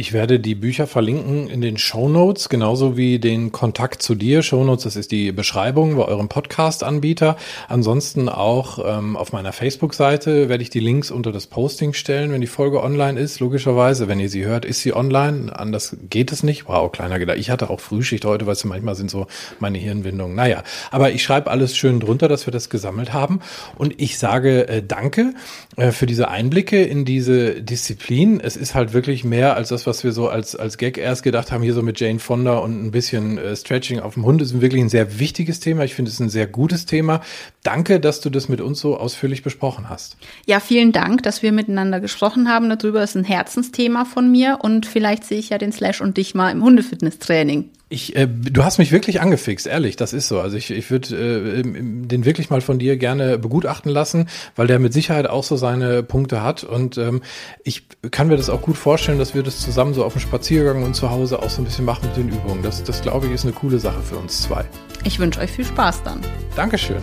Ich 0.00 0.12
werde 0.12 0.38
die 0.38 0.54
Bücher 0.54 0.86
verlinken 0.86 1.48
in 1.48 1.60
den 1.60 1.76
Show 1.76 2.08
Notes, 2.08 2.48
genauso 2.48 2.96
wie 2.96 3.18
den 3.18 3.50
Kontakt 3.50 4.00
zu 4.00 4.14
dir. 4.14 4.44
Show 4.44 4.62
Notes, 4.62 4.84
das 4.84 4.94
ist 4.94 5.10
die 5.10 5.32
Beschreibung 5.32 5.96
bei 5.96 6.04
eurem 6.04 6.28
Podcast-Anbieter. 6.28 7.36
Ansonsten 7.66 8.28
auch 8.28 8.78
ähm, 8.86 9.16
auf 9.16 9.32
meiner 9.32 9.52
Facebook-Seite 9.52 10.48
werde 10.48 10.62
ich 10.62 10.70
die 10.70 10.78
Links 10.78 11.10
unter 11.10 11.32
das 11.32 11.48
Posting 11.48 11.94
stellen, 11.94 12.30
wenn 12.30 12.40
die 12.40 12.46
Folge 12.46 12.80
online 12.80 13.18
ist. 13.18 13.40
Logischerweise, 13.40 14.06
wenn 14.06 14.20
ihr 14.20 14.28
sie 14.28 14.44
hört, 14.44 14.64
ist 14.64 14.82
sie 14.82 14.94
online. 14.94 15.58
Anders 15.58 15.96
geht 16.08 16.30
es 16.30 16.44
nicht. 16.44 16.68
Wow, 16.68 16.92
kleiner 16.92 17.18
Gedanke. 17.18 17.40
Ich 17.40 17.50
hatte 17.50 17.68
auch 17.68 17.80
Frühschicht 17.80 18.24
heute, 18.24 18.46
weißt 18.46 18.62
du, 18.62 18.68
manchmal 18.68 18.94
sind 18.94 19.10
so 19.10 19.26
meine 19.58 19.78
Hirnwindungen. 19.78 20.36
Naja, 20.36 20.62
aber 20.92 21.10
ich 21.10 21.24
schreibe 21.24 21.50
alles 21.50 21.76
schön 21.76 21.98
drunter, 21.98 22.28
dass 22.28 22.46
wir 22.46 22.52
das 22.52 22.70
gesammelt 22.70 23.12
haben. 23.12 23.40
Und 23.76 24.00
ich 24.00 24.16
sage 24.20 24.68
äh, 24.68 24.80
danke 24.80 25.34
äh, 25.74 25.90
für 25.90 26.06
diese 26.06 26.28
Einblicke 26.28 26.84
in 26.84 27.04
diese 27.04 27.60
Disziplin. 27.62 28.38
Es 28.38 28.56
ist 28.56 28.76
halt 28.76 28.92
wirklich 28.92 29.24
mehr 29.24 29.56
als 29.56 29.70
das, 29.70 29.87
was 29.88 30.04
wir 30.04 30.12
so 30.12 30.28
als, 30.28 30.54
als 30.54 30.78
Gag 30.78 30.98
erst 30.98 31.24
gedacht 31.24 31.50
haben, 31.50 31.62
hier 31.62 31.74
so 31.74 31.82
mit 31.82 31.98
Jane 31.98 32.20
Fonda 32.20 32.58
und 32.58 32.84
ein 32.84 32.90
bisschen 32.92 33.38
äh, 33.38 33.56
Stretching 33.56 33.98
auf 33.98 34.14
dem 34.14 34.24
Hund, 34.24 34.40
ist 34.40 34.60
wirklich 34.60 34.82
ein 34.82 34.88
sehr 34.88 35.18
wichtiges 35.18 35.58
Thema. 35.58 35.82
Ich 35.82 35.94
finde 35.94 36.10
es 36.10 36.20
ein 36.20 36.28
sehr 36.28 36.46
gutes 36.46 36.86
Thema. 36.86 37.22
Danke, 37.68 38.00
dass 38.00 38.22
du 38.22 38.30
das 38.30 38.48
mit 38.48 38.62
uns 38.62 38.80
so 38.80 38.96
ausführlich 38.96 39.42
besprochen 39.42 39.90
hast. 39.90 40.16
Ja, 40.46 40.58
vielen 40.58 40.90
Dank, 40.90 41.22
dass 41.22 41.42
wir 41.42 41.52
miteinander 41.52 42.00
gesprochen 42.00 42.48
haben 42.48 42.70
darüber. 42.70 43.02
Ist 43.02 43.14
ein 43.14 43.24
Herzensthema 43.24 44.06
von 44.06 44.32
mir 44.32 44.60
und 44.62 44.86
vielleicht 44.86 45.24
sehe 45.24 45.38
ich 45.38 45.50
ja 45.50 45.58
den 45.58 45.70
Slash 45.70 46.00
und 46.00 46.16
dich 46.16 46.34
mal 46.34 46.50
im 46.50 46.64
Hundefitnesstraining. 46.64 47.68
Ich, 47.90 48.16
äh, 48.16 48.26
du 48.26 48.64
hast 48.64 48.78
mich 48.78 48.90
wirklich 48.90 49.20
angefixt, 49.20 49.66
ehrlich, 49.66 49.96
das 49.96 50.14
ist 50.14 50.28
so. 50.28 50.40
Also 50.40 50.56
ich, 50.56 50.70
ich 50.70 50.90
würde 50.90 51.14
äh, 51.14 51.62
den 51.62 52.24
wirklich 52.24 52.48
mal 52.48 52.62
von 52.62 52.78
dir 52.78 52.96
gerne 52.96 53.38
begutachten 53.38 53.92
lassen, 53.92 54.28
weil 54.56 54.66
der 54.66 54.78
mit 54.78 54.94
Sicherheit 54.94 55.26
auch 55.26 55.44
so 55.44 55.56
seine 55.56 56.02
Punkte 56.02 56.42
hat. 56.42 56.64
Und 56.64 56.96
ähm, 56.96 57.20
ich 57.64 57.84
kann 58.10 58.28
mir 58.28 58.38
das 58.38 58.48
auch 58.48 58.62
gut 58.62 58.78
vorstellen, 58.78 59.18
dass 59.18 59.34
wir 59.34 59.42
das 59.42 59.60
zusammen 59.60 59.92
so 59.92 60.06
auf 60.06 60.14
dem 60.14 60.20
Spaziergang 60.20 60.84
und 60.84 60.94
zu 60.94 61.10
Hause 61.10 61.42
auch 61.42 61.50
so 61.50 61.60
ein 61.60 61.66
bisschen 61.66 61.84
machen 61.84 62.08
mit 62.08 62.16
den 62.16 62.28
Übungen. 62.28 62.62
Das, 62.62 62.82
das 62.82 63.02
glaube 63.02 63.26
ich, 63.26 63.32
ist 63.32 63.44
eine 63.44 63.52
coole 63.52 63.78
Sache 63.78 64.00
für 64.00 64.16
uns 64.16 64.40
zwei. 64.40 64.64
Ich 65.04 65.18
wünsche 65.18 65.40
euch 65.40 65.50
viel 65.50 65.64
Spaß 65.64 66.02
dann. 66.02 66.20
Dankeschön. 66.56 67.02